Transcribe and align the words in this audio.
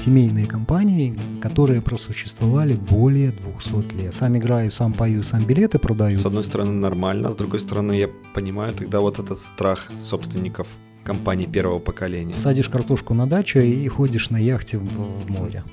семейные 0.00 0.46
компании, 0.46 1.14
которые 1.42 1.82
просуществовали 1.82 2.72
более 2.72 3.32
200 3.32 3.96
лет. 3.96 4.14
Сам 4.14 4.38
играю, 4.38 4.70
сам 4.70 4.94
пою, 4.94 5.22
сам 5.22 5.44
билеты 5.44 5.78
продаю. 5.78 6.16
С 6.16 6.24
одной 6.24 6.42
стороны 6.42 6.72
нормально, 6.72 7.30
с 7.30 7.36
другой 7.36 7.60
стороны 7.60 7.92
я 7.92 8.08
понимаю 8.34 8.72
тогда 8.72 9.00
вот 9.00 9.18
этот 9.18 9.38
страх 9.38 9.92
собственников 10.02 10.68
компаний 11.04 11.46
первого 11.46 11.80
поколения. 11.80 12.32
Садишь 12.32 12.70
картошку 12.70 13.12
на 13.12 13.26
даче 13.26 13.66
и 13.66 13.86
ходишь 13.88 14.30
на 14.30 14.38
яхте 14.38 14.78
в, 14.78 14.84
в 14.84 15.30
море. 15.30 15.64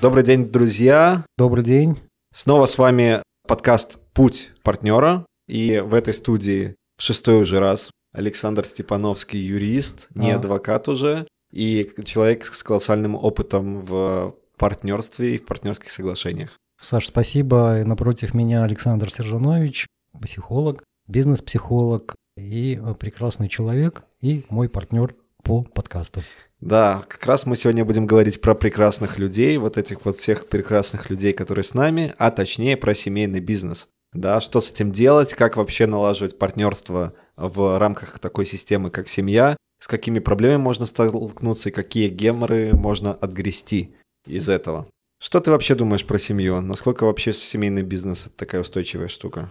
Добрый 0.00 0.24
день, 0.24 0.50
друзья. 0.50 1.26
Добрый 1.36 1.64
день. 1.64 1.98
Снова 2.32 2.64
с 2.64 2.78
вами 2.78 3.22
подкаст 3.46 3.98
«Путь 4.16 4.52
партнера». 4.62 5.26
И 5.46 5.78
в 5.78 5.92
этой 5.92 6.14
студии 6.14 6.74
в 6.96 7.02
шестой 7.02 7.42
уже 7.42 7.60
раз 7.60 7.90
Александр 8.14 8.64
Степановский, 8.64 9.38
юрист, 9.38 10.08
не 10.14 10.30
а. 10.32 10.36
адвокат 10.36 10.88
уже, 10.88 11.28
и 11.52 11.92
человек 12.02 12.46
с 12.46 12.62
колоссальным 12.62 13.14
опытом 13.14 13.82
в 13.82 14.34
партнерстве 14.56 15.34
и 15.34 15.38
в 15.38 15.44
партнерских 15.44 15.90
соглашениях. 15.90 16.56
Саш, 16.80 17.08
спасибо. 17.08 17.82
Напротив 17.84 18.32
меня 18.32 18.64
Александр 18.64 19.12
Сержанович, 19.12 19.86
психолог, 20.18 20.82
бизнес-психолог 21.06 22.14
и 22.38 22.80
прекрасный 22.98 23.50
человек, 23.50 24.04
и 24.22 24.46
мой 24.48 24.70
партнер 24.70 25.14
по 25.42 25.62
подкасту. 25.62 26.22
Да, 26.58 27.04
как 27.06 27.26
раз 27.26 27.44
мы 27.44 27.54
сегодня 27.54 27.84
будем 27.84 28.06
говорить 28.06 28.40
про 28.40 28.54
прекрасных 28.54 29.18
людей, 29.18 29.58
вот 29.58 29.76
этих 29.76 30.06
вот 30.06 30.16
всех 30.16 30.48
прекрасных 30.48 31.10
людей, 31.10 31.34
которые 31.34 31.64
с 31.64 31.74
нами, 31.74 32.14
а 32.16 32.30
точнее 32.30 32.78
про 32.78 32.94
семейный 32.94 33.40
бизнес. 33.40 33.88
Да, 34.16 34.40
что 34.40 34.60
с 34.60 34.70
этим 34.70 34.92
делать, 34.92 35.34
как 35.34 35.56
вообще 35.56 35.86
налаживать 35.86 36.38
партнерство 36.38 37.12
в 37.36 37.78
рамках 37.78 38.18
такой 38.18 38.46
системы, 38.46 38.90
как 38.90 39.08
семья, 39.08 39.56
с 39.78 39.86
какими 39.86 40.20
проблемами 40.20 40.62
можно 40.62 40.86
столкнуться 40.86 41.68
и 41.68 41.72
какие 41.72 42.08
геморы 42.08 42.72
можно 42.72 43.12
отгрести 43.12 43.94
из 44.26 44.48
этого. 44.48 44.86
Что 45.22 45.40
ты 45.40 45.50
вообще 45.50 45.74
думаешь 45.74 46.06
про 46.06 46.18
семью? 46.18 46.60
Насколько 46.60 47.04
вообще 47.04 47.34
семейный 47.34 47.82
бизнес 47.82 48.26
это 48.26 48.36
такая 48.36 48.62
устойчивая 48.62 49.08
штука? 49.08 49.50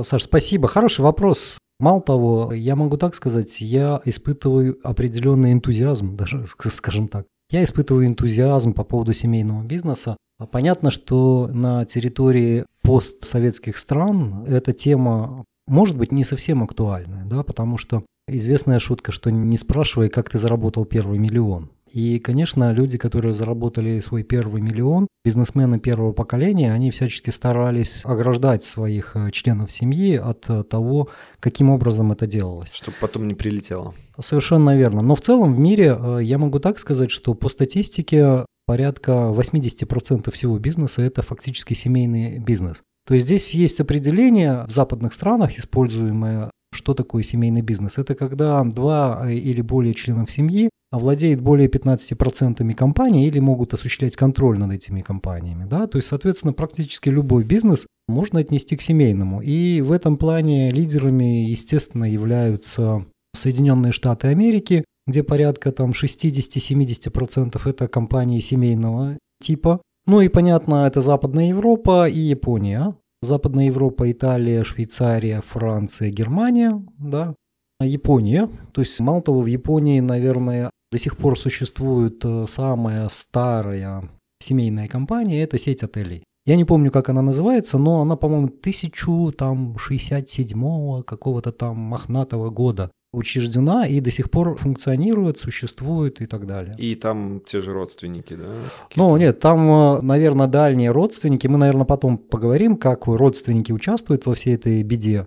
Саш, 0.00 0.24
спасибо. 0.24 0.68
Хороший 0.68 1.00
вопрос. 1.00 1.58
Мало 1.80 2.00
того, 2.00 2.52
я 2.52 2.76
могу 2.76 2.96
так 2.96 3.16
сказать, 3.16 3.60
я 3.60 4.00
испытываю 4.04 4.78
определенный 4.84 5.52
энтузиазм, 5.52 6.16
даже 6.16 6.46
скажем 6.46 7.08
так. 7.08 7.26
Я 7.50 7.64
испытываю 7.64 8.06
энтузиазм 8.06 8.72
по 8.72 8.84
поводу 8.84 9.12
семейного 9.12 9.62
бизнеса. 9.64 10.16
Понятно, 10.50 10.90
что 10.90 11.48
на 11.52 11.84
территории 11.84 12.64
постсоветских 12.84 13.78
стран 13.78 14.44
эта 14.46 14.72
тема 14.72 15.44
может 15.66 15.96
быть 15.96 16.12
не 16.12 16.22
совсем 16.22 16.62
актуальная, 16.62 17.24
да, 17.24 17.42
потому 17.42 17.78
что 17.78 18.04
известная 18.28 18.78
шутка, 18.78 19.10
что 19.10 19.30
не 19.30 19.56
спрашивай, 19.56 20.10
как 20.10 20.30
ты 20.30 20.38
заработал 20.38 20.84
первый 20.84 21.18
миллион. 21.18 21.70
И, 21.94 22.18
конечно, 22.18 22.72
люди, 22.72 22.98
которые 22.98 23.34
заработали 23.34 24.00
свой 24.00 24.24
первый 24.24 24.60
миллион, 24.60 25.06
бизнесмены 25.24 25.78
первого 25.78 26.10
поколения, 26.12 26.72
они 26.72 26.90
всячески 26.90 27.30
старались 27.30 28.04
ограждать 28.04 28.64
своих 28.64 29.12
э, 29.14 29.30
членов 29.30 29.70
семьи 29.70 30.16
от 30.16 30.44
э, 30.50 30.64
того, 30.64 31.08
каким 31.38 31.70
образом 31.70 32.10
это 32.10 32.26
делалось. 32.26 32.72
Чтобы 32.72 32.96
потом 33.00 33.28
не 33.28 33.34
прилетело. 33.34 33.94
Совершенно 34.18 34.76
верно. 34.76 35.02
Но 35.02 35.14
в 35.14 35.20
целом 35.20 35.54
в 35.54 35.58
мире 35.60 35.96
э, 35.96 36.18
я 36.22 36.38
могу 36.38 36.58
так 36.58 36.80
сказать, 36.80 37.12
что 37.12 37.32
по 37.34 37.48
статистике 37.48 38.44
порядка 38.66 39.32
80% 39.32 40.32
всего 40.32 40.58
бизнеса– 40.58 41.00
это 41.02 41.22
фактически 41.22 41.74
семейный 41.74 42.40
бизнес. 42.40 42.82
То 43.06 43.14
есть 43.14 43.26
здесь 43.26 43.54
есть 43.54 43.80
определение 43.80 44.64
в 44.66 44.72
западных 44.72 45.12
странах, 45.12 45.56
используемое 45.56 46.50
что 46.74 46.92
такое 46.92 47.22
семейный 47.22 47.62
бизнес? 47.62 47.98
Это 47.98 48.16
когда 48.16 48.64
два 48.64 49.30
или 49.30 49.60
более 49.60 49.94
членов 49.94 50.28
семьи 50.28 50.70
владеют 50.98 51.40
более 51.40 51.68
15% 51.68 52.72
компаний 52.74 53.26
или 53.26 53.38
могут 53.38 53.74
осуществлять 53.74 54.16
контроль 54.16 54.58
над 54.58 54.72
этими 54.72 55.00
компаниями. 55.00 55.66
Да? 55.68 55.86
То 55.86 55.98
есть, 55.98 56.08
соответственно, 56.08 56.52
практически 56.52 57.08
любой 57.08 57.44
бизнес 57.44 57.86
можно 58.08 58.40
отнести 58.40 58.76
к 58.76 58.82
семейному. 58.82 59.40
И 59.40 59.80
в 59.80 59.92
этом 59.92 60.16
плане 60.16 60.70
лидерами, 60.70 61.48
естественно, 61.48 62.04
являются 62.04 63.04
Соединенные 63.34 63.92
Штаты 63.92 64.28
Америки, 64.28 64.84
где 65.06 65.22
порядка 65.22 65.72
там 65.72 65.90
60-70% 65.90 67.60
это 67.64 67.88
компании 67.88 68.40
семейного 68.40 69.18
типа. 69.42 69.80
Ну 70.06 70.20
и 70.20 70.28
понятно, 70.28 70.86
это 70.86 71.00
Западная 71.00 71.48
Европа 71.48 72.08
и 72.08 72.18
Япония. 72.18 72.94
Западная 73.22 73.66
Европа, 73.66 74.10
Италия, 74.10 74.64
Швейцария, 74.64 75.40
Франция, 75.40 76.10
Германия, 76.10 76.82
да, 76.98 77.34
Япония. 77.80 78.50
То 78.72 78.82
есть, 78.82 79.00
мало 79.00 79.22
того, 79.22 79.40
в 79.40 79.46
Японии, 79.46 80.00
наверное, 80.00 80.70
до 80.94 80.98
сих 81.00 81.16
пор 81.16 81.36
существует 81.36 82.24
э, 82.24 82.44
самая 82.46 83.08
старая 83.08 84.08
семейная 84.38 84.86
компания, 84.86 85.42
это 85.42 85.58
сеть 85.58 85.82
отелей. 85.82 86.22
Я 86.46 86.54
не 86.54 86.64
помню, 86.64 86.92
как 86.92 87.08
она 87.08 87.20
называется, 87.20 87.78
но 87.78 88.02
она, 88.02 88.14
по-моему, 88.14 88.46
1067 88.46 91.02
какого-то 91.02 91.50
там 91.50 91.78
мохнатого 91.78 92.50
года 92.50 92.92
учреждена 93.12 93.88
и 93.88 93.98
до 93.98 94.12
сих 94.12 94.30
пор 94.30 94.56
функционирует, 94.56 95.40
существует 95.40 96.20
и 96.20 96.26
так 96.26 96.46
далее. 96.46 96.76
И 96.78 96.94
там 96.94 97.40
те 97.44 97.60
же 97.60 97.72
родственники, 97.72 98.36
да? 98.36 98.54
Ну, 98.94 99.16
нет, 99.16 99.40
там, 99.40 99.68
э, 99.68 100.00
наверное, 100.00 100.46
дальние 100.46 100.92
родственники. 100.92 101.48
Мы, 101.48 101.58
наверное, 101.58 101.86
потом 101.86 102.18
поговорим, 102.18 102.76
как 102.76 103.08
родственники 103.08 103.72
участвуют 103.72 104.26
во 104.26 104.34
всей 104.34 104.54
этой 104.54 104.80
беде. 104.84 105.26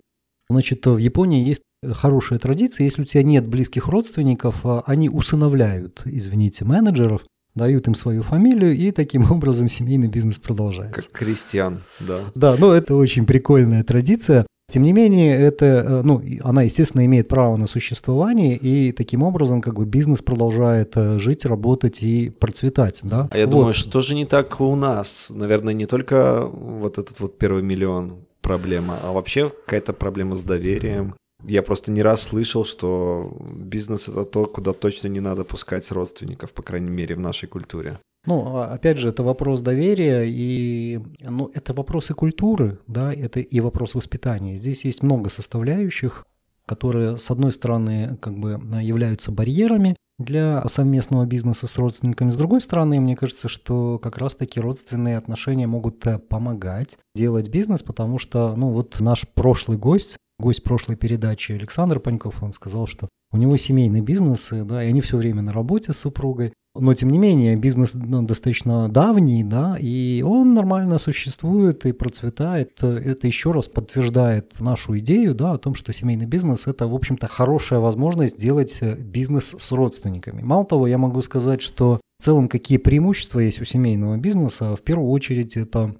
Значит, 0.50 0.85
в 0.85 0.95
Японии 0.95 1.45
есть 1.45 1.63
хорошая 1.93 2.39
традиция, 2.39 2.85
если 2.85 3.01
у 3.01 3.05
тебя 3.05 3.23
нет 3.23 3.47
близких 3.47 3.87
родственников, 3.87 4.65
а, 4.65 4.83
они 4.85 5.09
усыновляют, 5.09 6.01
извините, 6.05 6.65
менеджеров, 6.65 7.21
дают 7.55 7.87
им 7.87 7.95
свою 7.95 8.23
фамилию, 8.23 8.75
и 8.75 8.91
таким 8.91 9.29
образом 9.31 9.67
семейный 9.67 10.07
бизнес 10.07 10.39
продолжается. 10.39 11.09
Как 11.09 11.19
крестьян, 11.19 11.81
да. 11.99 12.19
Да, 12.35 12.55
ну 12.57 12.71
это 12.71 12.95
очень 12.95 13.25
прикольная 13.25 13.83
традиция. 13.83 14.45
Тем 14.69 14.83
не 14.83 14.91
менее, 14.91 15.33
это, 15.37 15.65
э, 15.65 16.01
ну, 16.03 16.21
она, 16.41 16.63
естественно, 16.63 17.05
имеет 17.05 17.29
право 17.29 17.55
на 17.55 17.67
существование, 17.67 18.57
и 18.57 18.91
таким 18.91 19.23
образом 19.23 19.61
как 19.61 19.75
бы 19.75 19.85
бизнес 19.85 20.21
продолжает 20.21 20.91
э, 20.97 21.19
жить, 21.19 21.45
работать 21.45 22.03
и 22.03 22.29
процветать, 22.29 22.99
да. 23.03 23.29
А 23.31 23.37
я 23.37 23.45
вот. 23.45 23.51
думаю, 23.51 23.73
что 23.73 24.01
же 24.01 24.13
не 24.13 24.25
так 24.25 24.59
у 24.59 24.75
нас? 24.75 25.27
Наверное, 25.29 25.73
не 25.73 25.85
только 25.85 26.45
вот 26.45 26.97
этот 26.97 27.17
вот 27.21 27.37
первый 27.37 27.63
миллион 27.63 28.17
проблема, 28.41 28.97
а 29.03 29.13
вообще 29.13 29.49
какая-то 29.49 29.93
проблема 29.93 30.35
с 30.35 30.43
доверием, 30.43 31.15
я 31.47 31.63
просто 31.63 31.91
не 31.91 32.01
раз 32.01 32.21
слышал, 32.23 32.65
что 32.65 33.35
бизнес 33.55 34.09
это 34.09 34.25
то, 34.25 34.45
куда 34.45 34.73
точно 34.73 35.07
не 35.07 35.19
надо 35.19 35.43
пускать 35.43 35.89
родственников, 35.91 36.51
по 36.51 36.61
крайней 36.61 36.89
мере, 36.89 37.15
в 37.15 37.19
нашей 37.19 37.47
культуре. 37.47 37.99
Ну, 38.25 38.57
а, 38.57 38.73
опять 38.73 38.97
же, 38.97 39.09
это 39.09 39.23
вопрос 39.23 39.61
доверия, 39.61 40.25
и 40.27 40.99
ну, 41.21 41.49
это 41.53 41.73
вопросы 41.73 42.13
культуры, 42.13 42.79
да, 42.85 43.13
это 43.13 43.39
и 43.39 43.59
вопрос 43.61 43.95
воспитания. 43.95 44.57
Здесь 44.57 44.83
есть 44.83 45.01
много 45.01 45.29
составляющих, 45.29 46.25
которые, 46.65 47.17
с 47.17 47.31
одной 47.31 47.53
стороны, 47.53 48.17
как 48.21 48.37
бы 48.37 48.59
являются 48.81 49.31
барьерами 49.31 49.95
для 50.19 50.67
совместного 50.67 51.25
бизнеса 51.25 51.67
с 51.67 51.77
родственниками. 51.77 52.31
С 52.31 52.35
другой 52.35 52.59
стороны, 52.59 52.99
мне 52.99 53.15
кажется, 53.15 53.47
что 53.47 53.99
как 53.99 54.17
раз-таки 54.17 54.59
родственные 54.59 55.17
отношения 55.17 55.67
могут 55.67 56.05
э, 56.07 56.17
помогать 56.17 56.97
делать 57.15 57.49
бизнес, 57.49 57.83
потому 57.83 58.17
что, 58.17 58.55
ну, 58.55 58.71
вот 58.71 58.99
наш 58.99 59.27
прошлый 59.27 59.77
гость, 59.77 60.17
гость 60.39 60.63
прошлой 60.63 60.95
передачи 60.95 61.51
Александр 61.51 61.99
Паньков, 61.99 62.43
он 62.43 62.53
сказал, 62.53 62.87
что 62.87 63.09
у 63.31 63.37
него 63.37 63.57
семейный 63.57 64.01
бизнес, 64.01 64.49
да, 64.51 64.83
и 64.83 64.87
они 64.89 65.01
все 65.01 65.17
время 65.17 65.41
на 65.41 65.51
работе 65.51 65.93
с 65.93 65.97
супругой. 65.97 66.53
Но, 66.79 66.93
тем 66.93 67.09
не 67.09 67.17
менее, 67.17 67.55
бизнес 67.55 67.95
ну, 67.95 68.21
достаточно 68.21 68.87
давний, 68.87 69.43
да, 69.43 69.77
и 69.79 70.21
он 70.21 70.53
нормально 70.53 70.99
существует 70.99 71.85
и 71.85 71.91
процветает. 71.91 72.81
Это 72.83 73.25
еще 73.25 73.51
раз 73.51 73.67
подтверждает 73.67 74.59
нашу 74.59 74.97
идею, 75.00 75.33
да, 75.33 75.53
о 75.53 75.57
том, 75.57 75.73
что 75.73 75.91
семейный 75.91 76.27
бизнес– 76.27 76.67
это, 76.67 76.88
в 76.88 76.94
общем-то, 76.94 77.27
хорошая 77.27 77.79
возможность 77.79 78.38
делать 78.38 78.77
э, 78.81 78.95
бизнес 78.95 79.56
с 79.57 79.71
родственниками. 79.71 80.44
Мало 80.44 80.65
того, 80.65 80.88
я 80.88 81.00
могу 81.00 81.21
сказать, 81.21 81.62
что 81.63 82.00
в 82.19 82.23
целом 82.23 82.47
какие 82.47 82.77
преимущества 82.77 83.39
есть 83.39 83.59
у 83.59 83.65
семейного 83.65 84.17
бизнеса. 84.17 84.75
В 84.75 84.81
первую 84.81 85.09
очередь, 85.09 85.57
это 85.57 85.95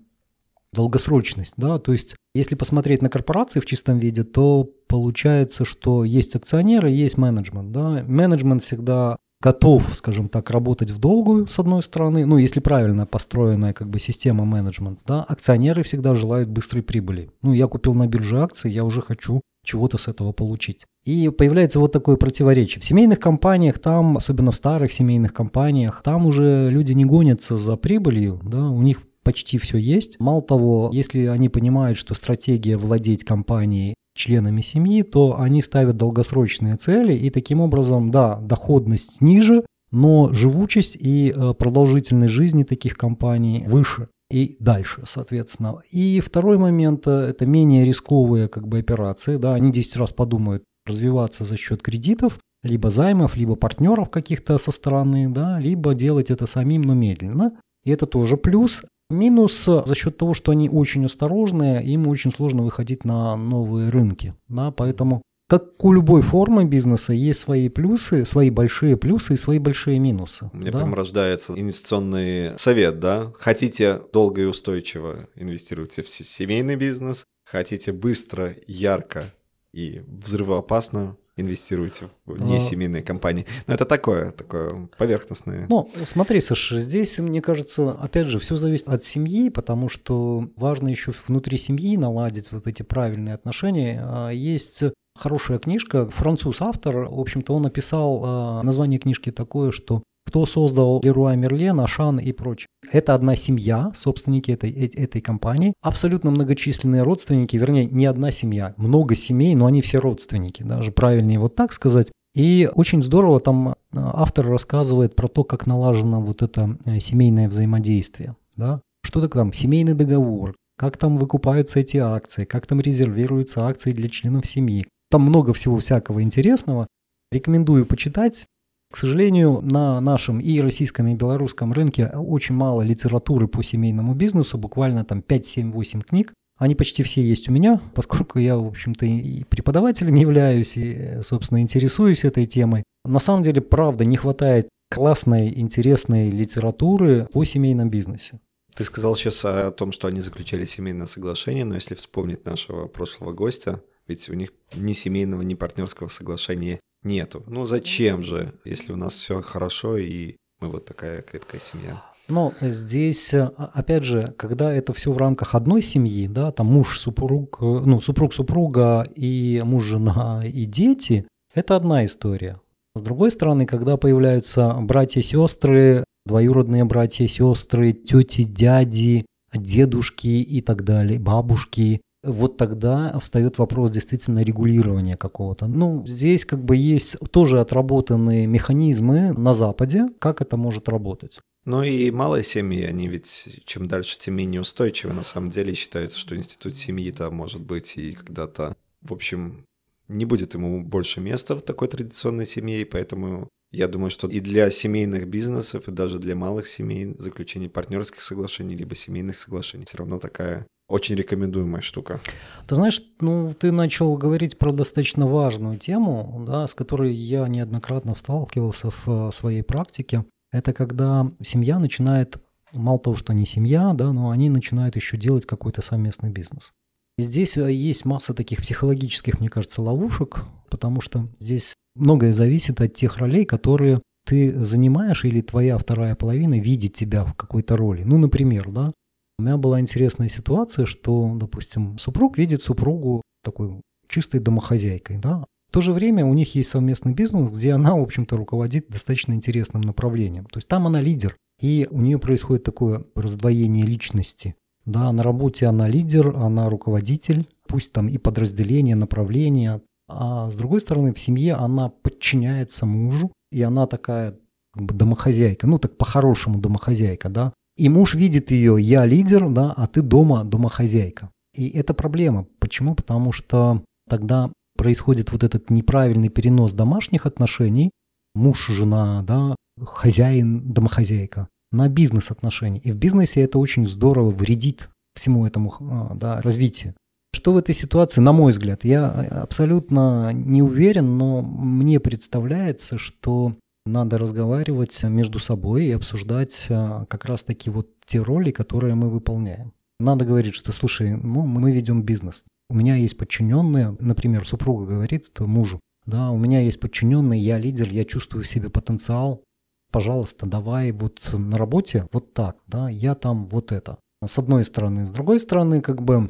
долгосрочность, 0.74 1.54
да, 1.58 1.80
то 1.80 1.92
есть 1.92 2.16
если 2.36 2.56
посмотреть 2.56 3.02
на 3.02 3.10
корпорации 3.10 3.60
в 3.60 3.66
чистом 3.66 4.00
виде, 4.00 4.24
то 4.24 4.70
получается, 4.88 5.66
что 5.66 6.04
есть 6.04 6.36
акционеры, 6.36 6.90
есть 6.90 7.18
менеджмент, 7.18 7.72
да, 7.72 8.04
менеджмент 8.08 8.64
всегда 8.64 9.18
готов, 9.42 9.90
скажем 9.94 10.30
так, 10.30 10.50
работать 10.50 10.92
в 10.92 11.00
долгую, 11.00 11.48
с 11.48 11.60
одной 11.60 11.84
стороны, 11.84 12.26
ну, 12.26 12.38
если 12.38 12.60
правильно 12.60 13.06
построенная 13.06 13.74
как 13.74 13.90
бы 13.90 14.00
система 14.00 14.46
менеджмента, 14.46 15.02
да, 15.06 15.24
акционеры 15.24 15.84
всегда 15.84 16.16
желают 16.16 16.50
быстрой 16.50 16.84
прибыли. 16.84 17.32
Ну, 17.42 17.54
я 17.54 17.68
купил 17.68 17.94
на 17.94 18.08
бирже 18.08 18.42
акции, 18.42 18.70
я 18.70 18.84
уже 18.84 19.02
хочу 19.02 19.42
чего-то 19.64 19.98
с 19.98 20.08
этого 20.08 20.32
получить. 20.32 20.86
И 21.04 21.30
появляется 21.30 21.80
вот 21.80 21.92
такое 21.92 22.16
противоречие. 22.16 22.82
В 22.82 22.86
семейных 22.86 23.20
компаниях, 23.20 23.80
там, 23.80 24.18
особенно 24.18 24.52
в 24.52 24.56
старых 24.56 24.92
семейных 24.92 25.34
компаниях, 25.34 26.02
там 26.04 26.26
уже 26.26 26.70
люди 26.72 26.94
не 26.94 27.06
гонятся 27.06 27.58
за 27.58 27.76
прибылью, 27.76 28.40
да, 28.44 28.70
у 28.70 28.82
них 28.82 29.02
почти 29.28 29.58
все 29.58 29.78
есть. 29.78 30.22
Мало 30.22 30.42
того, 30.42 30.90
если 30.94 31.26
они 31.26 31.50
понимают, 31.50 31.98
что 31.98 32.14
стратегия 32.14 32.78
владеть 32.78 33.26
компанией 33.26 33.94
членами 34.16 34.62
семьи, 34.62 35.02
то 35.02 35.38
они 35.38 35.62
ставят 35.62 35.98
долгосрочные 35.98 36.78
цели, 36.78 37.14
и 37.14 37.30
таким 37.30 37.60
образом, 37.60 38.10
да, 38.10 38.40
доходность 38.40 39.20
ниже, 39.20 39.66
но 39.92 40.32
живучесть 40.32 40.96
и 40.98 41.34
э, 41.36 41.54
продолжительность 41.54 42.34
жизни 42.34 42.64
таких 42.64 42.96
компаний 42.96 43.66
выше 43.68 44.08
и 44.32 44.56
дальше, 44.62 45.04
соответственно. 45.06 45.82
И 45.92 46.22
второй 46.22 46.58
момент 46.58 47.06
э,– 47.06 47.12
это 47.30 47.46
менее 47.46 47.84
рисковые 47.84 48.48
как 48.48 48.66
бы, 48.66 48.80
операции. 48.80 49.36
Да, 49.36 49.56
они 49.56 49.74
10 49.74 49.98
раз 49.98 50.14
подумают 50.14 50.64
развиваться 50.86 51.44
за 51.44 51.58
счет 51.58 51.82
кредитов, 51.82 52.40
либо 52.64 52.90
займов, 52.90 53.36
либо 53.36 53.56
партнеров 53.56 54.10
каких-то 54.10 54.58
со 54.58 54.72
стороны, 54.72 55.28
да, 55.28 55.60
либо 55.60 55.94
делать 55.94 56.32
это 56.32 56.48
самим, 56.48 56.84
но 56.84 56.94
медленно. 56.94 57.52
И 57.84 57.92
это 57.92 58.06
тоже 58.06 58.38
плюс. 58.38 58.84
Минус 59.10 59.66
за 59.66 59.96
счет 59.96 60.18
того, 60.18 60.34
что 60.34 60.52
они 60.52 60.70
очень 60.70 61.06
осторожные, 61.06 61.84
им 61.84 62.08
очень 62.08 62.32
сложно 62.32 62.64
выходить 62.64 63.06
на 63.06 63.36
новые 63.36 63.90
рынки. 63.90 64.34
Да, 64.50 64.72
поэтому 64.72 65.22
как 65.48 65.82
у 65.86 65.94
любой 65.94 66.22
формы 66.22 66.66
бизнеса 66.66 67.14
есть 67.14 67.40
свои 67.40 67.70
плюсы, 67.70 68.26
свои 68.26 68.50
большие 68.50 68.98
плюсы 68.98 69.36
и 69.36 69.38
свои 69.38 69.60
большие 69.60 69.98
минусы. 69.98 70.50
Мне 70.52 70.72
да? 70.72 70.80
прям 70.80 70.94
рождается 70.94 71.54
инвестиционный 71.54 72.60
совет, 72.60 73.00
да? 73.00 73.32
Хотите 73.40 74.02
долго 74.12 74.42
и 74.42 74.46
устойчиво 74.46 75.30
инвестируйте 75.36 76.04
в 76.04 76.10
семейный 76.10 76.76
бизнес, 76.76 77.24
хотите 77.46 77.94
быстро, 77.94 78.56
ярко 78.68 79.34
и 79.72 80.02
взрывоопасно 80.06 81.16
инвестируете 81.38 82.10
в 82.26 82.42
несемейные 82.44 83.04
компании. 83.04 83.46
Но 83.68 83.74
это 83.74 83.86
такое, 83.86 84.32
такое 84.32 84.90
поверхностное. 84.98 85.68
Ну, 85.70 85.90
смотри, 86.04 86.42
Саш, 86.42 86.72
здесь, 86.72 87.20
мне 87.20 87.42
кажется, 87.42 87.92
опять 87.92 88.28
же, 88.28 88.40
все 88.40 88.56
зависит 88.58 88.90
от 88.90 89.04
семьи, 89.04 89.50
потому 89.50 89.88
что 89.88 90.50
важно 90.56 90.90
еще 90.90 91.14
внутри 91.28 91.58
семьи 91.58 91.96
наладить 91.96 92.52
вот 92.52 92.68
эти 92.68 92.82
правильные 92.82 93.36
отношения. 93.36 94.02
А 94.04 94.30
есть 94.32 94.84
хорошая 95.16 95.60
книжка, 95.60 96.10
француз 96.10 96.62
автор, 96.62 97.06
в 97.06 97.20
общем-то, 97.20 97.54
он 97.54 97.64
написал 97.64 98.22
а, 98.24 98.64
название 98.64 99.00
книжки 99.00 99.32
такое, 99.32 99.72
что 99.72 100.04
кто 100.28 100.46
создал 100.46 101.00
Леруа 101.02 101.36
Мерлен, 101.38 101.80
Ашан 101.80 102.20
и 102.20 102.34
прочее. 102.34 102.68
Это 102.92 103.16
одна 103.16 103.38
семья, 103.38 103.92
собственники 103.96 104.52
этой, 104.52 104.70
этой 104.72 105.22
компании, 105.22 105.74
абсолютно 105.82 106.32
многочисленные 106.32 107.04
родственники, 107.04 107.56
вернее, 107.56 107.86
не 107.86 108.06
одна 108.06 108.30
семья, 108.32 108.74
много 108.76 109.16
семей, 109.16 109.56
но 109.56 109.68
они 109.68 109.82
все 109.82 110.00
родственники, 110.00 110.64
даже 110.64 110.92
правильнее 110.92 111.40
вот 111.40 111.56
так 111.56 111.72
сказать. 111.72 112.12
И 112.36 112.70
очень 112.76 113.02
здорово 113.02 113.40
там 113.40 113.70
а, 113.70 113.76
автор 113.94 114.46
рассказывает 114.48 115.16
про 115.16 115.30
то, 115.30 115.46
как 115.46 115.66
налажено 115.66 116.20
вот 116.20 116.42
это 116.42 116.78
э, 116.86 117.00
семейное 117.00 117.48
взаимодействие. 117.48 118.36
Да? 118.58 118.82
Что 119.04 119.22
такое 119.22 119.44
там 119.44 119.54
семейный 119.54 119.94
договор, 119.94 120.54
как 120.78 120.98
там 120.98 121.18
выкупаются 121.18 121.80
эти 121.80 121.98
акции, 121.98 122.44
как 122.44 122.68
там 122.68 122.82
резервируются 122.82 123.66
акции 123.66 123.94
для 123.94 124.10
членов 124.10 124.46
семьи, 124.46 124.86
там 125.10 125.22
много 125.22 125.54
всего 125.54 125.80
всякого 125.80 126.22
интересного. 126.22 126.88
Рекомендую 127.32 127.86
почитать. 127.86 128.46
К 128.92 128.98
сожалению, 128.98 129.60
на 129.62 130.00
нашем 130.00 130.40
и 130.40 130.60
российском, 130.62 131.08
и 131.08 131.16
белорусском 131.16 131.74
рынке 131.74 132.08
очень 132.08 132.56
мало 132.56 132.82
литературы 132.82 133.48
по 133.48 133.62
семейному 133.62 134.14
бизнесу, 134.14 134.58
буквально 134.58 135.04
там 135.04 135.22
5, 135.22 135.46
7, 135.46 135.72
8 135.72 136.02
книг. 136.02 136.34
Они 136.58 136.74
почти 136.74 137.04
все 137.04 137.22
есть 137.22 137.50
у 137.50 137.52
меня, 137.52 137.80
поскольку 137.94 138.40
я, 138.40 138.58
в 138.58 138.66
общем-то, 138.66 139.06
и 139.06 139.44
преподавателем 139.44 140.16
являюсь, 140.16 140.76
и, 140.78 141.20
собственно, 141.22 141.62
интересуюсь 141.62 142.24
этой 142.24 142.46
темой. 142.46 142.84
На 143.06 143.20
самом 143.20 143.44
деле, 143.44 143.62
правда, 143.62 144.06
не 144.06 144.16
хватает 144.16 144.68
классной, 144.90 145.54
интересной 145.60 146.32
литературы 146.32 147.28
по 147.32 147.44
семейном 147.44 147.90
бизнесе. 147.90 148.40
Ты 148.74 148.86
сказал 148.86 149.16
сейчас 149.16 149.44
о 149.44 149.72
том, 149.72 149.92
что 149.92 150.08
они 150.08 150.22
заключали 150.22 150.66
семейное 150.66 151.08
соглашение, 151.08 151.66
но 151.66 151.76
если 151.76 151.94
вспомнить 151.96 152.46
нашего 152.46 152.88
прошлого 152.88 153.34
гостя, 153.34 153.82
ведь 154.08 154.30
у 154.30 154.34
них 154.34 154.54
ни 154.76 154.94
семейного, 154.94 155.42
ни 155.42 155.56
партнерского 155.56 156.08
соглашения 156.08 156.80
нету. 157.08 157.44
Ну 157.48 157.66
зачем 157.66 158.24
же, 158.24 158.54
если 158.66 158.94
у 158.94 158.96
нас 158.96 159.16
все 159.16 159.42
хорошо 159.42 159.98
и 159.98 160.36
мы 160.60 160.70
вот 160.70 160.86
такая 160.86 161.22
крепкая 161.22 161.62
семья? 161.62 162.04
Но 162.30 162.54
здесь, 162.60 163.34
а, 163.34 163.72
опять 163.74 164.04
же, 164.04 164.34
когда 164.38 164.74
это 164.74 164.92
все 164.94 165.14
в 165.14 165.18
рамках 165.18 165.56
одной 165.56 165.82
семьи, 165.82 166.28
да, 166.28 166.52
там 166.52 166.68
муж, 166.68 167.00
супруг, 167.00 167.58
э, 167.62 167.66
ну, 167.86 168.02
супруг, 168.02 168.34
супруга 168.34 169.08
и 169.16 169.62
муж, 169.64 169.86
жена 169.86 170.44
и 170.46 170.66
дети, 170.66 171.26
это 171.54 171.78
одна 171.78 172.04
история. 172.04 172.60
С 172.96 173.02
другой 173.02 173.32
стороны, 173.32 173.66
когда 173.66 173.96
появляются 173.96 174.74
братья, 174.82 175.22
сестры, 175.22 176.04
двоюродные 176.26 176.84
братья, 176.84 177.28
сестры, 177.28 177.94
тети, 177.94 178.44
дяди, 178.44 179.26
дедушки 179.54 180.28
и 180.28 180.62
так 180.62 180.84
далее, 180.84 181.20
бабушки, 181.20 182.02
вот 182.24 182.58
тогда 182.58 183.18
встает 183.20 183.58
вопрос 183.58 183.92
действительно 183.92 184.44
регулирования 184.44 185.18
какого-то. 185.18 185.68
Ну, 185.68 186.06
здесь 186.06 186.46
как 186.46 186.64
бы 186.64 186.76
есть 186.76 187.18
тоже 187.32 187.60
отработанные 187.60 188.48
механизмы 188.48 189.34
на 189.34 189.54
Западе, 189.54 190.08
как 190.20 190.42
это 190.42 190.58
может 190.58 190.90
работать. 190.90 191.40
Ну 191.66 191.84
и 191.84 192.12
малые 192.12 192.44
семьи, 192.44 192.84
они 192.84 193.08
ведь 193.08 193.62
чем 193.66 193.88
дальше, 193.88 194.18
тем 194.18 194.36
менее 194.36 194.62
устойчивы. 194.62 195.14
На 195.14 195.24
самом 195.24 195.50
деле 195.50 195.74
считается, 195.74 196.18
что 196.18 196.36
институт 196.36 196.76
семьи-то 196.76 197.30
может 197.30 197.62
быть 197.62 197.98
и 197.98 198.14
когда-то, 198.14 198.76
в 199.02 199.14
общем, 199.14 199.66
не 200.08 200.26
будет 200.26 200.54
ему 200.54 200.84
больше 200.84 201.20
места 201.20 201.56
в 201.56 201.62
такой 201.62 201.90
традиционной 201.90 202.46
семье, 202.46 202.82
и 202.82 202.86
поэтому 202.86 203.50
я 203.72 203.90
думаю, 203.90 204.10
что 204.12 204.30
и 204.30 204.40
для 204.40 204.72
семейных 204.72 205.28
бизнесов, 205.28 205.88
и 205.88 205.92
даже 205.92 206.20
для 206.20 206.36
малых 206.36 206.68
семей 206.68 207.16
заключение 207.20 207.70
партнерских 207.70 208.22
соглашений, 208.22 208.76
либо 208.76 208.96
семейных 208.96 209.38
соглашений 209.38 209.86
все 209.86 209.98
равно 209.98 210.20
такая 210.20 210.66
очень 210.88 211.16
рекомендуемая 211.16 211.82
штука. 211.82 212.20
Ты 212.68 212.76
знаешь, 212.76 213.02
ну, 213.20 213.54
ты 213.54 213.72
начал 213.72 214.16
говорить 214.16 214.58
про 214.58 214.72
достаточно 214.72 215.28
важную 215.28 215.78
тему, 215.78 216.44
да, 216.48 216.68
с 216.68 216.74
которой 216.74 217.14
я 217.14 217.48
неоднократно 217.48 218.16
сталкивался 218.16 218.90
в 218.90 219.08
э, 219.08 219.32
своей 219.32 219.64
практике. 219.64 220.26
Это 220.52 220.74
когда 220.74 221.30
семья 221.44 221.80
начинает, 221.80 222.38
мало 222.74 223.00
того, 223.00 223.16
что 223.16 223.34
они 223.34 223.46
семья, 223.46 223.94
да, 223.94 224.14
но 224.14 224.30
они 224.30 224.50
начинают 224.50 224.96
еще 224.96 225.18
делать 225.18 225.46
какой-то 225.46 225.82
совместный 225.82 226.30
бизнес. 226.30 226.72
И 227.18 227.24
здесь 227.24 227.58
э, 227.58 227.72
есть 227.72 228.06
масса 228.06 228.34
таких 228.34 228.62
психологических, 228.62 229.40
мне 229.40 229.50
кажется, 229.50 229.82
ловушек, 229.82 230.46
потому 230.70 231.02
что 231.02 231.28
здесь 231.40 231.76
многое 231.96 232.32
зависит 232.32 232.80
от 232.80 232.94
тех 232.94 233.18
ролей, 233.18 233.44
которые 233.44 234.02
ты 234.26 234.54
занимаешь 234.64 235.26
или 235.26 235.42
твоя 235.42 235.78
вторая 235.78 236.14
половина 236.16 236.60
видит 236.60 236.94
тебя 236.94 237.24
в 237.24 237.34
какой-то 237.34 237.78
роли. 237.78 238.04
Ну, 238.04 238.18
например, 238.18 238.70
да, 238.70 238.92
у 239.40 239.44
меня 239.44 239.58
была 239.58 239.80
интересная 239.80 240.30
ситуация, 240.30 240.86
что, 240.86 241.34
допустим, 241.36 241.98
супруг 241.98 242.38
видит 242.38 242.64
супругу 242.64 243.22
такой 243.44 243.82
чистой 244.08 244.40
домохозяйкой, 244.40 245.20
да, 245.20 245.46
в 245.70 245.74
то 245.74 245.82
же 245.82 245.92
время 245.92 246.26
у 246.26 246.34
них 246.34 246.56
есть 246.56 246.70
совместный 246.70 247.14
бизнес, 247.14 247.52
где 247.52 247.74
она, 247.74 247.96
в 247.96 248.02
общем-то, 248.02 248.38
руководит 248.38 248.88
достаточно 248.90 249.34
интересным 249.34 249.82
направлением. 249.82 250.46
То 250.46 250.58
есть 250.58 250.68
там 250.68 250.88
она 250.88 251.02
лидер, 251.02 251.36
и 251.62 251.88
у 251.92 252.00
нее 252.00 252.20
происходит 252.20 252.64
такое 252.64 253.04
раздвоение 253.16 253.86
личности. 253.86 254.56
Да, 254.86 255.12
на 255.12 255.22
работе 255.24 255.66
она 255.66 255.90
лидер, 255.90 256.34
она 256.38 256.70
руководитель, 256.70 257.50
пусть 257.68 257.92
там 257.92 258.08
и 258.08 258.18
подразделение, 258.18 258.96
направление, 258.96 259.82
а 260.08 260.50
с 260.50 260.56
другой 260.56 260.80
стороны 260.80 261.14
в 261.14 261.20
семье 261.20 261.56
она 261.56 261.90
подчиняется 261.90 262.86
мужу, 262.86 263.34
и 263.52 263.62
она 263.62 263.88
такая 263.88 264.40
как 264.74 264.84
бы 264.84 264.94
домохозяйка, 264.94 265.68
ну 265.68 265.80
так 265.80 265.98
по-хорошему 265.98 266.60
домохозяйка, 266.60 267.28
да, 267.28 267.54
и 267.78 267.90
муж 267.90 268.16
видит 268.16 268.52
ее, 268.52 268.78
я 268.80 269.06
лидер, 269.06 269.50
да, 269.50 269.72
а 269.76 269.88
ты 269.88 270.02
дома 270.02 270.44
домохозяйка. 270.44 271.30
И 271.56 271.70
это 271.70 271.94
проблема. 271.94 272.48
Почему? 272.60 272.96
Потому 272.96 273.32
что 273.32 273.84
тогда 274.10 274.52
происходит 274.78 275.32
вот 275.32 275.44
этот 275.44 275.70
неправильный 275.70 276.30
перенос 276.30 276.74
домашних 276.74 277.26
отношений, 277.26 277.92
муж-жена, 278.36 279.24
да, 279.24 279.56
хозяин-домохозяйка, 279.80 281.48
на 281.72 281.88
бизнес-отношения. 281.88 282.80
И 282.80 282.92
в 282.92 282.96
бизнесе 282.96 283.42
это 283.42 283.60
очень 283.60 283.88
здорово 283.88 284.32
вредит 284.32 284.90
всему 285.16 285.46
этому 285.46 285.74
а, 285.80 286.14
да, 286.16 286.42
развитию. 286.42 286.96
Что 287.34 287.54
в 287.54 287.58
этой 287.58 287.76
ситуации, 287.76 288.22
на 288.22 288.32
мой 288.32 288.52
взгляд, 288.52 288.84
я 288.84 289.10
абсолютно 289.10 290.32
не 290.34 290.62
уверен, 290.62 291.18
но 291.18 291.42
мне 291.42 292.00
представляется, 292.00 292.98
что 292.98 293.56
надо 293.88 294.18
разговаривать 294.18 295.04
между 295.04 295.40
собой 295.40 295.86
и 295.86 295.92
обсуждать 295.92 296.68
а, 296.70 297.06
как 297.06 297.26
раз-таки 297.26 297.70
вот 297.70 297.90
те 298.06 298.20
роли, 298.20 298.52
которые 298.52 298.96
мы 298.96 299.10
выполняем. 299.10 299.74
Надо 300.00 300.26
говорить, 300.26 300.54
что, 300.54 300.72
слушай, 300.72 301.12
ну, 301.12 301.46
мы 301.46 301.72
ведем 301.72 302.04
бизнес. 302.04 302.44
У 302.70 302.76
меня 302.76 302.96
есть 302.96 303.18
подчиненные, 303.18 303.96
например, 304.00 304.48
супруга 304.48 304.86
говорит 304.86 305.32
мужу, 305.40 305.80
да, 306.06 306.32
у 306.32 306.38
меня 306.38 306.62
есть 306.62 306.80
подчиненные, 306.80 307.42
я 307.42 307.58
лидер, 307.58 307.90
я 307.90 308.06
чувствую 308.06 308.44
в 308.44 308.48
себе 308.48 308.70
потенциал, 308.70 309.44
пожалуйста, 309.92 310.46
давай 310.46 310.92
вот 310.92 311.30
на 311.34 311.58
работе 311.58 312.06
вот 312.12 312.34
так, 312.34 312.58
да, 312.68 312.90
я 312.90 313.16
там 313.16 313.48
вот 313.48 313.72
это. 313.72 313.98
С 314.24 314.38
одной 314.40 314.66
стороны. 314.66 315.06
С 315.06 315.12
другой 315.12 315.40
стороны, 315.40 315.82
как 315.82 316.02
бы, 316.02 316.30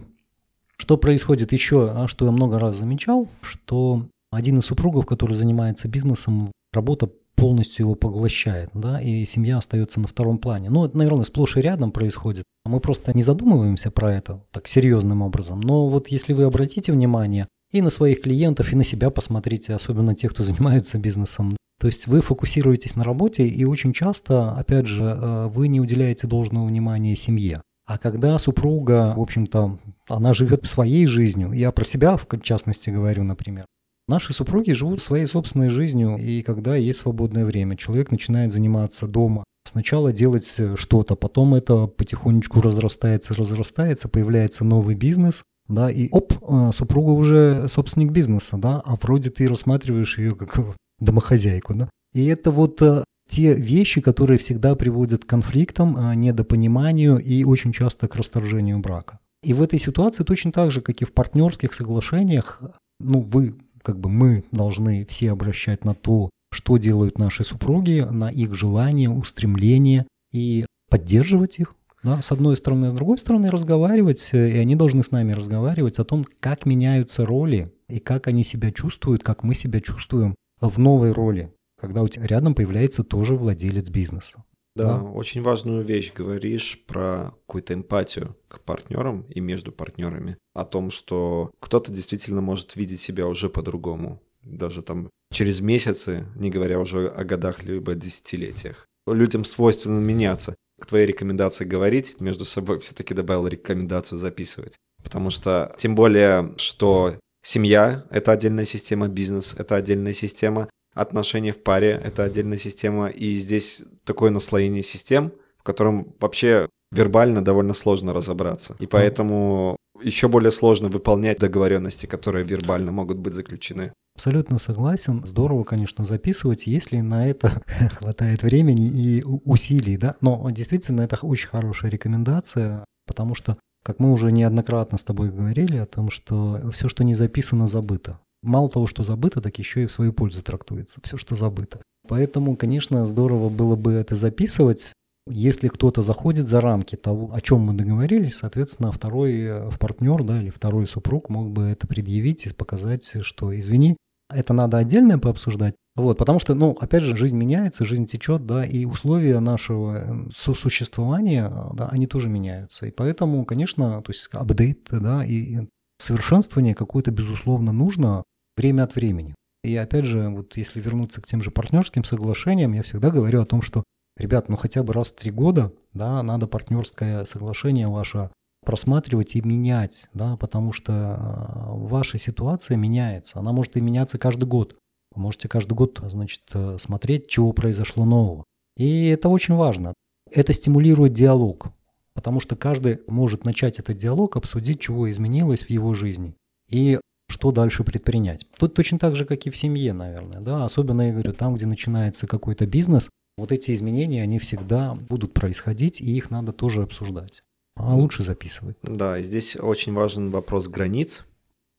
что 0.78 0.98
происходит 0.98 1.54
еще, 1.54 1.90
а, 1.90 2.08
что 2.08 2.26
я 2.26 2.32
много 2.32 2.60
раз 2.60 2.76
замечал, 2.76 3.30
что 3.42 4.06
один 4.30 4.60
из 4.60 4.66
супругов, 4.66 5.06
который 5.06 5.34
занимается 5.34 5.88
бизнесом, 5.88 6.52
работа 6.74 7.10
полностью 7.38 7.86
его 7.86 7.96
поглощает, 7.96 8.72
да, 8.74 9.00
и 9.00 9.24
семья 9.24 9.60
остается 9.60 10.00
на 10.02 10.08
втором 10.08 10.40
плане. 10.40 10.70
Ну, 10.70 10.86
это, 10.86 10.98
наверное, 10.98 11.24
сплошь 11.24 11.56
и 11.56 11.62
рядом 11.62 11.92
происходит. 11.92 12.44
Мы 12.66 12.80
просто 12.82 13.16
не 13.16 13.22
задумываемся 13.22 13.92
про 13.92 14.14
это 14.14 14.44
так 14.52 14.68
серьезным 14.68 15.22
образом. 15.22 15.62
Но 15.62 15.88
вот 15.88 16.10
если 16.10 16.34
вы 16.34 16.44
обратите 16.44 16.92
внимание 16.92 17.48
и 17.72 17.82
на 17.82 17.92
своих 17.92 18.22
клиентов, 18.22 18.74
и 18.74 18.76
на 18.76 18.84
себя 18.84 19.12
посмотрите, 19.12 19.74
особенно 19.74 20.16
тех, 20.16 20.34
кто 20.34 20.44
занимается 20.50 20.98
бизнесом, 20.98 21.56
то 21.80 21.86
есть 21.88 22.08
вы 22.08 22.22
фокусируетесь 22.22 22.96
на 22.96 23.04
работе, 23.04 23.48
и 23.48 23.64
очень 23.64 23.94
часто, 23.94 24.54
опять 24.54 24.88
же, 24.88 25.04
э, 25.04 25.48
вы 25.48 25.68
не 25.68 25.80
уделяете 25.80 26.26
должного 26.26 26.66
внимания 26.66 27.16
семье. 27.16 27.62
А 27.86 28.00
когда 28.00 28.38
супруга, 28.40 29.14
в 29.16 29.22
общем-то, 29.22 29.78
она 30.08 30.34
живет 30.34 30.68
своей 30.68 31.06
жизнью, 31.06 31.54
я 31.54 31.72
про 31.72 31.86
себя 31.86 32.18
в 32.18 32.26
частности 32.42 32.90
говорю, 32.90 33.24
например, 33.24 33.66
Наши 34.10 34.32
супруги 34.32 34.72
живут 34.72 35.02
своей 35.02 35.26
собственной 35.26 35.70
жизнью, 35.70 36.18
и 36.18 36.42
когда 36.42 36.78
есть 36.78 37.00
свободное 37.00 37.44
время, 37.46 37.76
человек 37.76 38.10
начинает 38.10 38.54
заниматься 38.54 39.06
дома. 39.06 39.44
Сначала 39.66 40.14
делать 40.14 40.54
э, 40.58 40.76
что-то, 40.78 41.18
потом 41.18 41.56
это 41.56 41.88
потихонечку 41.88 42.62
разрастается, 42.62 43.34
разрастается, 43.34 44.08
появляется 44.08 44.64
новый 44.64 44.96
бизнес, 44.96 45.44
да, 45.68 45.92
и 45.92 46.08
оп, 46.10 46.34
э, 46.42 46.72
супруга 46.72 47.12
уже 47.12 47.68
собственник 47.68 48.12
бизнеса, 48.12 48.56
да, 48.58 48.82
а 48.86 48.96
вроде 48.96 49.30
ты 49.30 49.46
рассматриваешь 49.46 50.18
ее 50.18 50.36
как 50.36 50.58
домохозяйку, 51.00 51.74
да. 51.74 51.90
И 52.14 52.26
это 52.28 52.50
вот 52.50 52.82
э, 52.82 53.04
те 53.30 53.56
вещи, 53.56 54.00
которые 54.00 54.38
всегда 54.38 54.76
приводят 54.76 55.26
к 55.26 55.28
конфликтам, 55.28 56.18
недопониманию 56.18 57.18
и 57.18 57.44
очень 57.44 57.74
часто 57.74 58.08
к 58.08 58.16
расторжению 58.16 58.80
брака. 58.80 59.20
И 59.44 59.52
в 59.52 59.62
этой 59.62 59.80
ситуации 59.80 60.24
точно 60.24 60.54
так 60.54 60.72
же, 60.72 60.80
как 60.80 61.02
и 61.02 61.06
в 61.06 61.12
партнерских 61.12 61.74
соглашениях, 61.74 62.62
ну, 63.02 63.20
вы 63.20 63.56
как 63.88 64.02
бы 64.02 64.10
мы 64.10 64.44
должны 64.52 65.06
все 65.06 65.32
обращать 65.32 65.86
на 65.86 65.94
то, 65.94 66.30
что 66.52 66.76
делают 66.76 67.18
наши 67.18 67.46
супруги, 67.46 68.06
на 68.12 68.30
их 68.30 68.54
желания, 68.54 69.10
устремления 69.10 70.06
и 70.34 70.66
поддерживать 70.90 71.60
их. 71.60 71.74
Да, 72.04 72.22
с 72.22 72.34
одной 72.34 72.58
стороны, 72.58 72.90
с 72.90 72.94
другой 72.94 73.18
стороны, 73.18 73.50
разговаривать, 73.50 74.32
э, 74.34 74.52
и 74.52 74.58
они 74.58 74.76
должны 74.76 75.06
с 75.06 75.12
нами 75.12 75.32
разговаривать 75.32 76.00
о 76.00 76.04
том, 76.04 76.26
как 76.42 76.66
меняются 76.66 77.26
роли 77.26 77.72
и 77.88 78.00
как 78.00 78.28
они 78.28 78.44
себя 78.44 78.74
чувствуют, 78.74 79.24
как 79.24 79.44
мы 79.44 79.56
себя 79.56 79.80
чувствуем 79.80 80.36
в 80.60 80.78
новой 80.78 81.14
роли, 81.14 81.54
когда 81.80 82.04
у 82.04 82.10
тебя 82.10 82.28
рядом 82.28 82.56
появляется 82.56 83.06
тоже 83.06 83.36
владелец 83.36 83.90
бизнеса. 83.90 84.44
Да, 84.78 85.00
да, 85.00 85.04
очень 85.04 85.42
важную 85.42 85.84
вещь 85.84 86.14
говоришь 86.14 86.84
про 86.86 87.34
какую-то 87.46 87.74
эмпатию 87.74 88.38
к 88.48 88.60
партнерам 88.62 89.24
и 89.24 89.40
между 89.40 89.72
партнерами. 89.72 90.38
О 90.54 90.66
том, 90.66 90.92
что 90.92 91.52
кто-то 91.60 91.92
действительно 91.92 92.42
может 92.42 92.76
видеть 92.76 93.02
себя 93.02 93.28
уже 93.28 93.50
по-другому. 93.50 94.22
Даже 94.44 94.82
там 94.82 95.10
через 95.32 95.62
месяцы, 95.62 96.26
не 96.36 96.50
говоря 96.50 96.80
уже 96.80 97.08
о 97.08 97.24
годах 97.24 97.64
либо 97.64 97.96
десятилетиях. 97.96 98.86
Людям 99.08 99.46
свойственно 99.46 100.00
меняться. 100.00 100.56
К 100.80 100.86
твоей 100.86 101.08
рекомендации 101.08 101.66
говорить, 101.66 102.20
между 102.20 102.46
собой 102.46 102.80
все-таки 102.80 103.14
добавил 103.14 103.48
рекомендацию 103.48 104.20
записывать. 104.20 104.76
Потому 105.04 105.30
что, 105.32 105.74
тем 105.78 105.96
более, 105.96 106.54
что 106.58 107.16
семья— 107.44 108.06
это 108.12 108.32
отдельная 108.32 108.66
система, 108.66 109.08
бизнес— 109.08 109.56
это 109.58 109.76
отдельная 109.76 110.14
система, 110.14 110.70
отношения 110.98 111.54
в 111.54 111.62
паре— 111.62 112.02
это 112.04 112.24
отдельная 112.24 112.58
система, 112.58 113.08
и 113.08 113.38
здесь 113.38 113.84
такое 114.04 114.32
наслоение 114.32 114.84
систем, 114.84 115.32
в 115.58 115.64
котором 115.64 116.14
вообще 116.20 116.68
вербально 116.92 117.44
довольно 117.44 117.74
сложно 117.74 118.14
разобраться. 118.14 118.76
И 118.80 118.88
поэтому 118.88 119.78
еще 120.02 120.28
более 120.28 120.52
сложно 120.52 120.90
выполнять 120.90 121.40
договоренности, 121.40 122.06
которые 122.06 122.46
вербально 122.46 122.92
могут 122.92 123.18
быть 123.18 123.34
заключены. 123.34 123.92
Абсолютно 124.16 124.58
согласен. 124.58 125.24
Здорово, 125.26 125.64
конечно, 125.64 126.04
записывать, 126.04 126.66
если 126.66 127.02
на 127.02 127.28
это 127.28 127.62
хватает 127.98 128.44
времени 128.44 128.88
и 128.88 129.24
усилий, 129.24 129.98
да. 129.98 130.16
Но 130.22 130.50
действительно, 130.50 131.02
это 131.02 131.18
очень 131.22 131.50
хорошая 131.50 131.92
рекомендация, 131.92 132.86
потому 133.06 133.36
что, 133.36 133.58
как 133.84 134.00
мы 134.00 134.12
уже 134.12 134.32
неоднократно 134.32 134.98
с 134.98 135.04
тобой 135.04 135.30
говорили 135.30 135.78
о 135.78 135.86
том, 135.86 136.10
что 136.10 136.62
все, 136.74 136.88
что 136.88 137.04
не 137.04 137.14
записано, 137.14 137.68
забыто 137.68 138.20
мало 138.42 138.70
того, 138.70 138.88
что 138.88 139.04
забыто, 139.04 139.42
так 139.42 139.58
еще 139.60 139.84
и 139.84 139.86
в 139.88 139.92
свою 139.92 140.14
пользу 140.14 140.42
трактуется, 140.42 141.00
все, 141.04 141.18
что 141.18 141.36
забыто. 141.36 141.82
Поэтому, 142.08 142.56
конечно, 142.56 143.06
здорово 143.06 143.50
было 143.50 143.76
бы 143.76 143.94
это 143.94 144.16
записывать. 144.16 144.94
Если 145.30 145.68
кто-то 145.68 146.02
заходит 146.02 146.48
за 146.48 146.62
рамки 146.62 146.96
того, 146.96 147.32
о 147.34 147.42
чем 147.42 147.60
мы 147.60 147.74
договорились, 147.74 148.36
соответственно, 148.36 148.94
второй 148.94 149.42
э, 149.42 149.70
партнер 149.78 150.24
да, 150.24 150.42
или 150.42 150.50
второй 150.50 150.88
супруг 150.88 151.30
мог 151.30 151.50
бы 151.50 151.64
это 151.64 151.86
предъявить 151.86 152.46
и 152.46 152.54
показать, 152.54 153.18
что 153.24 153.58
извини, 153.58 153.98
это 154.34 154.54
надо 154.54 154.78
отдельно 154.78 155.20
пообсуждать. 155.20 155.76
Вот, 155.98 156.18
потому 156.18 156.40
что, 156.40 156.54
ну, 156.54 156.78
опять 156.80 157.04
же, 157.04 157.18
жизнь 157.18 157.36
меняется, 157.36 157.84
жизнь 157.84 158.06
течет, 158.06 158.46
да, 158.46 158.64
и 158.64 158.86
условия 158.86 159.40
нашего 159.40 159.98
э, 159.98 160.30
сосуществования, 160.34 161.52
да, 161.74 161.90
они 161.90 162.08
тоже 162.08 162.30
меняются. 162.30 162.86
И 162.86 162.92
поэтому, 162.92 163.44
конечно, 163.46 164.02
то 164.02 164.12
есть 164.12 164.30
апдейт, 164.32 164.88
да, 164.92 165.26
и 165.26 165.68
совершенствование 165.98 166.76
какое-то, 166.76 167.12
безусловно, 167.12 167.72
нужно, 167.72 168.24
время 168.56 168.84
от 168.84 168.96
времени. 168.96 169.36
И 169.64 169.76
опять 169.76 170.06
же, 170.06 170.30
вот 170.30 170.56
если 170.58 170.82
вернуться 170.82 171.22
к 171.22 171.28
тем 171.28 171.42
же 171.42 171.52
партнерским 171.52 172.04
соглашениям, 172.04 172.74
я 172.74 172.84
всегда 172.84 173.10
говорю 173.10 173.42
о 173.42 173.46
том, 173.46 173.62
что, 173.62 173.84
ребят, 174.18 174.50
ну 174.50 174.56
хотя 174.56 174.84
бы 174.84 174.94
раз 174.94 175.12
в 175.12 175.16
три 175.16 175.32
года, 175.32 175.74
да, 175.94 176.22
надо 176.24 176.48
партнерское 176.48 177.26
соглашение 177.26 177.88
ваше 177.88 178.30
просматривать 178.66 179.36
и 179.36 179.42
менять, 179.42 180.10
да, 180.14 180.36
потому 180.36 180.74
что 180.74 180.92
э, 180.94 181.88
ваша 181.88 182.18
ситуация 182.18 182.76
меняется. 182.78 183.40
Она 183.40 183.52
может 183.52 183.78
и 183.78 183.82
меняться 183.82 184.18
каждый 184.18 184.46
год. 184.46 184.76
Вы 185.16 185.22
можете 185.22 185.48
каждый 185.48 185.74
год, 185.74 186.02
значит, 186.04 186.42
э, 186.54 186.78
смотреть, 186.80 187.28
чего 187.30 187.54
произошло 187.54 188.04
нового. 188.06 188.44
И 188.76 189.08
это 189.08 189.30
очень 189.30 189.56
важно. 189.56 189.94
Это 190.32 190.54
стимулирует 190.54 191.14
диалог, 191.14 191.70
потому 192.18 192.40
что 192.40 192.56
каждый 192.56 193.00
может 193.06 193.46
начать 193.46 193.78
этот 193.78 193.96
диалог, 193.96 194.38
обсудить, 194.38 194.80
чего 194.80 195.10
изменилось 195.12 195.62
в 195.62 195.70
его 195.70 195.94
жизни. 195.94 196.34
И 196.68 197.00
что 197.30 197.52
дальше 197.52 197.84
предпринять. 197.84 198.48
Тут 198.58 198.74
точно 198.74 198.98
так 198.98 199.16
же, 199.16 199.24
как 199.24 199.46
и 199.46 199.52
в 199.52 199.56
семье, 199.56 199.94
наверное. 199.94 200.42
Да? 200.42 200.66
Особенно, 200.66 201.04
я 201.04 201.14
говорю, 201.14 201.32
там, 201.34 201.54
где 201.54 201.68
начинается 201.68 202.26
какой-то 202.26 202.66
бизнес, 202.66 203.12
вот 203.38 203.52
эти 203.52 203.72
изменения, 203.72 204.24
они 204.24 204.40
всегда 204.40 204.96
будут 204.96 205.36
происходить, 205.36 206.02
и 206.02 206.10
их 206.10 206.32
надо 206.32 206.54
тоже 206.54 206.82
обсуждать. 206.82 207.44
А 207.76 207.96
лучше 207.96 208.24
записывать. 208.24 208.78
Да, 208.82 209.20
и 209.20 209.24
здесь 209.24 209.56
очень 209.56 209.94
важен 209.94 210.32
вопрос 210.32 210.70
границ. 210.70 211.24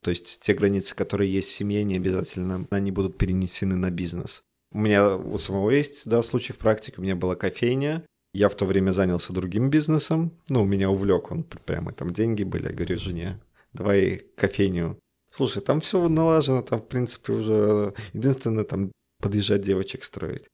То 0.04 0.10
есть 0.10 0.38
те 0.38 0.54
границы, 0.54 0.94
которые 0.94 1.32
есть 1.32 1.48
в 1.48 1.56
семье, 1.56 1.82
не 1.82 1.96
обязательно 1.96 2.64
они 2.70 2.92
будут 2.92 3.18
перенесены 3.18 3.74
на 3.74 3.90
бизнес. 3.90 4.44
У 4.70 4.78
меня 4.78 5.16
у 5.16 5.36
самого 5.36 5.70
есть 5.70 6.08
да, 6.08 6.22
случай 6.22 6.52
в 6.52 6.58
практике. 6.58 6.98
У 6.98 7.02
меня 7.02 7.16
была 7.16 7.34
кофейня. 7.34 8.04
Я 8.38 8.48
в 8.48 8.54
то 8.54 8.66
время 8.66 8.92
занялся 8.92 9.32
другим 9.32 9.68
бизнесом. 9.68 10.30
Ну, 10.48 10.64
меня 10.64 10.90
увлек 10.90 11.32
он 11.32 11.42
прямо. 11.42 11.92
Там 11.92 12.12
деньги 12.12 12.44
были. 12.44 12.68
Я 12.68 12.72
говорю 12.72 12.96
жене, 12.96 13.40
давай 13.72 14.22
кофейню 14.36 14.96
Слушай, 15.30 15.60
там 15.60 15.80
все 15.80 16.08
налажено, 16.08 16.62
там, 16.62 16.80
в 16.80 16.86
принципе, 16.86 17.32
уже 17.32 17.94
единственное, 18.14 18.64
там, 18.64 18.92
подъезжать 19.20 19.62
девочек 19.62 20.04
строить. 20.04 20.46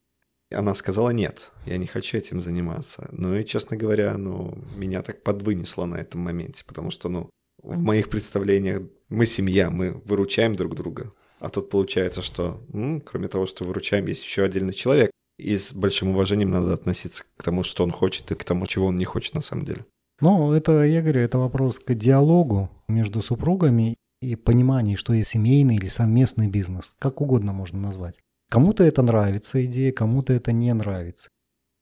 Она 0.51 0.75
сказала, 0.75 1.11
нет, 1.11 1.53
я 1.67 1.77
не 1.77 1.87
хочу 1.87 2.17
этим 2.17 2.41
заниматься. 2.41 3.07
Ну 3.13 3.37
и, 3.37 3.45
честно 3.45 3.77
говоря, 3.77 4.17
ну, 4.17 4.59
меня 4.77 5.03
так 5.03 5.23
подвынесло 5.23 5.85
на 5.85 5.97
этом 5.97 6.23
моменте, 6.23 6.65
потому 6.67 6.91
что, 6.91 7.09
ну, 7.11 7.29
в 7.63 7.79
моих 7.79 8.09
представлениях 8.09 8.83
мы 9.11 9.27
семья, 9.27 9.71
мы 9.71 9.93
выручаем 10.07 10.57
друг 10.57 10.75
друга. 10.75 11.13
А 11.39 11.51
тут 11.51 11.69
получается, 11.69 12.23
что, 12.23 12.65
м, 12.73 13.03
кроме 13.03 13.29
того, 13.29 13.47
что 13.47 13.65
выручаем, 13.65 14.07
есть 14.07 14.25
еще 14.25 14.43
отдельный 14.43 14.73
человек. 14.73 15.11
И 15.39 15.59
с 15.59 15.73
большим 15.73 16.11
уважением 16.11 16.51
надо 16.51 16.75
относиться 16.75 17.25
к 17.37 17.43
тому, 17.43 17.65
что 17.65 17.83
он 17.85 17.91
хочет, 17.91 18.31
и 18.31 18.35
к 18.35 18.45
тому, 18.45 18.67
чего 18.67 18.87
он 18.87 18.99
не 18.99 19.05
хочет 19.05 19.35
на 19.35 19.41
самом 19.41 19.65
деле. 19.65 19.85
Ну, 20.21 20.53
это, 20.53 20.85
я 20.85 21.03
говорю, 21.03 21.21
это 21.21 21.39
вопрос 21.39 21.79
к 21.79 21.93
диалогу 21.95 22.71
между 22.89 23.21
супругами 23.21 23.97
и 24.23 24.37
понимании, 24.37 24.95
что 24.95 25.13
есть 25.13 25.31
семейный 25.31 25.77
или 25.77 25.89
совместный 25.89 26.49
бизнес, 26.49 26.97
как 26.99 27.21
угодно 27.21 27.53
можно 27.53 27.81
назвать. 27.81 28.21
Кому-то 28.51 28.85
это 28.85 29.03
нравится 29.03 29.65
идея, 29.65 29.93
кому-то 29.93 30.33
это 30.33 30.53
не 30.53 30.73
нравится. 30.73 31.29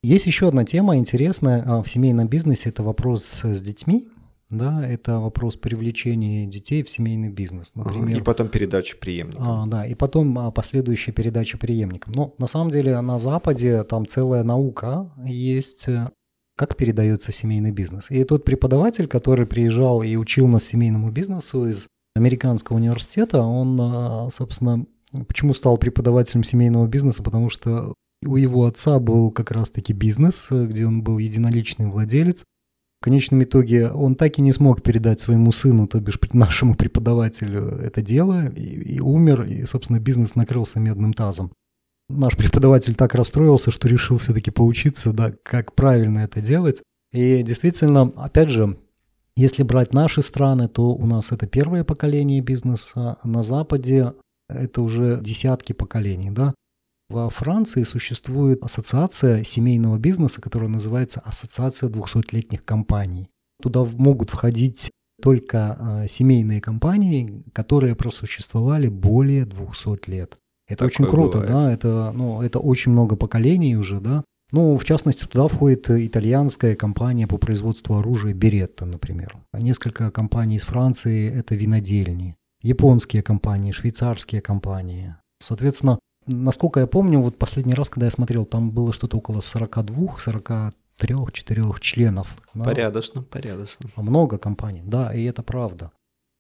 Есть 0.03 0.27
еще 0.27 0.49
одна 0.49 0.65
тема 0.65 0.97
интересная 0.97 1.63
а, 1.65 1.83
в 1.83 1.89
семейном 1.89 2.27
бизнесе, 2.27 2.71
это 2.71 2.83
вопрос 2.83 3.25
с 3.45 3.63
детьми, 3.63 4.09
да, 4.53 4.87
это 4.87 5.19
вопрос 5.19 5.57
привлечения 5.57 6.47
детей 6.47 6.83
в 6.83 6.91
семейный 6.91 7.31
бизнес, 7.31 7.75
например. 7.75 8.19
и 8.19 8.23
потом 8.23 8.49
передача 8.49 8.97
преемникам. 8.99 9.43
А, 9.49 9.67
да, 9.67 9.87
и 9.87 9.95
потом 9.95 10.39
а, 10.39 10.51
последующая 10.51 11.13
передача 11.13 11.57
преемникам. 11.57 12.13
Но 12.13 12.35
на 12.39 12.47
самом 12.47 12.71
деле 12.71 13.01
на 13.01 13.19
Западе 13.19 13.83
там 13.85 14.07
целая 14.07 14.45
наука 14.45 15.11
есть, 15.25 15.89
э, 15.89 16.11
как 16.57 16.77
передается 16.77 17.33
семейный 17.33 17.71
бизнес. 17.71 18.11
И 18.11 18.23
тот 18.25 18.45
преподаватель, 18.45 19.07
который 19.07 19.47
приезжал 19.47 20.03
и 20.03 20.17
учил 20.17 20.47
нас 20.47 20.65
семейному 20.65 21.11
бизнесу 21.11 21.67
из 21.67 21.89
американского 22.15 22.77
университета. 22.77 23.41
Он, 23.41 23.79
а, 23.81 24.29
собственно, 24.31 24.85
почему 25.29 25.55
стал 25.55 25.79
преподавателем 25.79 26.45
семейного 26.45 26.87
бизнеса? 26.87 27.23
Потому 27.23 27.49
что 27.49 27.95
у 28.25 28.37
его 28.37 28.67
отца 28.67 28.99
был 28.99 29.31
как 29.31 29.51
раз-таки 29.51 29.95
бизнес, 29.95 30.49
где 30.51 30.87
он 30.87 31.03
был 31.03 31.17
единоличный 31.17 31.87
владелец. 31.87 32.45
В 33.03 33.05
конечном 33.05 33.43
итоге 33.43 33.89
он 33.89 34.15
так 34.15 34.39
и 34.39 34.43
не 34.43 34.53
смог 34.53 34.81
передать 34.81 35.19
своему 35.19 35.51
сыну, 35.51 35.89
то 35.89 35.99
бишь 35.99 36.21
нашему 36.33 36.77
преподавателю, 36.77 37.63
это 37.83 38.01
дело, 38.01 38.47
и, 38.55 38.95
и 38.95 39.01
умер, 39.01 39.43
и, 39.43 39.65
собственно, 39.65 39.99
бизнес 39.99 40.37
накрылся 40.37 40.79
медным 40.79 41.13
тазом. 41.13 41.51
наш 42.09 42.37
преподаватель 42.37 42.95
так 42.95 43.17
расстроился, 43.17 43.73
что 43.73 43.89
решил 43.89 44.19
все-таки 44.19 44.53
поучиться, 44.53 45.13
да, 45.13 45.33
как 45.43 45.75
правильно 45.75 46.21
это 46.21 46.41
делать. 46.41 46.85
И 47.13 47.43
действительно, 47.43 48.03
опять 48.15 48.51
же, 48.51 48.79
если 49.35 49.65
брать 49.65 49.93
наши 49.93 50.23
страны, 50.23 50.69
то 50.69 50.95
у 50.95 51.05
нас 51.05 51.33
это 51.33 51.49
первое 51.49 51.83
поколение 51.83 52.41
бизнеса, 52.41 53.17
на 53.25 53.43
Западе 53.43 54.13
это 54.49 54.81
уже 54.81 55.19
десятки 55.21 55.73
поколений, 55.73 56.31
да. 56.31 56.55
Во 57.13 57.29
Франции 57.29 57.83
существует 57.83 58.63
ассоциация 58.63 59.45
семейного 59.45 59.99
бизнеса, 59.99 60.41
которая 60.41 60.71
называется 60.71 61.21
Ассоциация 61.21 61.91
200-летних 61.91 62.65
компаний. 62.65 63.29
Туда 63.61 63.85
могут 63.85 64.31
входить 64.31 64.91
только 65.21 65.77
а, 65.79 66.09
семейные 66.09 66.63
компании, 66.63 67.45
которые 67.53 67.95
просуществовали 67.97 68.89
более 68.89 69.45
200 69.45 70.09
лет. 70.09 70.39
Это 70.67 70.89
Такое 70.89 70.89
очень 70.89 71.05
круто, 71.05 71.41
бывает. 71.41 71.49
да, 71.51 71.73
это, 71.73 72.13
ну, 72.15 72.41
это 72.41 72.61
очень 72.61 72.93
много 72.93 73.15
поколений 73.17 73.77
уже, 73.77 74.01
да. 74.01 74.25
Ну, 74.51 74.79
в 74.79 74.85
частности, 74.85 75.27
туда 75.27 75.49
входит 75.49 75.91
итальянская 75.91 76.75
компания 76.77 77.27
по 77.27 77.37
производству 77.37 77.99
оружия 77.99 78.33
Беретта, 78.33 78.87
например. 78.87 79.37
Несколько 79.53 80.11
компаний 80.11 80.57
из 80.57 80.63
Франции– 80.63 81.31
это 81.35 81.55
винодельни. 81.57 82.37
Японские 82.63 83.23
компании, 83.23 83.71
швейцарские 83.71 84.41
компании. 84.41 85.17
Соответственно, 85.41 85.99
насколько 86.27 86.81
я 86.81 86.87
помню, 86.87 87.21
вот 87.21 87.39
последний 87.39 87.75
раз, 87.75 87.89
когда 87.89 88.07
я 88.07 88.11
смотрел, 88.11 88.45
там 88.45 88.71
было 88.71 88.93
что-то 88.93 89.17
около 89.17 89.41
42, 89.41 90.19
43, 90.19 91.17
4 91.33 91.65
членов. 91.81 92.37
Да? 92.55 92.65
Порядочно, 92.65 93.23
порядочно. 93.23 93.89
Много 93.97 94.39
компаний, 94.39 94.83
да, 94.85 95.13
и 95.13 95.25
это 95.25 95.43
правда. 95.43 95.91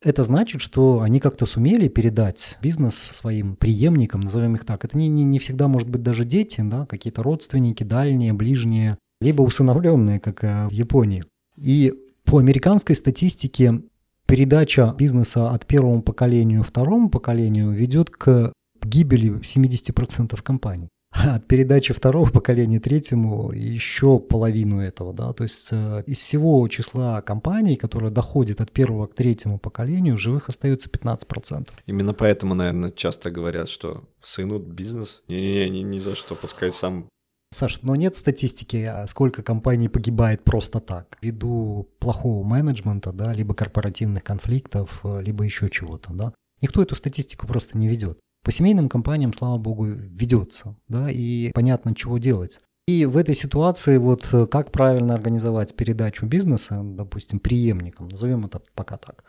Это 0.04 0.24
значит, 0.24 0.60
что 0.60 1.00
они 1.00 1.20
как-то 1.20 1.46
сумели 1.46 1.86
передать 1.88 2.58
бизнес 2.60 2.96
своим 2.96 3.54
преемникам, 3.54 4.20
назовем 4.22 4.56
их 4.56 4.64
так. 4.64 4.84
Это 4.84 4.98
не, 4.98 5.08
не, 5.08 5.22
не 5.22 5.38
всегда 5.38 5.68
может 5.68 5.88
быть 5.88 6.02
даже 6.02 6.24
дети, 6.24 6.60
да, 6.60 6.86
какие-то 6.86 7.22
родственники, 7.22 7.84
дальние, 7.84 8.32
ближние, 8.32 8.98
либо 9.20 9.42
усыновленные, 9.42 10.18
как 10.18 10.42
э, 10.42 10.66
в 10.66 10.72
Японии. 10.72 11.24
И 11.56 11.94
по 12.24 12.38
американской 12.38 12.96
статистике 12.96 13.82
передача 14.26 14.92
бизнеса 14.98 15.50
от 15.50 15.66
первому 15.66 16.02
поколению 16.02 16.64
второму 16.64 17.08
поколению 17.08 17.70
ведет 17.70 18.10
к 18.10 18.52
гибели 18.84 19.40
70% 19.40 20.40
компаний. 20.42 20.88
от 21.34 21.46
передачи 21.46 21.92
второго 21.92 22.30
поколения 22.30 22.80
третьему 22.80 23.52
еще 23.52 24.18
половину 24.18 24.80
этого, 24.80 25.12
да, 25.12 25.32
то 25.32 25.42
есть 25.42 25.68
э, 25.72 26.02
из 26.06 26.18
всего 26.18 26.66
числа 26.68 27.20
компаний, 27.20 27.76
которые 27.76 28.10
доходят 28.10 28.60
от 28.60 28.72
первого 28.72 29.06
к 29.06 29.14
третьему 29.14 29.58
поколению, 29.58 30.16
живых 30.16 30.48
остается 30.48 30.88
15%. 30.88 31.68
Именно 31.86 32.14
поэтому, 32.14 32.54
наверное, 32.54 32.90
часто 32.90 33.30
говорят, 33.30 33.68
что 33.68 34.04
сыну 34.22 34.58
бизнес, 34.58 35.22
не-не-не, 35.28 35.82
ни, 35.82 35.98
за 35.98 36.14
что, 36.14 36.34
пускай 36.34 36.72
сам 36.72 37.06
Саш, 37.54 37.82
но 37.82 37.94
нет 37.94 38.16
статистики, 38.16 38.82
а 38.84 39.06
сколько 39.06 39.42
компаний 39.42 39.90
погибает 39.90 40.42
просто 40.42 40.80
так, 40.80 41.18
ввиду 41.20 41.86
плохого 41.98 42.42
менеджмента, 42.42 43.12
да, 43.12 43.34
либо 43.34 43.52
корпоративных 43.52 44.24
конфликтов, 44.24 45.00
э, 45.04 45.20
либо 45.20 45.44
еще 45.44 45.68
чего-то, 45.68 46.14
да. 46.14 46.32
Никто 46.62 46.82
эту 46.82 46.94
статистику 46.94 47.46
просто 47.46 47.76
не 47.76 47.88
ведет. 47.88 48.18
По 48.44 48.50
семейным 48.50 48.88
компаниям, 48.88 49.32
слава 49.32 49.58
богу, 49.58 49.86
ведется, 49.86 50.76
да, 50.88 51.08
и 51.10 51.52
понятно, 51.52 51.94
чего 51.94 52.18
делать. 52.18 52.60
И 52.88 53.06
в 53.06 53.16
этой 53.16 53.36
ситуации 53.36 53.96
вот 53.96 54.28
э, 54.32 54.46
как 54.46 54.72
правильно 54.72 55.14
организовать 55.14 55.76
передачу 55.76 56.26
бизнеса, 56.26 56.80
допустим, 56.82 57.38
преемникам, 57.38 58.08
назовем 58.08 58.44
это 58.44 58.60
пока 58.74 58.96
так. 58.96 59.24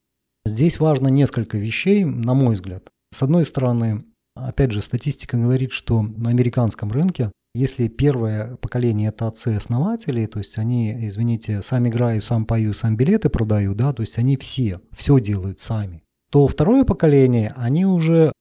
Здесь 0.46 0.80
важно 0.80 1.08
несколько 1.10 1.58
вещей, 1.60 2.04
на 2.04 2.34
мой 2.34 2.56
взгляд. 2.56 2.90
С 3.14 3.22
одной 3.22 3.46
стороны, 3.46 4.06
опять 4.36 4.72
же, 4.72 4.82
статистика 4.82 5.38
говорит, 5.38 5.72
что 5.72 6.02
на 6.02 6.32
американском 6.32 6.92
рынке, 6.92 7.32
если 7.54 7.88
первое 7.88 8.56
поколение 8.56 9.10
это 9.10 9.28
отцы-основатели, 9.28 10.26
то 10.26 10.40
есть 10.40 10.58
они, 10.58 11.08
извините, 11.08 11.62
сами 11.62 11.90
играют, 11.90 12.24
сам 12.24 12.46
пою, 12.46 12.74
сам 12.74 12.98
билеты 12.98 13.30
продают, 13.30 13.78
да, 13.78 13.94
то 13.94 14.02
есть 14.02 14.18
они 14.18 14.36
все, 14.38 14.82
все 14.92 15.20
делают 15.20 15.60
сами, 15.60 16.02
то 16.32 16.48
второе 16.48 16.84
поколение, 16.84 17.54
они 17.56 17.86
уже 17.86 18.32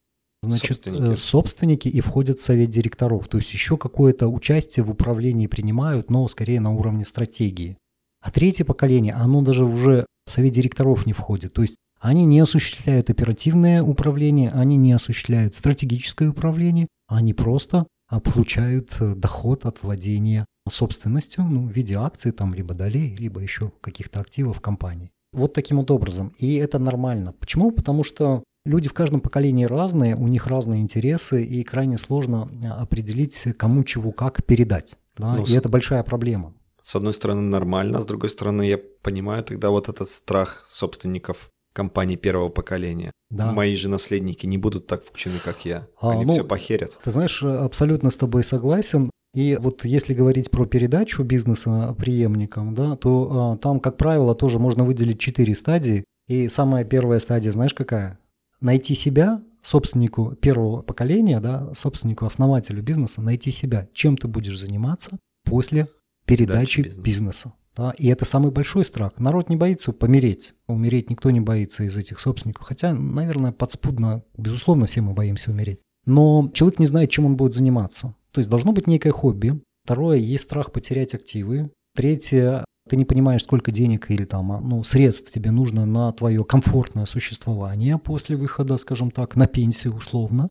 Значит, 0.43 0.77
собственники. 0.77 1.11
Э, 1.11 1.15
собственники 1.15 1.87
и 1.87 2.01
входят 2.01 2.39
в 2.39 2.41
совет 2.41 2.69
директоров. 2.69 3.27
То 3.27 3.37
есть 3.37 3.53
еще 3.53 3.77
какое-то 3.77 4.27
участие 4.27 4.83
в 4.83 4.91
управлении 4.91 5.47
принимают, 5.47 6.09
но 6.09 6.27
скорее 6.27 6.59
на 6.59 6.73
уровне 6.73 7.05
стратегии. 7.05 7.77
А 8.21 8.31
третье 8.31 8.65
поколение, 8.65 9.13
оно 9.13 9.41
даже 9.41 9.65
уже 9.65 10.05
в 10.25 10.31
совет 10.31 10.53
директоров 10.53 11.05
не 11.05 11.13
входит. 11.13 11.53
То 11.53 11.61
есть 11.61 11.77
они 11.99 12.25
не 12.25 12.39
осуществляют 12.39 13.09
оперативное 13.09 13.81
управление, 13.81 14.49
они 14.49 14.75
не 14.75 14.91
осуществляют 14.91 15.55
стратегическое 15.55 16.29
управление, 16.29 16.87
они 17.07 17.33
просто 17.33 17.87
а, 18.09 18.19
получают 18.19 18.95
э, 18.99 19.15
доход 19.15 19.65
от 19.65 19.81
владения 19.83 20.45
собственностью 20.67 21.45
ну, 21.45 21.65
в 21.67 21.71
виде 21.71 21.95
акций, 21.95 22.31
там, 22.31 22.53
либо 22.53 22.73
долей, 22.73 23.15
либо 23.15 23.41
еще 23.41 23.71
каких-то 23.81 24.19
активов 24.19 24.61
компании. 24.61 25.11
Вот 25.31 25.53
таким 25.53 25.77
вот 25.77 25.91
образом. 25.91 26.33
И 26.37 26.55
это 26.55 26.79
нормально. 26.79 27.33
Почему? 27.39 27.71
Потому 27.71 28.03
что 28.03 28.43
Люди 28.65 28.87
в 28.87 28.93
каждом 28.93 29.19
поколении 29.19 29.65
разные, 29.65 30.15
у 30.15 30.27
них 30.27 30.47
разные 30.47 30.81
интересы, 30.81 31.43
и 31.43 31.63
крайне 31.63 31.97
сложно 31.97 32.49
а, 32.65 32.81
определить, 32.81 33.47
кому 33.57 33.83
чего 33.83 34.11
как 34.11 34.45
передать. 34.45 34.95
Да? 35.17 35.35
Ну, 35.35 35.45
и 35.45 35.53
это 35.53 35.67
большая 35.67 36.01
проблема. 36.03 36.53
С 36.81 36.95
одной 36.95 37.13
стороны 37.13 37.41
нормально, 37.41 38.01
с 38.01 38.05
другой 38.05 38.29
стороны 38.29 38.63
я 38.63 38.77
понимаю 38.77 39.43
тогда 39.43 39.69
вот 39.69 39.89
этот 39.89 40.09
страх 40.09 40.63
собственников 40.65 41.49
компаний 41.73 42.15
первого 42.15 42.49
поколения. 42.49 43.11
Да. 43.29 43.51
Мои 43.51 43.75
же 43.75 43.89
наследники 43.89 44.45
не 44.45 44.57
будут 44.57 44.87
так 44.87 45.03
включены, 45.03 45.39
как 45.43 45.65
я. 45.65 45.87
А, 45.99 46.11
Они 46.11 46.25
ну, 46.25 46.33
все 46.33 46.43
похерят. 46.43 46.99
Ты 47.03 47.11
знаешь, 47.11 47.43
абсолютно 47.43 48.11
с 48.11 48.15
тобой 48.15 48.43
согласен. 48.43 49.09
И 49.33 49.57
вот 49.59 49.83
если 49.83 50.13
говорить 50.13 50.51
про 50.51 50.65
передачу 50.65 51.23
бизнеса 51.23 51.95
преемникам, 51.97 52.75
да, 52.75 52.95
то 52.95 53.29
а, 53.31 53.57
там, 53.57 53.79
как 53.79 53.97
правило, 53.97 54.35
тоже 54.35 54.59
можно 54.59 54.83
выделить 54.83 55.19
четыре 55.19 55.55
стадии. 55.55 56.05
И 56.27 56.47
самая 56.47 56.85
первая 56.85 57.19
стадия, 57.19 57.51
знаешь, 57.51 57.73
какая? 57.73 58.19
Найти 58.63 58.95
себя, 58.95 59.43
собственнику 59.61 60.35
первого 60.35 60.81
поколения, 60.81 61.39
да, 61.39 61.73
собственнику, 61.73 62.25
основателю 62.25 62.81
бизнеса, 62.81 63.21
найти 63.21 63.51
себя, 63.51 63.87
чем 63.93 64.17
ты 64.17 64.27
будешь 64.27 64.59
заниматься 64.59 65.19
после 65.45 65.87
передачи 66.25 66.81
бизнеса. 66.81 67.01
бизнеса. 67.01 67.53
Да, 67.75 67.93
и 67.97 68.07
это 68.07 68.23
самый 68.25 68.51
большой 68.51 68.85
страх. 68.85 69.13
Народ 69.17 69.49
не 69.49 69.55
боится 69.55 69.93
помереть. 69.93 70.53
Умереть 70.67 71.09
никто 71.09 71.31
не 71.31 71.39
боится 71.39 71.83
из 71.83 71.97
этих 71.97 72.19
собственников. 72.19 72.67
Хотя, 72.67 72.93
наверное, 72.93 73.51
подспудно, 73.51 74.23
безусловно, 74.37 74.85
все 74.85 75.01
мы 75.01 75.13
боимся 75.13 75.49
умереть. 75.49 75.79
Но 76.05 76.51
человек 76.53 76.79
не 76.79 76.85
знает, 76.85 77.09
чем 77.09 77.25
он 77.25 77.35
будет 77.35 77.55
заниматься. 77.55 78.15
То 78.31 78.39
есть 78.39 78.49
должно 78.49 78.73
быть 78.73 78.85
некое 78.85 79.11
хобби. 79.11 79.59
Второе, 79.85 80.17
есть 80.17 80.43
страх 80.43 80.71
потерять 80.71 81.15
активы. 81.15 81.71
Третье, 81.95 82.63
ты 82.93 82.97
не 82.97 83.05
понимаешь, 83.05 83.41
сколько 83.41 83.71
денег 83.71 84.11
или 84.11 84.23
там, 84.23 84.51
а, 84.51 84.59
ну, 84.61 84.83
средств 84.83 85.31
тебе 85.31 85.49
нужно 85.49 85.87
на 85.87 86.11
твое 86.11 86.43
комфортное 86.43 87.07
существование 87.07 87.97
после 87.97 88.35
выхода, 88.35 88.77
скажем 88.77 89.09
так, 89.09 89.35
на 89.35 89.47
пенсию 89.47 89.95
условно. 89.95 90.47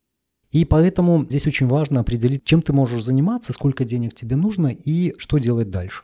И 0.51 0.65
поэтому 0.65 1.23
здесь 1.23 1.47
очень 1.47 1.67
важно 1.67 2.01
определить, 2.01 2.43
чем 2.43 2.61
ты 2.61 2.73
можешь 2.73 3.01
заниматься, 3.01 3.53
сколько 3.53 3.85
денег 3.85 4.13
тебе 4.13 4.35
нужно 4.35 4.67
и 4.67 5.13
что 5.17 5.37
делать 5.37 5.69
дальше. 5.69 6.03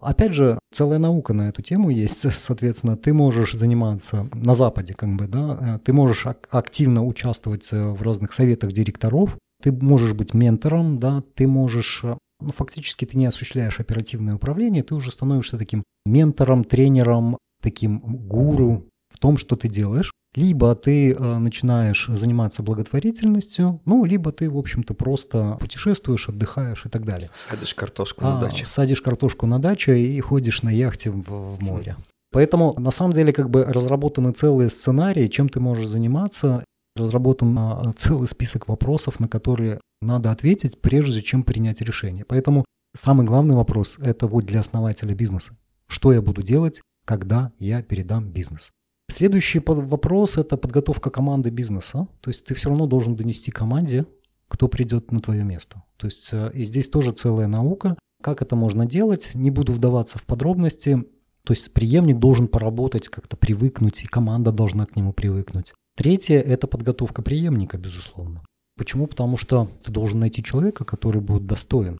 Опять 0.00 0.32
же, 0.32 0.58
целая 0.72 0.98
наука 0.98 1.34
на 1.34 1.50
эту 1.50 1.60
тему 1.60 1.90
есть, 1.90 2.26
соответственно, 2.34 2.96
ты 2.96 3.12
можешь 3.12 3.52
заниматься 3.52 4.26
на 4.32 4.54
Западе, 4.54 4.94
как 4.94 5.14
бы, 5.16 5.26
да, 5.26 5.58
э, 5.60 5.78
ты 5.84 5.92
можешь 5.92 6.26
активно 6.50 7.04
участвовать 7.04 7.70
э, 7.74 7.90
в 7.90 8.00
разных 8.00 8.32
советах 8.32 8.72
директоров, 8.72 9.36
ты 9.62 9.70
можешь 9.70 10.14
быть 10.14 10.32
ментором, 10.32 10.98
да, 10.98 11.22
ты 11.34 11.46
можешь 11.46 12.04
э, 12.04 12.16
ну, 12.40 12.52
фактически 12.52 13.04
ты 13.04 13.16
не 13.16 13.26
осуществляешь 13.26 13.80
оперативное 13.80 14.34
управление, 14.34 14.82
ты 14.82 14.94
уже 14.94 15.10
становишься 15.10 15.58
таким 15.58 15.84
ментором, 16.04 16.64
тренером, 16.64 17.38
таким 17.62 17.98
гуру 18.00 18.84
в 19.12 19.18
том, 19.18 19.36
что 19.36 19.56
ты 19.56 19.68
делаешь. 19.68 20.12
Либо 20.34 20.74
ты 20.74 21.12
э, 21.12 21.38
начинаешь 21.38 22.10
заниматься 22.12 22.64
благотворительностью, 22.64 23.80
ну, 23.84 24.04
либо 24.04 24.32
ты, 24.32 24.50
в 24.50 24.58
общем-то, 24.58 24.92
просто 24.92 25.56
путешествуешь, 25.60 26.28
отдыхаешь 26.28 26.86
и 26.86 26.88
так 26.88 27.04
далее. 27.04 27.30
Садишь 27.32 27.74
картошку 27.74 28.24
а, 28.26 28.34
на 28.34 28.40
даче. 28.40 28.66
Садишь 28.66 29.00
картошку 29.00 29.46
на 29.46 29.60
даче 29.60 29.96
и 29.96 30.20
ходишь 30.20 30.62
на 30.62 30.70
яхте 30.70 31.10
в, 31.10 31.22
в 31.22 31.62
море. 31.62 31.96
Поэтому, 32.32 32.74
на 32.78 32.90
самом 32.90 33.12
деле, 33.12 33.32
как 33.32 33.48
бы 33.48 33.62
разработаны 33.62 34.32
целые 34.32 34.70
сценарии, 34.70 35.28
чем 35.28 35.48
ты 35.48 35.60
можешь 35.60 35.86
заниматься, 35.86 36.64
разработан 36.96 37.56
а, 37.56 37.92
целый 37.96 38.26
список 38.26 38.66
вопросов, 38.66 39.20
на 39.20 39.28
которые 39.28 39.80
надо 40.04 40.30
ответить, 40.30 40.80
прежде 40.80 41.22
чем 41.22 41.42
принять 41.42 41.80
решение. 41.80 42.24
Поэтому 42.24 42.64
самый 42.94 43.26
главный 43.26 43.54
вопрос– 43.54 43.98
это 44.02 44.26
вот 44.26 44.44
для 44.44 44.60
основателя 44.60 45.14
бизнеса. 45.14 45.56
Что 45.86 46.12
я 46.12 46.22
буду 46.22 46.42
делать, 46.42 46.80
когда 47.04 47.52
я 47.58 47.82
передам 47.82 48.30
бизнес? 48.30 48.70
Следующий 49.10 49.60
вопрос– 49.64 50.36
это 50.38 50.56
подготовка 50.56 51.10
команды 51.10 51.50
бизнеса. 51.50 52.08
То 52.20 52.30
есть 52.30 52.46
ты 52.46 52.54
все 52.54 52.68
равно 52.70 52.86
должен 52.86 53.16
донести 53.16 53.50
команде, 53.50 54.06
кто 54.48 54.68
придет 54.68 55.12
на 55.12 55.18
твое 55.18 55.44
место. 55.44 55.82
То 55.96 56.06
есть 56.06 56.30
э, 56.32 56.50
и 56.54 56.64
здесь 56.64 56.88
тоже 56.88 57.12
целая 57.12 57.46
наука. 57.46 57.96
Как 58.22 58.40
это 58.40 58.56
можно 58.56 58.86
делать? 58.86 59.30
Не 59.34 59.50
буду 59.50 59.72
вдаваться 59.72 60.18
в 60.18 60.24
подробности. 60.24 61.04
То 61.44 61.52
есть 61.52 61.72
преемник 61.72 62.18
должен 62.18 62.48
поработать, 62.48 63.08
как-то 63.08 63.36
привыкнуть, 63.36 64.02
и 64.02 64.06
команда 64.06 64.50
должна 64.50 64.86
к 64.86 64.96
нему 64.96 65.12
привыкнуть. 65.12 65.74
Третье– 65.96 66.40
это 66.40 66.66
подготовка 66.66 67.20
преемника, 67.20 67.76
безусловно. 67.76 68.40
Почему? 68.76 69.06
Потому 69.06 69.36
что 69.36 69.70
ты 69.82 69.92
должен 69.92 70.20
найти 70.20 70.42
человека, 70.42 70.84
который 70.84 71.20
будет 71.20 71.46
достоин. 71.46 71.98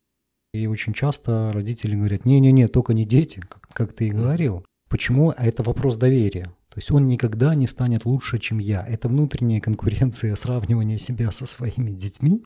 И 0.52 0.66
очень 0.66 0.92
часто 0.92 1.50
родители 1.52 1.96
говорят, 1.96 2.24
не-не-не, 2.24 2.68
только 2.68 2.94
не 2.94 3.04
дети, 3.04 3.40
как, 3.40 3.68
как 3.72 3.92
ты 3.92 4.08
и 4.08 4.10
говорил. 4.10 4.64
Почему? 4.88 5.32
А 5.36 5.44
это 5.44 5.62
вопрос 5.62 5.96
доверия. 5.96 6.44
То 6.68 6.78
есть 6.78 6.90
он 6.90 7.06
никогда 7.06 7.54
не 7.54 7.66
станет 7.66 8.04
лучше, 8.04 8.38
чем 8.38 8.58
я. 8.58 8.84
Это 8.86 9.08
внутренняя 9.08 9.60
конкуренция, 9.60 10.34
сравнивание 10.36 10.98
себя 10.98 11.30
со 11.30 11.46
своими 11.46 11.90
детьми. 11.90 12.44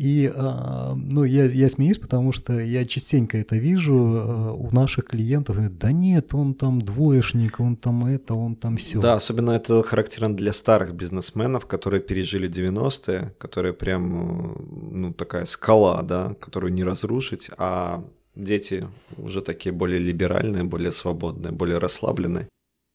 И 0.00 0.32
а, 0.34 0.94
ну, 0.96 1.24
я, 1.24 1.44
я 1.44 1.68
смеюсь, 1.68 1.98
потому 1.98 2.32
что 2.32 2.58
я 2.58 2.86
частенько 2.86 3.36
это 3.36 3.56
вижу 3.56 3.94
а, 3.94 4.52
у 4.52 4.70
наших 4.74 5.04
клиентов. 5.04 5.58
Да 5.78 5.92
нет, 5.92 6.32
он 6.32 6.54
там 6.54 6.80
двоечник, 6.80 7.60
он 7.60 7.76
там 7.76 8.06
это, 8.06 8.34
он 8.34 8.56
там 8.56 8.78
все. 8.78 8.98
Да, 8.98 9.16
особенно 9.16 9.50
это 9.50 9.82
характерно 9.82 10.34
для 10.34 10.54
старых 10.54 10.94
бизнесменов, 10.94 11.66
которые 11.66 12.00
пережили 12.00 12.48
90-е, 12.48 13.34
которые 13.36 13.74
прям, 13.74 14.56
ну, 14.90 15.12
такая 15.12 15.44
скала, 15.44 16.00
да, 16.00 16.34
которую 16.40 16.72
не 16.72 16.82
разрушить, 16.82 17.50
а 17.58 18.02
дети 18.34 18.88
уже 19.18 19.42
такие 19.42 19.72
более 19.72 19.98
либеральные, 19.98 20.64
более 20.64 20.92
свободные, 20.92 21.52
более 21.52 21.76
расслабленные. 21.76 22.48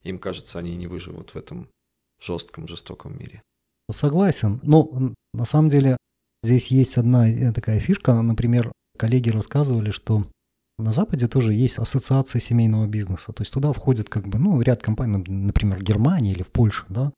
Им 0.03 0.17
кажется, 0.17 0.57
они 0.57 0.75
не 0.75 0.87
выживут 0.87 1.35
в 1.35 1.37
этом 1.37 1.67
жестком, 2.19 2.67
жестоком 2.67 3.15
мире. 3.19 3.43
Согласен. 3.91 4.59
Но 4.63 4.89
ну, 4.91 5.13
на 5.35 5.45
самом 5.45 5.69
деле 5.69 5.97
Здесь 6.45 6.67
есть 6.67 6.97
одна 6.97 7.27
э, 7.27 7.51
такая 7.51 7.79
фишка, 7.79 8.13
например, 8.21 8.71
коллеги 8.97 9.29
рассказывали, 9.29 9.89
что 9.89 10.27
на 10.77 10.91
Западе 10.91 11.27
тоже 11.27 11.53
есть 11.53 11.79
ассоциация 11.79 12.39
семейного 12.39 12.85
бизнеса. 12.85 13.33
То 13.33 13.41
есть 13.41 13.51
туда 13.51 13.73
входит 13.73 14.09
как 14.09 14.27
бы, 14.27 14.37
ну, 14.37 14.61
ряд 14.61 14.83
компаний, 14.83 15.23
например, 15.27 15.79
в 15.79 15.83
Германии 15.83 16.33
или 16.33 16.43
в 16.43 16.51
Польше, 16.51 16.85
да. 16.87 17.11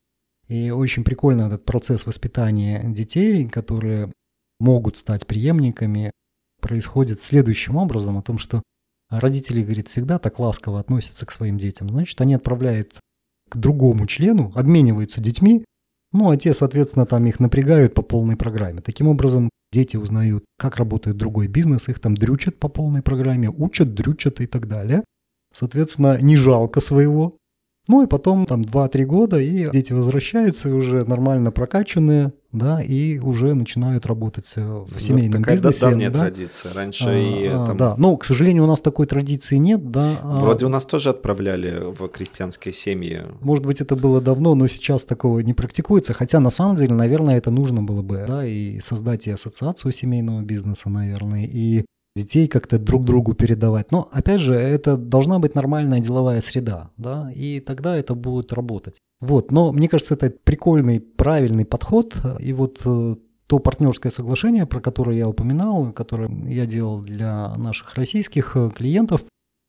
И 0.48 0.70
очень 0.70 1.04
прикольно 1.04 1.42
этот 1.42 1.66
процесс 1.66 2.06
воспитания 2.06 2.82
детей, 2.84 3.46
которые 3.46 4.10
могут 4.60 4.96
стать 4.96 5.26
преемниками, 5.26 6.10
происходит 6.62 7.20
следующим 7.20 7.76
образом, 7.76 8.16
о 8.16 8.22
том, 8.22 8.38
что 8.38 8.62
родители, 9.10 9.62
говорит, 9.62 9.88
всегда 9.88 10.18
так 10.18 10.38
ласково 10.38 10.80
относятся 10.80 11.26
к 11.26 11.32
своим 11.32 11.58
детям. 11.58 11.90
Значит, 11.90 12.18
они 12.22 12.32
отправляют 12.32 12.98
к 13.50 13.56
другому 13.56 14.06
члену, 14.06 14.52
обмениваются 14.54 15.20
детьми, 15.20 15.66
ну, 16.12 16.30
а 16.30 16.36
те, 16.36 16.54
соответственно, 16.54 17.06
там 17.06 17.26
их 17.26 17.40
напрягают 17.40 17.94
по 17.94 18.02
полной 18.02 18.36
программе. 18.36 18.80
Таким 18.80 19.08
образом, 19.08 19.50
дети 19.72 19.96
узнают, 19.96 20.44
как 20.58 20.76
работает 20.76 21.16
другой 21.16 21.48
бизнес, 21.48 21.88
их 21.88 22.00
там 22.00 22.16
дрючат 22.16 22.58
по 22.58 22.68
полной 22.68 23.02
программе, 23.02 23.50
учат, 23.50 23.94
дрючат 23.94 24.40
и 24.40 24.46
так 24.46 24.68
далее. 24.68 25.04
Соответственно, 25.52 26.18
не 26.20 26.36
жалко 26.36 26.80
своего. 26.80 27.36
Ну 27.88 28.02
и 28.02 28.06
потом 28.06 28.46
там 28.46 28.60
2-3 28.60 29.04
года, 29.04 29.40
и 29.40 29.70
дети 29.70 29.92
возвращаются 29.92 30.68
уже 30.74 31.04
нормально 31.04 31.50
прокачанные, 31.50 32.32
да, 32.52 32.80
и 32.82 33.18
уже 33.18 33.54
начинают 33.54 34.06
работать 34.06 34.52
э, 34.56 34.60
в 34.60 34.92
ну, 34.92 34.98
семейном 34.98 35.42
такая 35.42 35.56
бизнесе. 35.56 35.80
давняя 35.80 36.10
да. 36.10 36.20
традиция. 36.20 36.72
Раньше 36.74 37.04
а, 37.06 37.14
и 37.14 37.46
а, 37.46 37.66
там... 37.66 37.76
Да, 37.76 37.94
но, 37.98 38.16
к 38.16 38.24
сожалению, 38.24 38.64
у 38.64 38.66
нас 38.66 38.80
такой 38.80 39.06
традиции 39.06 39.56
нет, 39.56 39.90
да. 39.90 40.18
А 40.22 40.40
Вроде 40.40 40.66
у 40.66 40.68
нас 40.68 40.86
тоже 40.86 41.10
отправляли 41.10 41.82
в 41.92 42.08
крестьянские 42.08 42.72
семьи. 42.72 43.22
Может 43.40 43.66
быть, 43.66 43.80
это 43.80 43.96
было 43.96 44.20
давно, 44.20 44.54
но 44.54 44.66
сейчас 44.68 45.04
такого 45.04 45.40
не 45.40 45.54
практикуется, 45.54 46.12
хотя 46.12 46.40
на 46.40 46.50
самом 46.50 46.76
деле, 46.76 46.94
наверное, 46.94 47.38
это 47.38 47.50
нужно 47.50 47.82
было 47.82 48.02
бы, 48.02 48.24
да, 48.28 48.46
и 48.46 48.80
создать 48.80 49.26
и 49.26 49.30
ассоциацию 49.30 49.92
семейного 49.92 50.42
бизнеса, 50.42 50.90
наверное, 50.90 51.44
и 51.44 51.84
детей 52.18 52.48
как-то 52.48 52.78
друг 52.78 53.04
другу 53.04 53.34
передавать. 53.34 53.92
Но, 53.92 54.08
опять 54.12 54.40
же, 54.40 54.54
это 54.54 54.96
должна 54.96 55.38
быть 55.38 55.54
нормальная 55.54 56.00
деловая 56.00 56.40
среда, 56.40 56.90
да, 56.96 57.30
и 57.34 57.60
тогда 57.60 57.96
это 57.96 58.14
будет 58.14 58.52
работать. 58.52 59.00
Вот, 59.20 59.50
но 59.50 59.72
мне 59.72 59.88
кажется, 59.88 60.14
это 60.14 60.30
прикольный, 60.30 61.00
правильный 61.00 61.64
подход, 61.64 62.16
и 62.38 62.52
вот 62.52 62.82
э, 62.84 63.16
то 63.46 63.58
партнерское 63.58 64.12
соглашение, 64.12 64.66
про 64.66 64.80
которое 64.80 65.16
я 65.16 65.28
упоминал, 65.28 65.92
которое 65.92 66.30
я 66.48 66.66
делал 66.66 67.00
для 67.00 67.56
наших 67.56 67.94
российских 67.94 68.56
э, 68.56 68.70
клиентов, 68.76 69.24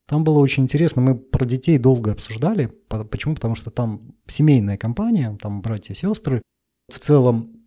там 0.10 0.24
было 0.24 0.40
очень 0.40 0.64
интересно, 0.64 1.04
мы 1.04 1.16
про 1.16 1.46
детей 1.46 1.78
долго 1.78 2.12
обсуждали. 2.12 2.72
Почему? 3.12 3.36
Потому 3.36 3.54
что 3.54 3.70
там 3.70 4.16
семейная 4.26 4.76
компания, 4.76 5.38
там 5.40 5.62
братья 5.62 5.94
и 5.94 5.98
сестры. 5.98 6.42
В 6.92 6.98
целом 6.98 7.59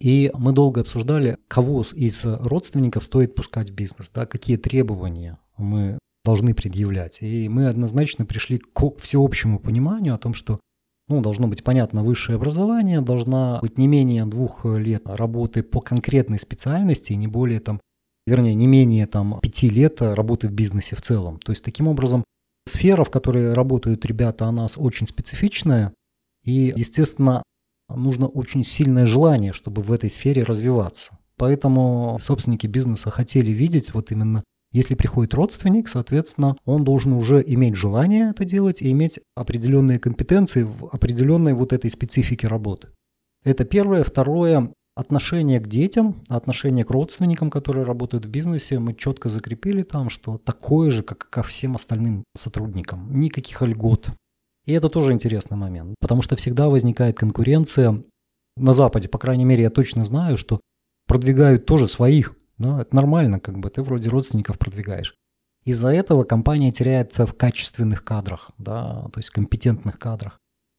и 0.00 0.30
мы 0.34 0.52
долго 0.52 0.80
обсуждали, 0.80 1.36
кого 1.46 1.84
из 1.92 2.24
родственников 2.24 3.04
стоит 3.04 3.34
пускать 3.34 3.70
в 3.70 3.74
бизнес, 3.74 4.10
да, 4.10 4.26
какие 4.26 4.56
требования 4.56 5.38
мы 5.58 5.98
должны 6.24 6.54
предъявлять. 6.54 7.22
И 7.22 7.48
мы 7.48 7.66
однозначно 7.66 8.24
пришли 8.24 8.58
к 8.58 8.98
всеобщему 8.98 9.58
пониманию 9.58 10.14
о 10.14 10.18
том, 10.18 10.34
что 10.34 10.60
ну, 11.08 11.20
должно 11.20 11.48
быть 11.48 11.64
понятно 11.64 12.04
высшее 12.04 12.36
образование, 12.36 13.00
должна 13.00 13.58
быть 13.60 13.78
не 13.78 13.88
менее 13.88 14.24
двух 14.26 14.64
лет 14.64 15.02
работы 15.04 15.62
по 15.62 15.80
конкретной 15.80 16.38
специальности, 16.38 17.12
не 17.14 17.26
более 17.26 17.60
там, 17.60 17.80
вернее, 18.26 18.54
не 18.54 18.68
менее 18.68 19.06
там 19.06 19.40
пяти 19.40 19.68
лет 19.68 20.00
работы 20.00 20.48
в 20.48 20.52
бизнесе 20.52 20.94
в 20.94 21.02
целом. 21.02 21.40
То 21.40 21.52
есть 21.52 21.64
таким 21.64 21.88
образом 21.88 22.24
сфера, 22.64 23.02
в 23.04 23.10
которой 23.10 23.52
работают 23.52 24.06
ребята, 24.06 24.46
она 24.46 24.66
очень 24.76 25.08
специфичная, 25.08 25.92
и, 26.44 26.72
естественно, 26.76 27.42
нужно 27.96 28.26
очень 28.26 28.64
сильное 28.64 29.06
желание, 29.06 29.52
чтобы 29.52 29.82
в 29.82 29.92
этой 29.92 30.10
сфере 30.10 30.42
развиваться. 30.42 31.18
Поэтому 31.36 32.18
собственники 32.20 32.66
бизнеса 32.66 33.10
хотели 33.10 33.50
видеть 33.50 33.94
вот 33.94 34.10
именно 34.10 34.42
если 34.72 34.94
приходит 34.94 35.34
родственник, 35.34 35.88
соответственно, 35.88 36.56
он 36.64 36.84
должен 36.84 37.12
уже 37.12 37.42
иметь 37.44 37.74
желание 37.74 38.30
это 38.30 38.44
делать 38.44 38.82
и 38.82 38.92
иметь 38.92 39.18
определенные 39.34 39.98
компетенции 39.98 40.62
в 40.62 40.86
определенной 40.92 41.54
вот 41.54 41.72
этой 41.72 41.90
специфике 41.90 42.46
работы. 42.46 42.88
Это 43.42 43.64
первое. 43.64 44.04
Второе, 44.04 44.72
отношение 44.94 45.58
к 45.58 45.66
детям, 45.66 46.22
отношение 46.28 46.84
к 46.84 46.90
родственникам, 46.90 47.50
которые 47.50 47.84
работают 47.84 48.26
в 48.26 48.28
бизнесе, 48.28 48.78
мы 48.78 48.94
четко 48.94 49.28
закрепили 49.28 49.82
там, 49.82 50.08
что 50.08 50.38
такое 50.38 50.90
же, 50.90 51.02
как 51.02 51.28
ко 51.30 51.42
всем 51.42 51.74
остальным 51.74 52.22
сотрудникам. 52.36 53.18
Никаких 53.18 53.62
льгот, 53.62 54.10
и 54.70 54.72
это 54.72 54.88
тоже 54.88 55.12
интересный 55.12 55.56
момент, 55.56 55.96
потому 56.00 56.22
что 56.22 56.36
всегда 56.36 56.68
возникает 56.68 57.18
конкуренция. 57.18 58.04
На 58.56 58.72
Западе, 58.72 59.08
по 59.08 59.18
крайней 59.18 59.44
мере, 59.44 59.64
я 59.64 59.70
точно 59.70 60.04
знаю, 60.04 60.36
что 60.36 60.60
продвигают 61.08 61.66
тоже 61.66 61.88
своих. 61.88 62.36
Да, 62.56 62.80
это 62.80 62.94
нормально, 62.94 63.40
как 63.40 63.58
бы 63.58 63.68
ты 63.70 63.82
вроде 63.82 64.08
родственников 64.08 64.58
продвигаешь. 64.58 65.14
Из-за 65.64 65.88
этого 65.88 66.24
компания 66.24 66.70
теряет 66.70 67.18
в 67.18 67.32
качественных 67.32 68.04
кадрах, 68.04 68.50
да, 68.58 69.08
то 69.12 69.18
есть 69.18 69.30
компетентных 69.30 69.98
кадрах. 69.98 70.38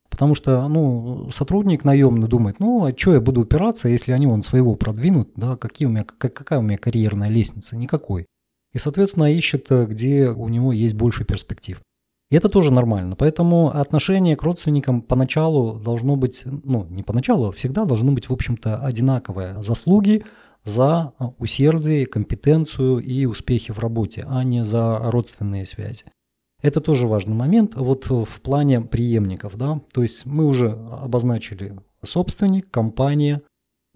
Потому 0.10 0.36
что 0.36 0.68
ну, 0.68 1.30
сотрудник 1.32 1.84
наемный 1.84 2.28
думает, 2.28 2.60
ну, 2.60 2.86
а 2.86 2.98
что 2.98 3.14
я 3.14 3.22
буду 3.22 3.42
упираться, 3.42 3.90
если 3.90 4.14
они 4.14 4.28
вон 4.28 4.42
своего 4.42 4.76
продвинут, 4.76 5.32
да, 5.36 5.58
какие 5.58 5.88
у 5.88 5.92
меня, 5.92 6.06
какая 6.06 6.60
у 6.60 6.62
меня 6.62 6.78
карьерная 6.78 7.30
лестница? 7.30 7.76
Никакой. 7.76 8.26
И, 8.74 8.78
соответственно, 8.78 9.32
ищет, 9.34 9.68
где 9.70 10.30
у 10.30 10.48
него 10.48 10.72
есть 10.72 10.96
больше 10.96 11.26
перспектив. 11.26 11.82
И 12.32 12.36
это 12.36 12.48
тоже 12.48 12.72
нормально. 12.72 13.16
Поэтому 13.18 13.70
отношение 13.76 14.38
к 14.38 14.44
родственникам 14.44 15.02
поначалу 15.02 15.78
должно 15.78 16.16
быть, 16.16 16.44
ну, 16.46 16.86
не 16.90 17.04
поначалу, 17.04 17.50
а 17.50 17.52
всегда 17.52 17.84
должно 17.84 18.14
быть, 18.14 18.30
в 18.30 18.34
общем-то, 18.34 18.78
одинаковое. 18.78 19.62
Заслуги 19.62 20.24
за 20.64 21.12
усердие, 21.40 22.06
компетенцию 22.06 23.00
и 23.00 23.26
успехи 23.26 23.74
в 23.74 23.80
работе, 23.80 24.26
а 24.30 24.46
не 24.46 24.64
за 24.64 24.98
родственные 25.12 25.66
связи. 25.66 26.06
Это 26.62 26.80
тоже 26.80 27.06
важный 27.06 27.36
момент. 27.36 27.76
Вот 27.76 28.10
в 28.10 28.40
плане 28.42 28.80
преемников, 28.80 29.58
да, 29.58 29.82
то 29.92 30.02
есть 30.02 30.26
мы 30.26 30.46
уже 30.46 30.72
обозначили 30.72 31.78
собственник, 32.02 32.72
компания, 32.72 33.42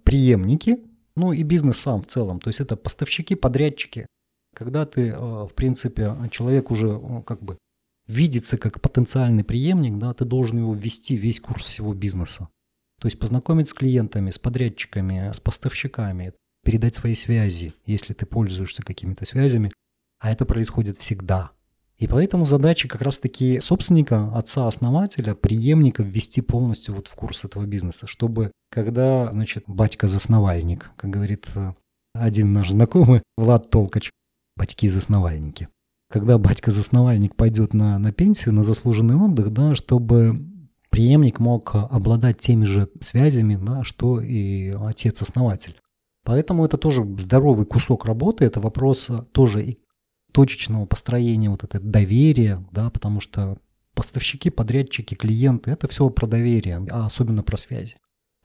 преемники, 0.03 0.79
ну 1.15 1.31
и 1.31 1.43
бизнес 1.43 1.77
сам 1.77 2.01
в 2.01 2.07
целом. 2.07 2.41
То 2.41 2.49
есть 2.49 2.59
это 2.59 2.75
поставщики, 2.75 3.35
подрядчики. 3.35 4.07
Когда 4.53 4.85
ты, 4.85 5.09
э, 5.09 5.17
в 5.17 5.51
принципе, 5.55 6.15
человек 6.31 6.71
уже 6.71 6.89
э, 6.89 7.21
как 7.25 7.41
бы 7.41 7.57
видится 8.07 8.57
как 8.57 8.81
потенциальный 8.81 9.43
преемник, 9.43 9.97
да, 9.97 10.13
ты 10.13 10.25
должен 10.25 10.59
его 10.59 10.73
ввести 10.73 11.15
весь 11.15 11.39
курс 11.39 11.63
всего 11.63 11.93
бизнеса. 11.93 12.49
То 12.99 13.07
есть 13.07 13.19
познакомить 13.19 13.69
с 13.69 13.73
клиентами, 13.73 14.29
с 14.29 14.39
подрядчиками, 14.39 15.31
с 15.31 15.39
поставщиками, 15.39 16.33
передать 16.63 16.95
свои 16.95 17.13
связи, 17.13 17.73
если 17.85 18.13
ты 18.13 18.25
пользуешься 18.25 18.83
какими-то 18.83 19.25
связями. 19.25 19.71
А 20.19 20.31
это 20.31 20.45
происходит 20.45 20.97
всегда. 20.97 21.51
И 21.97 22.07
поэтому 22.07 22.45
задача 22.45 22.87
как 22.87 23.01
раз-таки 23.01 23.61
собственника, 23.61 24.31
отца-основателя, 24.35 25.33
преемника 25.33 26.03
ввести 26.03 26.41
полностью 26.41 26.93
вот 26.93 27.07
в 27.07 27.15
курс 27.15 27.45
этого 27.45 27.65
бизнеса, 27.65 28.05
чтобы 28.07 28.51
когда, 28.69 29.31
значит, 29.31 29.63
батька-засновальник, 29.67 30.91
как 30.97 31.09
говорит 31.09 31.47
э, 31.55 31.73
один 32.13 32.51
наш 32.51 32.71
знакомый, 32.71 33.21
Влад 33.37 33.69
Толкач, 33.69 34.11
батьки-засновальники, 34.57 35.69
когда 36.09 36.37
батька-засновальник 36.37 37.35
пойдет 37.35 37.73
на, 37.73 37.97
на 37.99 38.11
пенсию, 38.11 38.53
на 38.53 38.63
заслуженный 38.63 39.15
отдых, 39.15 39.51
да, 39.51 39.75
чтобы 39.75 40.45
преемник 40.89 41.39
мог 41.39 41.75
обладать 41.75 42.39
теми 42.39 42.65
же 42.65 42.89
связями, 43.01 43.59
да, 43.61 43.83
что 43.83 44.21
и 44.21 44.69
отец-основатель. 44.69 45.75
Поэтому 46.23 46.65
это 46.65 46.77
тоже 46.77 47.05
здоровый 47.17 47.65
кусок 47.65 48.05
работы, 48.05 48.45
это 48.45 48.59
вопрос 48.59 49.09
тоже 49.31 49.63
и 49.63 49.79
точечного 50.31 50.85
построения 50.85 51.49
вот 51.49 51.63
это 51.63 51.79
доверия, 51.79 52.65
да, 52.71 52.89
потому 52.89 53.21
что 53.21 53.57
поставщики, 53.93 54.49
подрядчики, 54.49 55.15
клиенты– 55.15 55.71
это 55.71 55.87
все 55.87 56.09
про 56.09 56.27
доверие, 56.27 56.81
а 56.91 57.05
особенно 57.05 57.43
про 57.43 57.57
связи. 57.57 57.95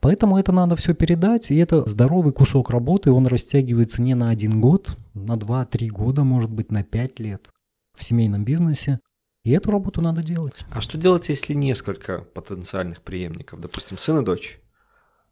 Поэтому 0.00 0.38
это 0.38 0.50
надо 0.50 0.76
все 0.76 0.94
передать, 0.94 1.50
и 1.50 1.56
это 1.56 1.86
здоровый 1.88 2.32
кусок 2.32 2.70
работы, 2.70 3.12
он 3.12 3.26
растягивается 3.26 4.00
не 4.00 4.14
на 4.14 4.30
один 4.30 4.60
год, 4.60 4.96
на 5.12 5.34
2-3 5.34 5.88
года, 5.88 6.24
может 6.24 6.50
быть, 6.50 6.72
на 6.72 6.82
5 6.82 7.20
лет 7.20 7.50
в 7.96 8.02
семейном 8.02 8.44
бизнесе. 8.44 8.98
И 9.44 9.52
эту 9.52 9.70
работу 9.70 10.00
надо 10.00 10.22
делать. 10.22 10.64
А 10.70 10.80
что 10.80 10.98
делать, 10.98 11.28
если 11.28 11.54
несколько 11.54 12.20
потенциальных 12.20 13.02
преемников, 13.02 13.60
допустим, 13.60 13.98
сын 13.98 14.20
и 14.20 14.24
дочь? 14.24 14.60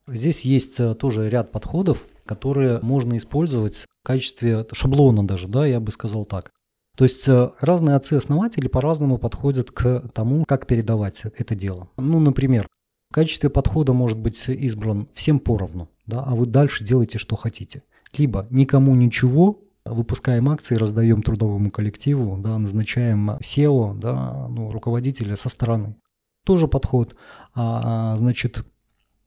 Здесь 0.06 0.42
есть 0.42 0.80
э, 0.80 0.94
тоже 0.94 1.28
ряд 1.28 1.52
подходов, 1.52 2.04
которые 2.24 2.80
можно 2.80 3.18
использовать 3.18 3.86
в 4.02 4.06
качестве 4.06 4.66
шаблона 4.72 5.26
даже, 5.26 5.48
да, 5.48 5.66
я 5.66 5.80
бы 5.80 5.92
сказал 5.92 6.24
так. 6.24 6.50
То 6.96 7.04
есть 7.04 7.28
э, 7.28 7.50
разные 7.60 7.96
отцы-основатели 7.96 8.68
по-разному 8.68 9.18
подходят 9.18 9.70
к 9.70 10.08
тому, 10.14 10.44
как 10.46 10.66
передавать 10.66 11.24
это 11.24 11.54
дело. 11.54 11.88
Ну, 11.98 12.18
например, 12.20 12.66
в 13.10 13.14
качестве 13.14 13.48
подхода 13.50 13.92
может 13.92 14.18
быть 14.18 14.48
избран 14.48 15.08
всем 15.14 15.40
поровну, 15.40 15.88
да, 16.06 16.22
а 16.22 16.34
вы 16.34 16.46
дальше 16.46 16.84
делаете, 16.84 17.18
что 17.18 17.36
хотите. 17.36 17.82
Либо 18.16 18.46
никому 18.50 18.94
ничего, 18.94 19.60
выпускаем 19.84 20.48
акции, 20.48 20.76
раздаем 20.76 21.22
трудовому 21.22 21.70
коллективу, 21.70 22.36
да, 22.38 22.58
назначаем 22.58 23.30
SEO, 23.30 23.98
да, 23.98 24.48
ну, 24.48 24.70
руководителя 24.70 25.36
со 25.36 25.48
стороны. 25.48 25.96
Тоже 26.44 26.68
подход. 26.68 27.16
А, 27.54 28.12
а 28.12 28.16
значит, 28.16 28.64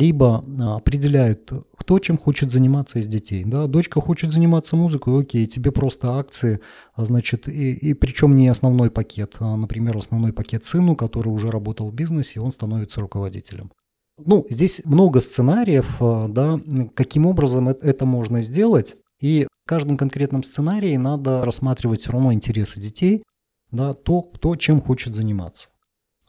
либо 0.01 0.43
а, 0.59 0.77
определяют, 0.77 1.51
кто 1.77 1.99
чем 1.99 2.17
хочет 2.17 2.51
заниматься 2.51 2.99
из 2.99 3.07
детей. 3.07 3.43
Да, 3.45 3.67
дочка 3.67 4.01
хочет 4.01 4.31
заниматься 4.31 4.75
музыкой, 4.75 5.21
окей, 5.21 5.45
тебе 5.45 5.71
просто 5.71 6.17
акции, 6.17 6.59
а, 6.95 7.05
значит, 7.05 7.47
и, 7.47 7.73
и 7.73 7.93
причем 7.93 8.35
не 8.35 8.47
основной 8.47 8.89
пакет, 8.89 9.35
а, 9.39 9.55
например, 9.55 9.97
основной 9.97 10.33
пакет 10.33 10.63
сыну, 10.63 10.95
который 10.95 11.29
уже 11.29 11.49
работал 11.51 11.89
в 11.89 11.93
бизнесе, 11.93 12.39
он 12.39 12.51
становится 12.51 12.99
руководителем. 12.99 13.71
Ну, 14.17 14.45
здесь 14.49 14.81
много 14.85 15.21
сценариев, 15.21 15.97
да, 15.99 16.59
каким 16.95 17.25
образом 17.25 17.69
это 17.69 18.05
можно 18.05 18.43
сделать, 18.43 18.95
и 19.19 19.47
в 19.65 19.69
каждом 19.69 19.97
конкретном 19.97 20.43
сценарии 20.43 20.95
надо 20.97 21.45
рассматривать 21.45 22.01
все 22.01 22.11
равно 22.11 22.33
интересы 22.33 22.79
детей, 22.79 23.23
да, 23.71 23.93
то, 23.93 24.21
кто 24.21 24.55
чем 24.55 24.81
хочет 24.81 25.15
заниматься. 25.15 25.69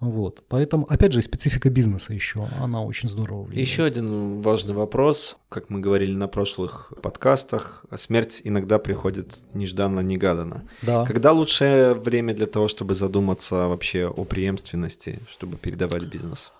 Вот. 0.02 0.42
Поэтому, 0.48 0.84
опять 0.88 1.12
же, 1.12 1.22
специфика 1.22 1.70
бизнеса 1.70 2.12
еще, 2.12 2.48
она 2.60 2.82
очень 2.82 3.08
здорово 3.08 3.42
влияет. 3.42 3.68
Еще 3.68 3.84
один 3.84 4.40
важный 4.40 4.74
вопрос, 4.74 5.38
как 5.48 5.70
мы 5.70 5.78
говорили 5.78 6.12
на 6.12 6.26
прошлых 6.26 6.92
подкастах, 7.00 7.84
смерть 7.96 8.40
иногда 8.42 8.80
приходит 8.80 9.42
нежданно-негаданно. 9.54 10.64
Да. 10.82 11.06
Когда 11.06 11.30
лучшее 11.30 11.94
время 11.94 12.34
для 12.34 12.46
того, 12.46 12.66
чтобы 12.66 12.96
задуматься 12.96 13.68
вообще 13.68 14.08
о 14.08 14.24
преемственности, 14.24 15.20
чтобы 15.28 15.56
передавать 15.56 16.02
бизнес? 16.02 16.50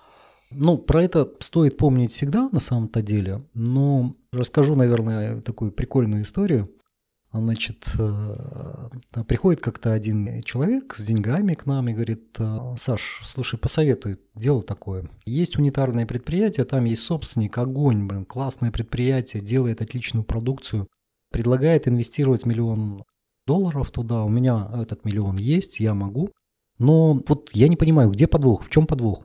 Ну, 0.53 0.79
про 0.79 1.03
это 1.03 1.29
стоит 1.41 1.77
помнить 1.77 2.13
всегда 2.13 2.49
на 2.53 2.61
самом-то 2.61 3.03
деле, 3.03 3.41
но 3.55 4.15
расскажу, 4.33 4.77
наверное, 4.77 5.41
такую 5.41 5.73
прикольную 5.73 6.23
историю. 6.23 6.71
Значит, 7.33 7.87
э, 7.99 8.89
приходит 9.27 9.63
как-то 9.63 9.95
один 9.95 10.43
человек 10.43 10.95
с 10.95 11.03
деньгами 11.03 11.55
к 11.55 11.65
нам 11.65 11.89
и 11.89 11.95
говорит, 11.95 12.37
«Э, 12.39 12.75
Саш, 12.77 13.23
слушай, 13.25 13.59
посоветуй, 13.59 14.19
дело 14.35 14.63
такое. 14.63 15.09
Есть 15.25 15.57
унитарное 15.57 16.05
предприятие, 16.05 16.67
там 16.67 16.85
есть 16.85 17.03
собственник, 17.03 17.57
огонь, 17.57 18.07
блин, 18.07 18.27
классное 18.27 18.71
предприятие, 18.71 19.43
делает 19.43 19.81
отличную 19.81 20.25
продукцию, 20.25 20.89
предлагает 21.31 21.89
инвестировать 21.89 22.45
миллион 22.45 23.03
долларов 23.47 23.91
туда, 23.91 24.25
у 24.25 24.29
меня 24.29 24.71
этот 24.75 25.07
миллион 25.07 25.39
есть, 25.39 25.81
я 25.81 25.95
могу. 25.95 26.31
Но 26.79 27.23
вот 27.27 27.51
я 27.55 27.69
не 27.69 27.77
понимаю, 27.77 28.11
где 28.11 28.27
подвох, 28.27 28.65
в 28.65 28.69
чем 28.69 28.87
подвох? 28.87 29.25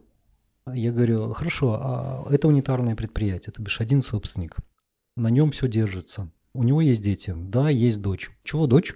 Я 0.74 0.94
говорю, 0.94 1.34
хорошо, 1.34 1.78
а 1.82 2.28
это 2.30 2.48
унитарное 2.48 2.96
предприятие, 2.96 3.52
то 3.52 3.62
бишь 3.62 3.82
один 3.82 4.02
собственник. 4.02 4.56
На 5.18 5.30
нем 5.30 5.52
все 5.52 5.68
держится. 5.68 6.32
У 6.58 6.64
него 6.64 6.82
есть 6.82 7.04
дети. 7.04 7.36
Да, 7.38 7.70
есть 7.70 8.02
дочь. 8.02 8.32
Чего 8.44 8.66
дочь? 8.66 8.96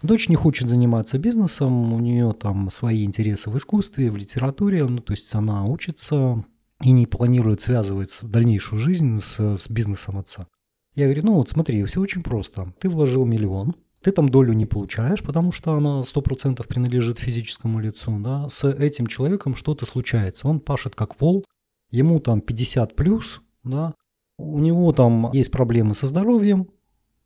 Дочь 0.00 0.30
не 0.30 0.36
хочет 0.36 0.70
заниматься 0.70 1.18
бизнесом, 1.18 1.92
у 1.92 1.98
нее 2.00 2.32
там 2.32 2.70
свои 2.70 3.04
интересы 3.04 3.50
в 3.50 3.58
искусстве, 3.58 4.10
в 4.10 4.16
литературе, 4.16 4.86
ну, 4.86 5.00
то 5.00 5.12
есть 5.12 5.34
она 5.34 5.66
учится 5.66 6.42
и 6.82 6.92
не 6.92 7.06
планирует 7.06 7.60
связывать 7.60 8.20
дальнейшую 8.22 8.78
жизнь 8.78 9.20
с, 9.20 9.38
с 9.38 9.70
бизнесом 9.70 10.16
отца. 10.16 10.48
Я 10.94 11.04
говорю, 11.04 11.24
ну 11.24 11.34
вот 11.34 11.50
смотри, 11.50 11.84
все 11.84 12.00
очень 12.00 12.22
просто. 12.22 12.72
Ты 12.80 12.88
вложил 12.88 13.26
миллион, 13.26 13.74
ты 14.00 14.10
там 14.10 14.30
долю 14.30 14.54
не 14.54 14.64
получаешь, 14.64 15.22
потому 15.22 15.52
что 15.52 15.74
она 15.74 16.00
100% 16.00 16.66
принадлежит 16.66 17.18
физическому 17.18 17.80
лицу, 17.80 18.18
да, 18.18 18.48
с 18.48 18.66
этим 18.66 19.08
человеком 19.08 19.54
что-то 19.54 19.84
случается, 19.84 20.48
он 20.48 20.58
пашет 20.58 20.94
как 20.94 21.20
вол, 21.20 21.44
ему 21.90 22.18
там 22.18 22.40
50 22.40 22.96
плюс, 22.96 23.42
да, 23.62 23.92
у 24.38 24.58
него 24.58 24.90
там 24.92 25.30
есть 25.34 25.50
проблемы 25.50 25.94
со 25.94 26.06
здоровьем, 26.06 26.68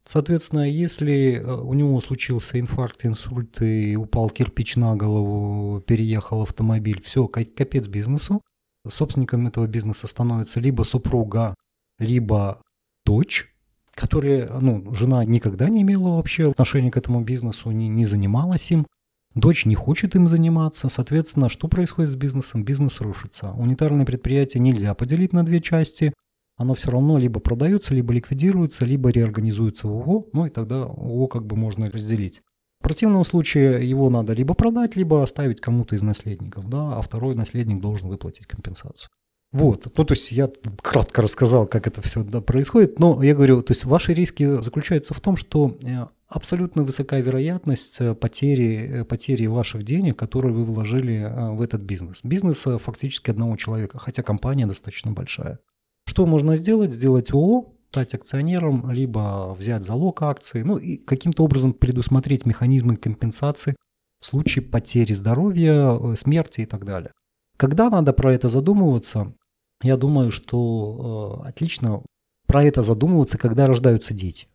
Соответственно, 0.09 0.67
если 0.67 1.35
э, 1.35 1.55
у 1.55 1.75
него 1.75 2.01
случился 2.01 2.59
инфаркт, 2.59 3.05
инсульт 3.05 3.61
и 3.61 3.95
упал 3.95 4.31
кирпич 4.31 4.77
на 4.77 4.97
голову, 4.97 5.83
переехал 5.83 6.41
автомобиль, 6.41 7.03
все, 7.03 7.29
капец 7.29 7.89
бизнесу. 7.89 8.41
Собственником 8.89 9.47
этого 9.47 9.67
бизнеса 9.67 10.07
становится 10.07 10.61
либо 10.61 10.85
супруга, 10.85 11.55
либо 11.99 12.63
дочь, 13.05 13.55
которая, 13.91 14.49
ну, 14.59 14.95
жена 14.95 15.27
никогда 15.27 15.69
не 15.69 15.83
имела 15.83 16.17
вообще 16.17 16.51
отношения 16.51 16.91
к 16.91 16.97
этому 16.97 17.21
бизнесу, 17.21 17.71
не, 17.71 17.89
не 17.89 18.07
занималась 18.07 18.71
им. 18.71 18.87
Дочь 19.35 19.67
не 19.67 19.75
хочет 19.75 20.17
им 20.17 20.27
заниматься, 20.27 20.89
соответственно, 20.89 21.51
что 21.51 21.69
происходит 21.69 22.11
с 22.11 22.17
бизнесом? 22.17 22.65
Бизнес 22.65 23.03
рушится. 23.03 23.51
Унитарное 23.51 24.07
предприятие 24.07 24.63
нельзя 24.63 24.95
поделить 24.95 25.35
на 25.35 25.45
две 25.45 25.61
части– 25.61 26.15
оно 26.59 26.75
все 26.75 26.91
равно 26.91 27.17
либо 27.17 27.41
продается, 27.41 27.95
либо 27.95 28.13
ликвидируется, 28.13 28.85
либо 28.85 29.09
реорганизуется 29.11 29.87
в 29.87 29.93
ООО, 29.93 30.25
ну 30.33 30.45
и 30.45 30.51
тогда 30.51 30.83
ООО 30.83 31.29
как 31.29 31.47
бы 31.47 31.57
можно 31.57 31.91
разделить. 31.91 32.43
В 32.81 32.83
противном 32.83 33.25
случае 33.25 33.89
его 33.89 34.11
надо 34.11 34.35
либо 34.35 34.55
продать, 34.55 34.97
либо 34.97 35.23
оставить 35.23 35.61
кому-то 35.61 35.95
из 35.95 36.03
наследников, 36.03 36.69
да, 36.69 36.99
а 36.99 37.03
второй 37.03 37.35
наследник 37.35 37.81
должен 37.81 38.09
выплатить 38.09 38.47
компенсацию. 38.47 39.09
Вот, 39.51 39.87
ну 39.97 40.05
то 40.05 40.13
есть 40.13 40.31
я 40.31 40.51
кратко 40.83 41.23
рассказал, 41.23 41.67
как 41.67 41.87
это 41.87 42.03
все 42.03 42.23
да, 42.23 42.41
происходит, 42.41 42.99
но 42.99 43.23
я 43.23 43.35
говорю, 43.35 43.63
то 43.63 43.71
есть 43.71 43.85
ваши 43.85 44.13
риски 44.13 44.61
заключаются 44.61 45.15
в 45.15 45.21
том, 45.21 45.37
что 45.37 45.79
э, 45.83 46.07
абсолютно 46.29 46.83
высокая 46.83 47.23
вероятность 47.23 48.01
э, 48.01 48.15
потери, 48.15 49.01
э, 49.01 49.05
потери 49.05 49.47
ваших 49.47 49.85
денег, 49.85 50.17
которые 50.17 50.53
вы 50.53 50.65
вложили 50.65 51.33
в 51.55 51.63
этот 51.63 51.81
бизнес. 51.81 52.21
Бизнес 52.25 52.67
фактически 52.83 53.31
одного 53.31 53.57
человека, 53.57 53.99
хотя 53.99 54.23
компания 54.23 54.67
достаточно 54.67 55.13
большая. 55.13 55.61
Что 56.09 56.25
можно 56.25 56.57
сделать? 56.57 56.95
Сделать 56.95 57.35
ООО, 57.35 57.75
стать 57.91 58.15
акционером, 58.15 58.91
либо 58.91 59.55
взять 59.55 59.85
залог 59.85 60.23
акции, 60.23 60.63
ну 60.63 60.79
и 60.79 60.97
каким-то 60.97 61.45
образом 61.45 61.75
предусмотреть 61.75 62.47
механизмы 62.47 62.97
компенсации 62.97 63.77
в 64.19 64.25
случае 64.25 64.65
потери 64.65 65.13
здоровья, 65.13 65.99
э, 66.01 66.17
смерти 66.17 66.63
и 66.63 66.67
так 66.67 66.87
далее. 66.87 67.13
Когда 67.59 67.91
надо 67.91 68.15
про 68.15 68.33
это 68.33 68.49
задумываться? 68.49 69.35
Я 69.83 69.99
думаю, 69.99 70.31
что 70.31 71.43
э, 71.45 71.49
отлично 71.51 72.03
про 72.47 72.65
это 72.65 72.81
задумываться, 72.81 73.37
когда 73.37 73.67
рождаются 73.67 74.15
дети. 74.15 74.49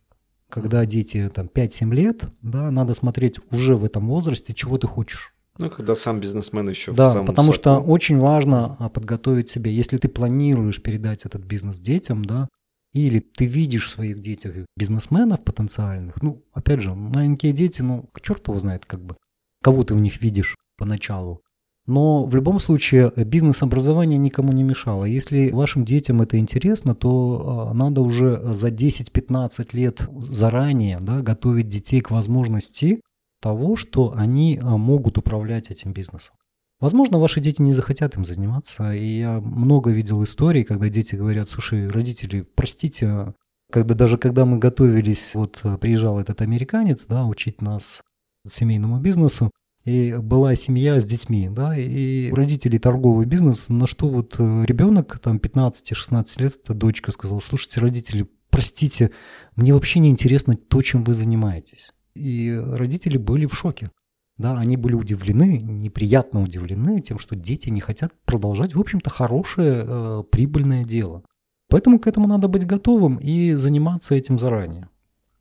Когда 0.48 0.84
дети 0.84 1.30
там 1.32 1.46
5-7 1.46 1.94
лет, 1.94 2.24
да, 2.42 2.72
надо 2.72 2.94
смотреть 2.94 3.38
уже 3.52 3.76
в 3.76 3.84
этом 3.84 4.08
возрасте, 4.08 4.54
чего 4.54 4.76
ты 4.76 4.88
хочешь. 4.88 5.33
Ну, 5.58 5.70
когда 5.70 5.94
сам 5.94 6.20
бизнесмен 6.20 6.68
еще 6.68 6.92
да, 6.92 7.10
в 7.10 7.12
самом 7.12 7.26
потому 7.26 7.52
соку. 7.52 7.60
что 7.60 7.78
очень 7.78 8.18
важно 8.18 8.76
а, 8.78 8.88
подготовить 8.88 9.48
себя. 9.48 9.70
Если 9.70 9.98
ты 9.98 10.08
планируешь 10.08 10.82
передать 10.82 11.24
этот 11.24 11.42
бизнес 11.42 11.78
детям, 11.78 12.24
да, 12.24 12.48
или 12.92 13.20
ты 13.20 13.46
видишь 13.46 13.86
в 13.86 13.90
своих 13.90 14.20
детях 14.20 14.54
бизнесменов 14.76 15.44
потенциальных, 15.44 16.20
ну, 16.22 16.42
опять 16.52 16.80
же, 16.80 16.94
маленькие 16.94 17.52
дети, 17.52 17.82
ну, 17.82 18.08
черт 18.20 18.46
его 18.48 18.58
знает, 18.58 18.84
как 18.84 19.00
бы, 19.04 19.16
кого 19.62 19.84
ты 19.84 19.94
в 19.94 20.00
них 20.00 20.20
видишь 20.22 20.56
поначалу. 20.76 21.40
Но 21.86 22.24
в 22.24 22.34
любом 22.34 22.60
случае 22.60 23.12
бизнес-образование 23.14 24.18
никому 24.18 24.52
не 24.52 24.62
мешало. 24.62 25.04
Если 25.04 25.50
вашим 25.50 25.84
детям 25.84 26.22
это 26.22 26.38
интересно, 26.38 26.94
то 26.94 27.68
а, 27.70 27.74
надо 27.74 28.00
уже 28.00 28.40
за 28.54 28.68
10-15 28.68 29.68
лет 29.72 30.00
заранее 30.18 30.98
да, 31.00 31.20
готовить 31.20 31.68
детей 31.68 32.00
к 32.00 32.10
возможности 32.10 33.00
того, 33.44 33.76
что 33.76 34.14
они 34.16 34.58
а, 34.58 34.78
могут 34.78 35.18
управлять 35.18 35.70
этим 35.70 35.92
бизнесом. 35.92 36.34
Возможно, 36.80 37.18
ваши 37.18 37.40
дети 37.40 37.60
не 37.60 37.72
захотят 37.72 38.16
им 38.16 38.24
заниматься, 38.24 38.94
и 38.94 39.18
я 39.18 39.38
много 39.38 39.90
видел 39.90 40.24
историй, 40.24 40.64
когда 40.64 40.88
дети 40.88 41.14
говорят, 41.14 41.50
слушай, 41.50 41.86
родители, 41.86 42.40
простите, 42.40 43.34
когда 43.70 43.94
даже 43.94 44.16
когда 44.16 44.46
мы 44.46 44.58
готовились, 44.58 45.34
вот 45.34 45.60
приезжал 45.78 46.18
этот 46.18 46.40
американец, 46.40 47.04
да, 47.04 47.26
учить 47.26 47.60
нас 47.60 48.02
семейному 48.48 48.98
бизнесу, 48.98 49.50
и 49.84 50.16
была 50.18 50.54
семья 50.54 50.98
с 50.98 51.04
детьми, 51.04 51.50
да, 51.50 51.76
и 51.76 52.32
у 52.32 52.34
родителей 52.34 52.78
торговый 52.78 53.26
бизнес, 53.26 53.68
на 53.68 53.86
что 53.86 54.08
вот 54.08 54.36
э, 54.38 54.64
ребенок, 54.66 55.18
там 55.18 55.36
15-16 55.36 56.42
лет, 56.42 56.54
дочка 56.68 57.12
сказала, 57.12 57.40
слушайте, 57.40 57.80
родители, 57.80 58.26
простите, 58.48 59.10
мне 59.54 59.74
вообще 59.74 60.00
не 60.00 60.08
интересно 60.08 60.56
то, 60.56 60.80
чем 60.80 61.04
вы 61.04 61.12
занимаетесь. 61.12 61.92
И 62.14 62.52
родители 62.52 63.16
были 63.16 63.46
в 63.46 63.54
шоке. 63.54 63.90
Да, 64.36 64.58
они 64.58 64.76
были 64.76 64.94
удивлены, 64.94 65.58
неприятно 65.58 66.42
удивлены 66.42 67.00
тем, 67.00 67.18
что 67.18 67.36
дети 67.36 67.68
не 67.68 67.80
хотят 67.80 68.12
продолжать, 68.24 68.74
в 68.74 68.80
общем-то, 68.80 69.08
хорошее, 69.08 69.84
э, 69.86 70.24
прибыльное 70.30 70.84
дело. 70.84 71.22
Поэтому 71.68 72.00
к 72.00 72.06
этому 72.08 72.26
надо 72.26 72.48
быть 72.48 72.66
готовым 72.66 73.16
и 73.16 73.52
заниматься 73.52 74.14
этим 74.14 74.38
заранее. 74.38 74.88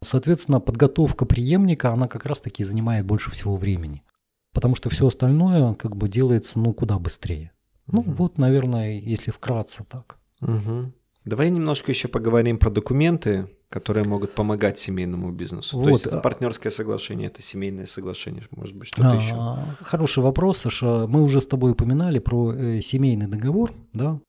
Соответственно, 0.01 0.59
подготовка 0.59 1.25
преемника, 1.25 1.91
она 1.91 2.07
как 2.07 2.25
раз-таки 2.25 2.63
занимает 2.63 3.05
больше 3.05 3.31
всего 3.31 3.55
времени. 3.55 4.03
Потому 4.51 4.75
что 4.75 4.89
все 4.89 5.07
остальное 5.07 5.73
как 5.73 5.95
бы 5.95 6.07
делается, 6.07 6.59
ну, 6.59 6.73
куда 6.73 6.99
быстрее. 6.99 7.51
Ну, 7.91 8.01
угу. 8.01 8.12
вот, 8.12 8.38
наверное, 8.38 8.99
если 8.99 9.31
вкратце 9.31 9.83
так. 9.89 10.17
Угу. 10.41 10.93
Давай 11.25 11.49
немножко 11.49 11.91
еще 11.91 12.07
поговорим 12.07 12.57
про 12.57 12.69
документы, 12.69 13.47
которые 13.73 14.05
могут 14.05 14.36
помогать 14.36 14.77
семейному 14.77 15.31
бизнесу. 15.31 15.77
Вот. 15.77 15.83
То 15.86 15.89
есть 15.89 16.05
это 16.05 16.19
партнерское 16.19 16.71
соглашение, 16.71 17.27
это 17.27 17.41
семейное 17.41 17.88
соглашение, 17.88 18.43
может 18.51 18.75
быть, 18.75 18.89
что-то 18.89 19.12
а, 19.12 19.15
еще. 19.15 19.83
Хороший 19.83 20.21
вопрос, 20.21 20.59
Саша. 20.59 21.07
Мы 21.07 21.23
уже 21.23 21.41
с 21.41 21.47
тобой 21.47 21.71
упоминали 21.71 22.19
про 22.19 22.53
э, 22.53 22.81
семейный 22.81 23.25
договор, 23.25 23.71
да? 23.91 24.19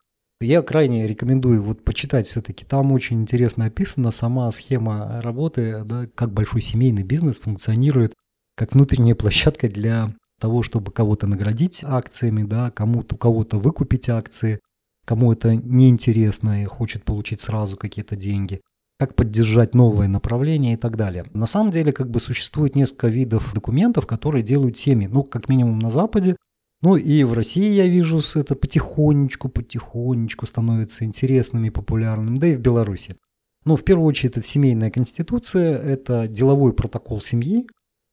Я 0.41 0.63
крайне 0.63 1.07
рекомендую 1.07 1.63
вот 1.63 1.85
почитать 1.85 2.27
все-таки. 2.27 2.65
Там 2.65 2.91
очень 2.91 3.21
интересно 3.21 3.67
описана 3.67 4.13
сама 4.13 4.51
схема 4.51 5.21
работы, 5.21 5.83
да, 5.85 6.07
как 6.15 6.33
большой 6.33 6.63
семейный 6.63 7.03
бизнес 7.03 7.39
функционирует, 7.39 8.15
как 8.57 8.73
внутренняя 8.73 9.15
площадка 9.15 9.69
для 9.69 10.11
того, 10.41 10.63
чтобы 10.63 10.91
кого-то 10.91 11.27
наградить 11.27 11.85
акциями, 11.85 12.45
да, 12.45 12.71
кому-то, 12.71 13.15
у 13.15 13.19
кого-то 13.19 13.59
выкупить 13.59 14.09
акции, 14.09 14.61
кому 15.05 15.35
это 15.35 15.55
неинтересно 15.55 16.63
и 16.63 16.65
хочет 16.65 17.05
получить 17.05 17.43
сразу 17.43 17.77
какие-то 17.77 18.17
деньги, 18.17 18.63
как 18.99 19.15
поддержать 19.17 19.75
новое 19.75 20.09
направление 20.09 20.75
и 20.75 20.77
так 20.77 20.97
далее. 20.97 21.25
На 21.33 21.47
самом 21.47 21.71
деле, 21.71 21.93
как 21.93 22.11
бы 22.11 22.21
существует 22.21 22.77
несколько 22.77 23.09
видов 23.09 23.53
документов, 23.55 24.07
которые 24.07 24.43
делают 24.43 24.79
семьи, 24.79 25.09
ну, 25.09 25.25
как 25.25 25.49
минимум 25.49 25.79
на 25.79 25.91
Западе, 25.91 26.37
ну 26.81 26.97
и 26.97 27.25
в 27.25 27.33
России 27.33 27.73
я 27.73 27.87
вижу, 27.87 28.21
это 28.35 28.55
потихонечку, 28.55 29.49
потихонечку 29.49 30.47
становится 30.47 31.05
интересным 31.05 31.65
и 31.65 31.71
популярным, 31.71 32.37
да 32.37 32.49
и 32.49 32.57
в 32.57 32.61
Беларуси. 32.61 33.17
Ну, 33.65 33.77
в 33.77 33.85
первую 33.85 34.07
очередь, 34.07 34.33
это 34.33 34.43
семейная 34.43 34.91
конституция, 34.91 35.79
это 35.79 36.29
деловой 36.29 36.75
протокол 36.75 37.23
семьи, 37.23 37.67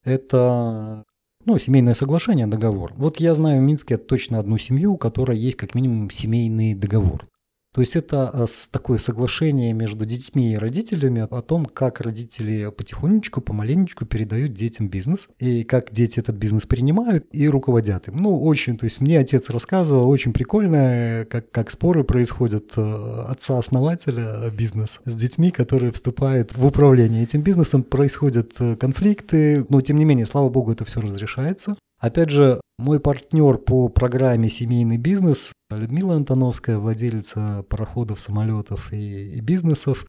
это 0.05 1.03
ну, 1.45 1.59
семейное 1.59 1.93
соглашение, 1.93 2.47
договор. 2.47 2.93
Вот 2.95 3.19
я 3.19 3.35
знаю 3.35 3.61
в 3.61 3.65
Минске 3.65 3.97
точно 3.97 4.39
одну 4.39 4.57
семью, 4.57 4.93
у 4.93 4.97
которой 4.97 5.37
есть 5.37 5.57
как 5.57 5.75
минимум 5.75 6.09
семейный 6.09 6.73
договор. 6.73 7.27
То 7.73 7.81
есть 7.81 7.95
это 7.95 8.29
э, 8.33 8.45
такое 8.69 8.97
соглашение 8.97 9.71
между 9.71 10.05
детьми 10.05 10.53
и 10.53 10.57
родителями 10.57 11.25
о 11.29 11.41
том, 11.41 11.65
как 11.65 12.01
родители 12.01 12.69
потихонечку, 12.69 13.39
помаленечку 13.39 14.05
передают 14.05 14.53
детям 14.53 14.89
бизнес, 14.89 15.29
и 15.39 15.63
как 15.63 15.93
дети 15.93 16.19
этот 16.19 16.35
бизнес 16.35 16.65
принимают 16.65 17.25
и 17.31 17.47
руководят 17.47 18.09
им. 18.09 18.17
Ну, 18.17 18.41
очень, 18.41 18.77
то 18.77 18.83
есть 18.83 18.99
мне 18.99 19.19
отец 19.19 19.49
рассказывал, 19.49 20.09
очень 20.09 20.33
прикольно, 20.33 21.25
как, 21.29 21.49
как 21.51 21.71
споры 21.71 22.03
происходят 22.03 22.73
э, 22.75 23.25
отца-основателя 23.29 24.49
бизнеса 24.51 24.99
с 25.05 25.15
детьми, 25.15 25.51
которые 25.51 25.93
вступают 25.93 26.53
в 26.53 26.65
управление 26.65 27.23
этим 27.23 27.41
бизнесом, 27.41 27.83
происходят 27.83 28.51
э, 28.59 28.75
конфликты, 28.75 29.65
но 29.69 29.79
тем 29.79 29.97
не 29.97 30.03
менее, 30.03 30.25
слава 30.25 30.49
богу, 30.49 30.73
это 30.73 30.83
все 30.83 30.99
разрешается. 30.99 31.77
Опять 32.01 32.31
же, 32.31 32.59
мой 32.79 32.99
партнер 32.99 33.59
по 33.59 33.87
программе 33.87 34.49
«Семейный 34.49 34.97
бизнес» 34.97 35.53
Людмила 35.69 36.15
Антоновская, 36.15 36.79
владелица 36.79 37.63
пароходов, 37.69 38.19
самолетов 38.19 38.91
и, 38.91 39.35
и 39.35 39.39
бизнесов, 39.39 40.07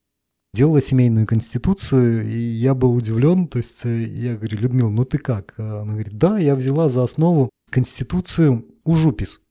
делала 0.55 0.81
семейную 0.81 1.27
конституцию, 1.27 2.27
и 2.27 2.39
я 2.39 2.75
был 2.75 2.95
удивлен, 2.95 3.47
то 3.47 3.59
есть 3.59 3.85
э, 3.85 4.05
я 4.05 4.37
говорю, 4.37 4.59
Людмила, 4.59 4.89
ну 4.89 5.05
ты 5.05 5.19
как? 5.19 5.53
Она 5.59 5.93
говорит, 5.93 6.17
да, 6.17 6.39
я 6.39 6.55
взяла 6.55 6.89
за 6.89 7.03
основу 7.03 7.51
конституцию 7.71 8.65
Ужупис. 8.85 9.43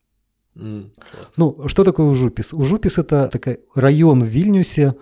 Mm, 0.56 0.90
ну, 1.38 1.68
что 1.68 1.84
такое 1.84 2.08
Ужупис? 2.08 2.54
Ужупис– 2.56 2.98
это 2.98 3.28
такой 3.28 3.60
район 3.76 4.24
в 4.24 4.28
Вильнюсе, 4.28 4.96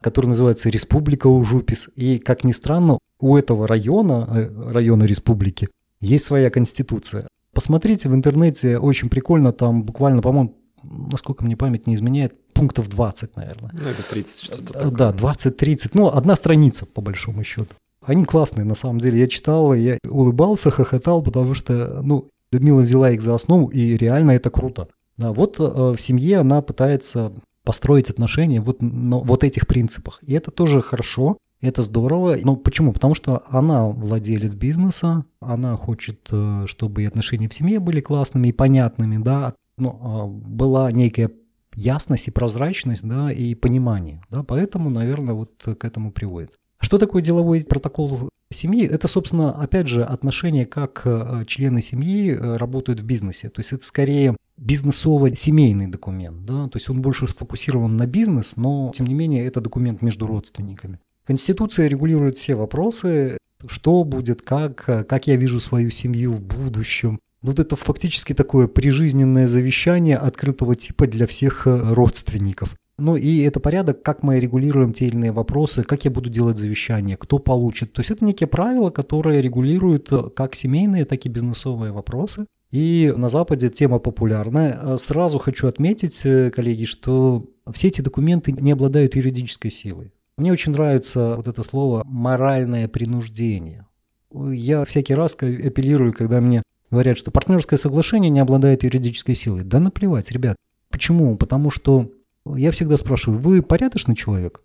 который 0.00 0.26
называется 0.26 0.68
Республика 0.68 1.26
Ужупис. 1.26 1.90
И, 1.96 2.18
как 2.18 2.44
ни 2.44 2.52
странно, 2.52 2.98
у 3.18 3.36
этого 3.36 3.66
района, 3.66 4.28
э, 4.32 4.70
района 4.72 5.02
республики, 5.02 5.68
есть 6.00 6.24
своя 6.24 6.50
конституция. 6.50 7.28
Посмотрите 7.52 8.08
в 8.08 8.14
интернете, 8.14 8.78
очень 8.78 9.08
прикольно, 9.08 9.52
там 9.52 9.82
буквально, 9.82 10.20
по-моему, 10.22 10.54
насколько 10.82 11.44
мне 11.44 11.56
память 11.56 11.86
не 11.86 11.94
изменяет, 11.94 12.34
пунктов 12.52 12.88
20, 12.88 13.36
наверное. 13.36 13.70
Ну, 13.72 13.88
это 13.88 14.02
30 14.02 14.42
что-то 14.42 14.72
такое. 14.72 14.90
Да, 14.90 15.12
20-30, 15.12 15.90
ну, 15.94 16.08
одна 16.08 16.36
страница, 16.36 16.86
по 16.86 17.00
большому 17.00 17.42
счету. 17.44 17.74
Они 18.04 18.24
классные, 18.24 18.64
на 18.64 18.74
самом 18.74 18.98
деле. 18.98 19.18
Я 19.20 19.26
читал, 19.26 19.74
я 19.74 19.98
улыбался, 20.08 20.70
хохотал, 20.72 21.22
потому 21.22 21.54
что, 21.54 22.00
ну, 22.02 22.28
Людмила 22.52 22.82
взяла 22.82 23.10
их 23.10 23.22
за 23.22 23.34
основу, 23.34 23.68
и 23.68 23.96
реально 23.96 24.32
это 24.32 24.50
круто. 24.50 24.88
Да, 25.16 25.32
вот 25.32 25.56
э, 25.58 25.62
в 25.62 25.98
семье 25.98 26.38
она 26.38 26.62
пытается 26.62 27.32
построить 27.64 28.10
отношения 28.10 28.60
вот 28.60 28.80
на 28.80 29.18
вот 29.18 29.42
этих 29.42 29.66
принципах. 29.66 30.20
И 30.22 30.34
это 30.34 30.50
тоже 30.50 30.80
хорошо, 30.80 31.38
это 31.60 31.82
здорово. 31.82 32.36
Но 32.42 32.56
почему? 32.56 32.92
Потому 32.92 33.14
что 33.14 33.42
она 33.48 33.86
владелец 33.86 34.54
бизнеса, 34.54 35.24
она 35.40 35.76
хочет, 35.76 36.28
э, 36.30 36.64
чтобы 36.66 37.02
и 37.02 37.06
отношения 37.06 37.48
в 37.48 37.54
семье 37.54 37.80
были 37.80 38.00
классными 38.00 38.48
и 38.48 38.52
понятными, 38.52 39.18
да, 39.22 39.54
ну, 39.78 39.98
а, 40.00 40.26
была 40.26 40.90
некая 40.90 41.30
ясность 41.74 42.28
и 42.28 42.30
прозрачность, 42.30 43.06
да, 43.06 43.30
и 43.30 43.54
понимание, 43.54 44.22
да, 44.30 44.42
поэтому, 44.42 44.88
наверное, 44.90 45.34
вот 45.34 45.62
к 45.62 45.84
этому 45.84 46.10
приводит. 46.10 46.52
Что 46.80 46.98
такое 46.98 47.22
деловой 47.22 47.64
протокол 47.64 48.30
семьи? 48.52 48.86
Это, 48.86 49.08
собственно, 49.08 49.52
опять 49.52 49.88
же, 49.88 50.02
отношение, 50.02 50.66
как 50.66 51.02
э, 51.04 51.44
члены 51.46 51.82
семьи 51.82 52.32
э, 52.32 52.56
работают 52.56 53.00
в 53.00 53.04
бизнесе. 53.04 53.48
То 53.48 53.60
есть 53.60 53.72
это 53.72 53.84
скорее 53.84 54.36
бизнесово-семейный 54.58 55.86
документ. 55.86 56.44
Да? 56.44 56.68
То 56.68 56.76
есть 56.76 56.88
он 56.90 57.00
больше 57.00 57.26
сфокусирован 57.26 57.96
на 57.96 58.06
бизнес, 58.06 58.56
но, 58.56 58.92
тем 58.94 59.06
не 59.06 59.14
менее, 59.14 59.46
это 59.46 59.60
документ 59.60 60.02
между 60.02 60.26
родственниками. 60.26 61.00
Конституция 61.26 61.88
регулирует 61.88 62.36
все 62.36 62.54
вопросы, 62.54 63.38
что 63.66 64.04
будет, 64.04 64.42
как, 64.42 64.84
как 64.84 65.26
я 65.26 65.36
вижу 65.36 65.60
свою 65.60 65.90
семью 65.90 66.32
в 66.32 66.40
будущем. 66.40 67.18
Вот 67.42 67.58
это 67.58 67.76
фактически 67.76 68.32
такое 68.32 68.66
прижизненное 68.66 69.46
завещание 69.46 70.16
открытого 70.16 70.74
типа 70.74 71.06
для 71.06 71.26
всех 71.26 71.66
э, 71.66 71.92
родственников. 71.92 72.74
Ну 72.98 73.14
и 73.16 73.42
это 73.42 73.60
порядок, 73.60 74.02
как 74.02 74.22
мы 74.22 74.40
регулируем 74.40 74.92
те 74.92 75.06
или 75.06 75.14
иные 75.14 75.32
вопросы, 75.32 75.82
как 75.82 76.04
я 76.04 76.10
буду 76.10 76.30
делать 76.30 76.56
завещание, 76.56 77.16
кто 77.16 77.38
получит. 77.38 77.92
То 77.92 78.00
есть 78.00 78.10
это 78.10 78.24
некие 78.24 78.46
правила, 78.46 78.90
которые 78.90 79.42
регулируют 79.42 80.10
э, 80.12 80.30
как 80.34 80.54
семейные, 80.54 81.04
так 81.04 81.24
и 81.26 81.28
бизнесовые 81.28 81.92
вопросы. 81.92 82.46
И 82.72 83.12
на 83.16 83.28
Западе 83.28 83.68
тема 83.68 83.98
популярная. 83.98 84.78
Э, 84.82 84.96
сразу 84.98 85.38
хочу 85.38 85.68
отметить, 85.68 86.22
коллеги, 86.52 86.84
что 86.84 87.44
все 87.72 87.88
эти 87.88 88.00
документы 88.00 88.52
не 88.52 88.72
обладают 88.72 89.14
юридической 89.14 89.70
силой. 89.70 90.12
Мне 90.38 90.52
очень 90.52 90.72
нравится 90.72 91.36
вот 91.36 91.46
это 91.48 91.62
слово 91.62 92.02
«моральное 92.04 92.88
принуждение». 92.88 93.86
Я 94.32 94.84
всякий 94.84 95.14
раз 95.14 95.34
апеллирую, 95.34 96.12
когда 96.12 96.42
мне 96.42 96.62
говорят, 96.90 97.16
что 97.16 97.30
партнерское 97.30 97.78
соглашение 97.78 98.28
не 98.28 98.40
обладает 98.40 98.82
юридической 98.82 99.34
силой. 99.34 99.64
Да 99.64 99.80
наплевать, 99.80 100.30
ребят. 100.30 100.56
Почему? 100.90 101.36
Потому 101.36 101.70
что 101.70 102.10
я 102.44 102.70
всегда 102.70 102.98
спрашиваю, 102.98 103.40
вы 103.40 103.62
порядочный 103.62 104.14
человек? 104.14 104.62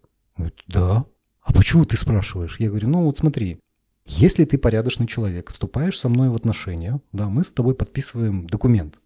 Да. 0.67 1.05
А 1.41 1.53
почему 1.53 1.86
ты 1.86 1.95
спрашиваешь? 1.95 2.60
Я 2.60 2.67
говорю, 2.67 2.89
ну 2.89 3.05
вот 3.05 3.17
смотри, 3.17 3.60
если 4.05 4.43
ты 4.43 4.57
порядочный 4.57 5.07
человек, 5.07 5.51
вступаешь 5.51 5.97
со 5.97 6.10
мной 6.10 6.29
в 6.29 6.36
отношения, 6.36 6.99
да, 7.13 7.29
мы 7.29 7.43
с 7.45 7.49
тобой 7.49 7.75
подписываем 7.75 8.45
документ, 8.45 8.99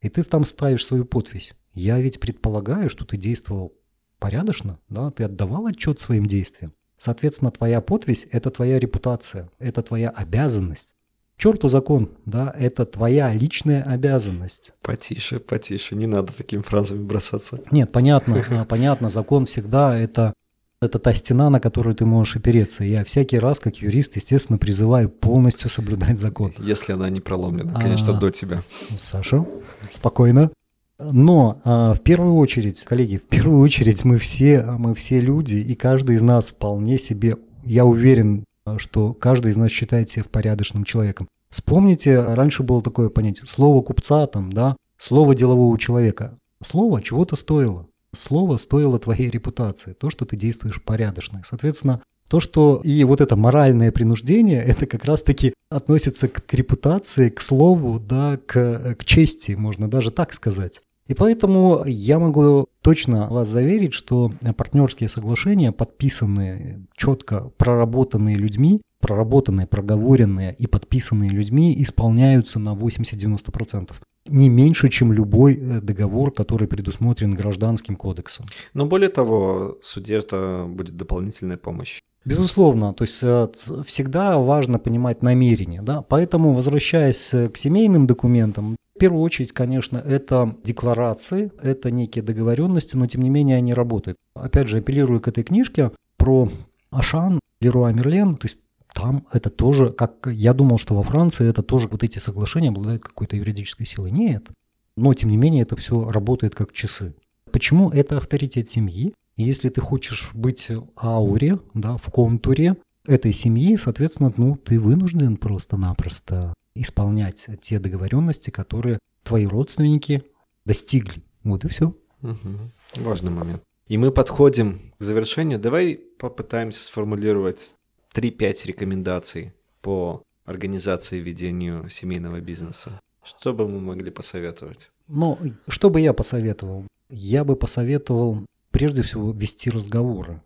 и 0.00 0.08
ты 0.08 0.22
там 0.22 0.44
ставишь 0.44 0.86
свою 0.86 1.04
подпись. 1.04 1.54
Я 1.74 2.00
ведь 2.00 2.20
предполагаю, 2.20 2.88
что 2.88 3.04
ты 3.04 3.16
действовал 3.18 3.74
порядочно, 4.18 4.78
да, 4.88 5.10
ты 5.10 5.24
отдавал 5.24 5.66
отчет 5.66 6.00
своим 6.00 6.26
действиям. 6.26 6.72
Соответственно, 6.98 7.50
твоя 7.50 7.80
подпись– 7.80 8.26
это 8.32 8.50
твоя 8.50 8.78
репутация, 8.78 9.50
это 9.58 9.82
твоя 9.82 10.10
обязанность. 10.10 10.94
Черту 11.36 11.68
закон, 11.68 12.10
да, 12.24 12.54
это 12.58 12.86
твоя 12.86 13.32
личная 13.34 13.82
обязанность. 13.82 14.72
Потише, 14.80 15.38
потише, 15.38 15.94
не 15.94 16.06
надо 16.06 16.32
такими 16.32 16.62
фразами 16.62 17.04
бросаться. 17.04 17.60
Нет, 17.70 17.92
понятно, 17.92 18.42
а, 18.50 18.64
понятно, 18.64 19.10
закон 19.10 19.44
всегда 19.44 19.98
это, 19.98 20.32
это 20.80 20.98
та 20.98 21.12
стена, 21.12 21.50
на 21.50 21.60
которую 21.60 21.94
ты 21.94 22.06
можешь 22.06 22.36
опереться. 22.36 22.84
Я 22.84 23.04
всякий 23.04 23.38
раз, 23.38 23.60
как 23.60 23.76
юрист, 23.76 24.16
естественно, 24.16 24.58
призываю 24.58 25.10
полностью 25.10 25.68
соблюдать 25.68 26.18
закон. 26.18 26.54
Если 26.58 26.92
она 26.92 27.10
не 27.10 27.20
проломлена, 27.20 27.78
конечно, 27.78 28.16
а, 28.16 28.18
до 28.18 28.30
тебя. 28.30 28.62
Саша, 28.96 29.44
спокойно. 29.90 30.50
Но 30.98 31.60
а, 31.64 31.94
в 31.94 32.00
первую 32.00 32.36
очередь, 32.36 32.82
коллеги, 32.84 33.18
в 33.18 33.28
первую 33.28 33.60
очередь 33.60 34.04
мы 34.04 34.18
все, 34.18 34.62
мы 34.62 34.94
все 34.94 35.20
люди, 35.20 35.56
и 35.56 35.74
каждый 35.74 36.16
из 36.16 36.22
нас 36.22 36.50
вполне 36.50 36.98
себе, 36.98 37.36
я 37.64 37.84
уверен, 37.84 38.44
что 38.78 39.12
каждый 39.12 39.52
из 39.52 39.56
нас 39.56 39.70
считает 39.70 40.08
себя 40.08 40.24
порядочным 40.30 40.84
человеком. 40.84 41.28
Вспомните, 41.50 42.20
раньше 42.20 42.62
было 42.62 42.82
такое 42.82 43.08
понятие, 43.08 43.46
слово 43.46 43.82
купца 43.82 44.26
там, 44.26 44.52
да, 44.52 44.76
слово 44.96 45.34
делового 45.34 45.78
человека. 45.78 46.38
Слово 46.62 47.02
чего-то 47.02 47.36
стоило. 47.36 47.86
Слово 48.14 48.56
стоило 48.56 48.98
твоей 48.98 49.30
репутации, 49.30 49.92
то, 49.92 50.10
что 50.10 50.24
ты 50.24 50.36
действуешь 50.36 50.82
порядочно. 50.82 51.42
Соответственно, 51.44 52.00
то, 52.28 52.40
что 52.40 52.80
и 52.82 53.04
вот 53.04 53.20
это 53.20 53.36
моральное 53.36 53.92
принуждение, 53.92 54.62
это 54.66 54.86
как 54.86 55.04
раз-таки 55.04 55.54
относится 55.70 56.28
к, 56.28 56.44
к 56.44 56.54
репутации, 56.54 57.28
к 57.28 57.40
слову, 57.40 58.00
да, 58.00 58.38
к, 58.46 58.96
к 58.98 59.04
чести, 59.04 59.52
можно 59.52 59.88
даже 59.88 60.10
так 60.10 60.32
сказать. 60.32 60.80
И 61.08 61.14
поэтому 61.14 61.84
я 61.86 62.18
могу 62.18 62.66
точно 62.82 63.28
вас 63.28 63.48
заверить, 63.48 63.92
что 63.92 64.32
партнерские 64.56 65.08
соглашения, 65.08 65.72
подписанные, 65.72 66.86
четко 66.96 67.50
проработанные 67.56 68.36
людьми, 68.36 68.80
проработанные, 69.00 69.66
проговоренные 69.66 70.54
и 70.58 70.66
подписанные 70.66 71.30
людьми, 71.30 71.74
исполняются 71.80 72.58
на 72.58 72.74
80-90% 72.74 73.92
не 74.28 74.48
меньше, 74.48 74.88
чем 74.88 75.12
любой 75.12 75.54
э, 75.54 75.80
договор, 75.80 76.32
который 76.32 76.68
предусмотрен 76.68 77.34
гражданским 77.34 77.96
кодексом. 77.96 78.46
Но 78.74 78.86
более 78.86 79.08
того, 79.08 79.78
суде 79.82 80.14
это 80.14 80.66
будет 80.68 80.96
дополнительная 80.96 81.56
помощь. 81.56 82.00
Безусловно, 82.24 82.92
то 82.92 83.04
есть 83.04 83.22
э, 83.22 83.48
всегда 83.84 84.38
важно 84.38 84.78
понимать 84.78 85.22
намерение. 85.22 85.82
Да? 85.82 86.02
Поэтому, 86.02 86.52
возвращаясь 86.52 87.32
э, 87.34 87.48
к 87.48 87.56
семейным 87.56 88.06
документам, 88.06 88.76
в 88.96 88.98
первую 88.98 89.20
очередь, 89.20 89.52
конечно, 89.52 89.98
это 89.98 90.56
декларации, 90.64 91.52
это 91.62 91.90
некие 91.90 92.24
договоренности, 92.24 92.96
но 92.96 93.06
тем 93.06 93.22
не 93.22 93.28
менее 93.28 93.58
они 93.58 93.74
работают. 93.74 94.16
Опять 94.34 94.68
же, 94.68 94.78
апеллирую 94.78 95.20
к 95.20 95.28
этой 95.28 95.44
книжке 95.44 95.92
про 96.16 96.48
Ашан, 96.90 97.38
Леруа 97.60 97.92
Мерлен, 97.92 98.36
то 98.36 98.46
есть 98.46 98.56
там 98.94 99.26
это 99.30 99.50
тоже, 99.50 99.90
как 99.90 100.26
я 100.32 100.54
думал, 100.54 100.78
что 100.78 100.94
во 100.94 101.02
Франции 101.02 101.46
это 101.46 101.62
тоже 101.62 101.88
вот 101.88 102.02
эти 102.02 102.18
соглашения 102.18 102.70
обладают 102.70 103.02
какой-то 103.02 103.36
юридической 103.36 103.84
силой. 103.84 104.10
Нет. 104.10 104.48
Но, 104.96 105.12
тем 105.12 105.28
не 105.28 105.36
менее, 105.36 105.62
это 105.62 105.76
все 105.76 106.10
работает 106.10 106.54
как 106.54 106.72
часы. 106.72 107.14
Почему 107.52 107.90
это 107.90 108.16
авторитет 108.16 108.70
семьи? 108.70 109.12
И 109.36 109.42
если 109.42 109.68
ты 109.68 109.82
хочешь 109.82 110.30
быть 110.32 110.70
в 110.70 110.86
ауре, 110.96 111.58
да, 111.74 111.98
в 111.98 112.10
контуре 112.10 112.76
этой 113.06 113.34
семьи, 113.34 113.76
соответственно, 113.76 114.32
ну, 114.38 114.56
ты 114.56 114.80
вынужден 114.80 115.36
просто-напросто 115.36 116.54
исполнять 116.80 117.48
те 117.60 117.78
договоренности, 117.78 118.50
которые 118.50 118.98
твои 119.22 119.46
родственники 119.46 120.22
достигли. 120.64 121.22
Вот 121.44 121.64
и 121.64 121.68
все. 121.68 121.94
Угу. 122.22 123.04
Важный 123.04 123.30
момент. 123.30 123.62
И 123.88 123.98
мы 123.98 124.10
подходим 124.10 124.80
к 124.98 125.02
завершению. 125.02 125.58
Давай 125.58 126.00
попытаемся 126.18 126.82
сформулировать 126.82 127.74
3-5 128.14 128.66
рекомендаций 128.66 129.52
по 129.80 130.22
организации 130.44 131.18
и 131.18 131.22
ведению 131.22 131.88
семейного 131.88 132.40
бизнеса. 132.40 133.00
Что 133.22 133.52
бы 133.52 133.68
мы 133.68 133.80
могли 133.80 134.10
посоветовать? 134.10 134.90
Ну, 135.08 135.38
что 135.68 135.90
бы 135.90 136.00
я 136.00 136.12
посоветовал? 136.12 136.84
Я 137.08 137.44
бы 137.44 137.56
посоветовал 137.56 138.44
прежде 138.70 139.02
всего 139.02 139.32
вести 139.32 139.70
разговоры 139.70 140.40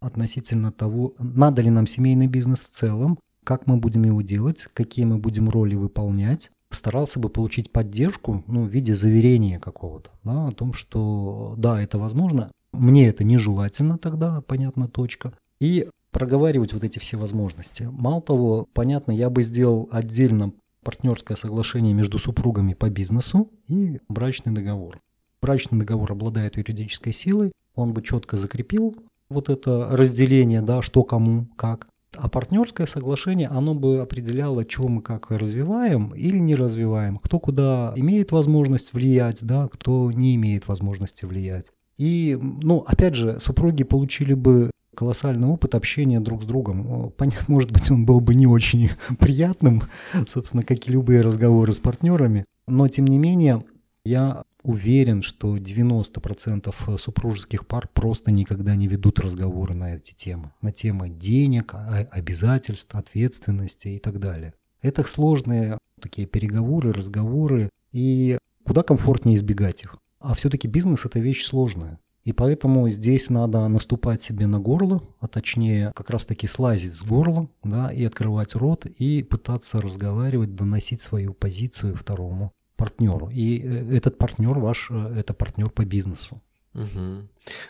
относительно 0.00 0.72
того, 0.72 1.14
надо 1.18 1.62
ли 1.62 1.70
нам 1.70 1.86
семейный 1.86 2.26
бизнес 2.26 2.64
в 2.64 2.68
целом, 2.68 3.18
как 3.46 3.68
мы 3.68 3.76
будем 3.76 4.02
его 4.02 4.22
делать, 4.22 4.66
какие 4.74 5.04
мы 5.04 5.18
будем 5.18 5.48
роли 5.48 5.76
выполнять. 5.76 6.50
Старался 6.70 7.20
бы 7.20 7.28
получить 7.28 7.70
поддержку 7.70 8.42
ну, 8.48 8.64
в 8.64 8.68
виде 8.68 8.92
заверения 8.92 9.60
какого-то 9.60 10.10
да, 10.24 10.48
о 10.48 10.50
том, 10.50 10.72
что 10.72 11.54
да, 11.56 11.80
это 11.80 11.96
возможно. 11.96 12.50
Мне 12.72 13.06
это 13.06 13.22
нежелательно 13.22 13.98
тогда, 13.98 14.40
понятно, 14.40 14.88
точка. 14.88 15.32
И 15.60 15.88
проговаривать 16.10 16.72
вот 16.72 16.82
эти 16.82 16.98
все 16.98 17.16
возможности. 17.16 17.88
Мало 17.92 18.20
того, 18.20 18.66
понятно, 18.74 19.12
я 19.12 19.30
бы 19.30 19.44
сделал 19.44 19.88
отдельно 19.92 20.52
партнерское 20.82 21.36
соглашение 21.36 21.94
между 21.94 22.18
супругами 22.18 22.74
по 22.74 22.90
бизнесу 22.90 23.52
и 23.68 24.00
брачный 24.08 24.52
договор. 24.52 24.98
Брачный 25.40 25.78
договор 25.78 26.10
обладает 26.10 26.56
юридической 26.56 27.12
силой, 27.12 27.52
он 27.76 27.92
бы 27.92 28.02
четко 28.02 28.36
закрепил 28.36 28.96
вот 29.28 29.48
это 29.48 29.88
разделение, 29.90 30.62
да, 30.62 30.82
что 30.82 31.04
кому, 31.04 31.46
как. 31.56 31.86
А 32.16 32.28
партнерское 32.28 32.86
соглашение, 32.86 33.48
оно 33.48 33.74
бы 33.74 33.98
определяло, 34.00 34.64
что 34.68 34.88
мы 34.88 35.02
как 35.02 35.30
развиваем 35.30 36.14
или 36.14 36.38
не 36.38 36.54
развиваем, 36.54 37.18
кто 37.18 37.38
куда 37.38 37.92
имеет 37.96 38.32
возможность 38.32 38.92
влиять, 38.92 39.44
да, 39.44 39.68
кто 39.68 40.10
не 40.12 40.34
имеет 40.36 40.68
возможности 40.68 41.24
влиять. 41.24 41.70
И, 41.96 42.38
ну, 42.40 42.84
опять 42.86 43.14
же, 43.14 43.38
супруги 43.40 43.82
получили 43.82 44.34
бы 44.34 44.70
колоссальный 44.94 45.48
опыт 45.48 45.74
общения 45.74 46.20
друг 46.20 46.42
с 46.42 46.46
другом. 46.46 47.12
Понятно, 47.16 47.44
может 47.48 47.70
быть, 47.70 47.90
он 47.90 48.04
был 48.04 48.20
бы 48.20 48.34
не 48.34 48.46
очень 48.46 48.90
приятным, 49.18 49.82
собственно, 50.26 50.62
как 50.62 50.88
и 50.88 50.92
любые 50.92 51.20
разговоры 51.20 51.72
с 51.72 51.80
партнерами, 51.80 52.44
но, 52.66 52.88
тем 52.88 53.06
не 53.06 53.18
менее, 53.18 53.64
я 54.04 54.44
уверен, 54.66 55.22
что 55.22 55.56
90% 55.56 56.98
супружеских 56.98 57.66
пар 57.66 57.88
просто 57.92 58.30
никогда 58.30 58.74
не 58.74 58.88
ведут 58.88 59.20
разговоры 59.20 59.76
на 59.76 59.94
эти 59.94 60.12
темы. 60.12 60.52
На 60.60 60.72
темы 60.72 61.08
денег, 61.08 61.74
обязательств, 62.10 62.94
ответственности 62.94 63.88
и 63.88 63.98
так 63.98 64.18
далее. 64.18 64.54
Это 64.82 65.02
сложные 65.04 65.78
такие 66.00 66.26
переговоры, 66.26 66.92
разговоры, 66.92 67.70
и 67.92 68.38
куда 68.64 68.82
комфортнее 68.82 69.36
избегать 69.36 69.84
их. 69.84 69.96
А 70.20 70.34
все-таки 70.34 70.68
бизнес– 70.68 71.04
это 71.06 71.20
вещь 71.20 71.44
сложная. 71.44 71.98
И 72.24 72.32
поэтому 72.32 72.88
здесь 72.90 73.30
надо 73.30 73.68
наступать 73.68 74.20
себе 74.20 74.48
на 74.48 74.58
горло, 74.58 75.00
а 75.20 75.28
точнее 75.28 75.92
как 75.94 76.10
раз-таки 76.10 76.48
слазить 76.48 76.94
с 76.94 77.04
горла, 77.04 77.48
да, 77.62 77.92
и 77.92 78.04
открывать 78.04 78.56
рот, 78.56 78.84
и 78.84 79.22
пытаться 79.22 79.80
разговаривать, 79.80 80.56
доносить 80.56 81.00
свою 81.00 81.34
позицию 81.34 81.94
второму 81.94 82.52
партнеру. 82.76 83.30
И 83.32 83.60
э, 83.60 83.96
этот 83.96 84.18
партнер 84.18 84.58
ваш, 84.58 84.88
э, 84.90 85.14
это 85.18 85.34
партнер 85.34 85.70
по 85.70 85.84
бизнесу. 85.84 86.40
Угу. 86.74 87.28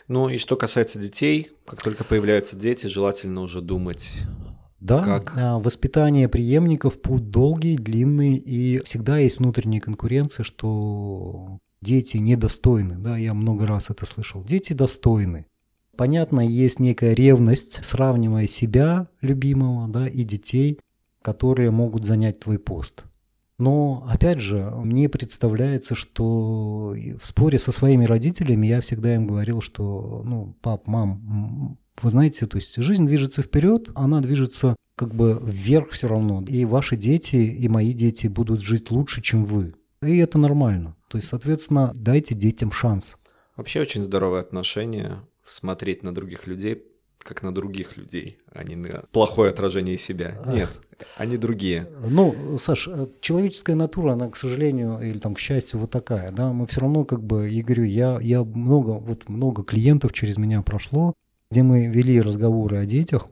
Ну 0.09 0.29
и 0.29 0.37
что 0.37 0.55
касается 0.57 0.99
детей, 0.99 1.51
как 1.65 1.81
только 1.81 2.03
появляются 2.03 2.57
дети, 2.57 2.87
желательно 2.87 3.41
уже 3.41 3.61
думать 3.61 4.13
да, 4.79 5.01
как? 5.01 5.33
А, 5.35 5.57
воспитание 5.57 6.29
преемников 6.29 7.01
путь 7.01 7.31
долгий, 7.31 7.77
длинный, 7.77 8.35
и 8.35 8.81
всегда 8.83 9.17
есть 9.17 9.39
внутренняя 9.39 9.81
конкуренция, 9.81 10.43
что 10.43 11.59
дети 11.81 12.17
недостойны, 12.17 12.95
да, 12.95 13.17
я 13.17 13.33
много 13.33 13.65
раз 13.65 13.89
это 13.89 14.05
слышал, 14.05 14.43
дети 14.43 14.73
достойны. 14.73 15.47
Понятно, 15.95 16.41
есть 16.41 16.79
некая 16.79 17.13
ревность, 17.13 17.83
сравнивая 17.83 18.45
себя, 18.45 19.07
любимого, 19.21 19.87
да, 19.87 20.07
и 20.07 20.23
детей, 20.23 20.79
которые 21.23 21.71
могут 21.71 22.05
занять 22.05 22.39
твой 22.39 22.59
пост. 22.59 23.03
Но, 23.59 24.05
опять 24.07 24.39
же, 24.39 24.71
мне 24.83 25.09
представляется, 25.09 25.95
что 25.95 26.95
в 27.19 27.25
споре 27.25 27.57
со 27.57 27.71
своими 27.71 28.05
родителями 28.05 28.67
я 28.67 28.81
всегда 28.81 29.15
им 29.15 29.25
говорил, 29.25 29.61
что, 29.61 30.21
ну, 30.23 30.55
пап, 30.61 30.85
мам, 30.87 31.79
вы 32.01 32.09
знаете, 32.09 32.45
то 32.45 32.57
есть 32.57 32.75
жизнь 32.75 33.07
движется 33.07 33.41
вперед, 33.41 33.89
она 33.95 34.21
движется 34.21 34.75
как 34.95 35.13
бы 35.13 35.39
вверх 35.43 35.89
все 35.91 36.07
равно. 36.07 36.43
И 36.47 36.65
ваши 36.65 36.97
дети, 36.97 37.35
и 37.35 37.67
мои 37.67 37.93
дети 37.93 38.27
будут 38.27 38.61
жить 38.61 38.91
лучше, 38.91 39.21
чем 39.21 39.43
вы. 39.43 39.73
И 40.03 40.17
это 40.17 40.37
нормально. 40.37 40.95
То 41.07 41.17
есть, 41.17 41.27
соответственно, 41.29 41.91
дайте 41.95 42.35
детям 42.35 42.71
шанс. 42.71 43.17
Вообще 43.55 43.81
очень 43.81 44.03
здоровое 44.03 44.41
отношение 44.41 45.21
смотреть 45.47 46.03
на 46.03 46.13
других 46.13 46.45
людей 46.45 46.83
как 47.19 47.43
на 47.43 47.53
других 47.53 47.97
людей, 47.97 48.37
а 48.51 48.63
не 48.63 48.75
на 48.75 49.03
плохое 49.11 49.49
отражение 49.51 49.97
себя. 49.97 50.39
Нет, 50.47 50.79
они 51.17 51.37
другие. 51.37 51.87
Ну, 52.07 52.57
Саш, 52.57 52.87
э, 52.87 53.07
человеческая 53.19 53.75
натура, 53.75 54.13
она, 54.13 54.29
к 54.29 54.35
сожалению, 54.35 54.99
или 55.01 55.19
там, 55.19 55.35
к 55.35 55.39
счастью, 55.39 55.79
вот 55.79 55.91
такая, 55.91 56.31
да, 56.31 56.53
мы 56.53 56.65
все 56.67 56.81
равно, 56.81 57.05
как 57.05 57.23
бы, 57.23 57.49
я 57.49 57.63
говорю, 57.63 57.83
я, 57.83 58.19
я 58.21 58.43
много, 58.43 58.91
вот 58.91 59.27
много 59.29 59.63
клиентов 59.63 60.13
через 60.13 60.37
меня 60.37 60.61
прошло, 60.61 61.13
где 61.51 61.63
мы 61.63 61.87
вели 61.87 62.21
разговоры 62.21 62.77
о 62.77 62.85
детях, 62.85 63.27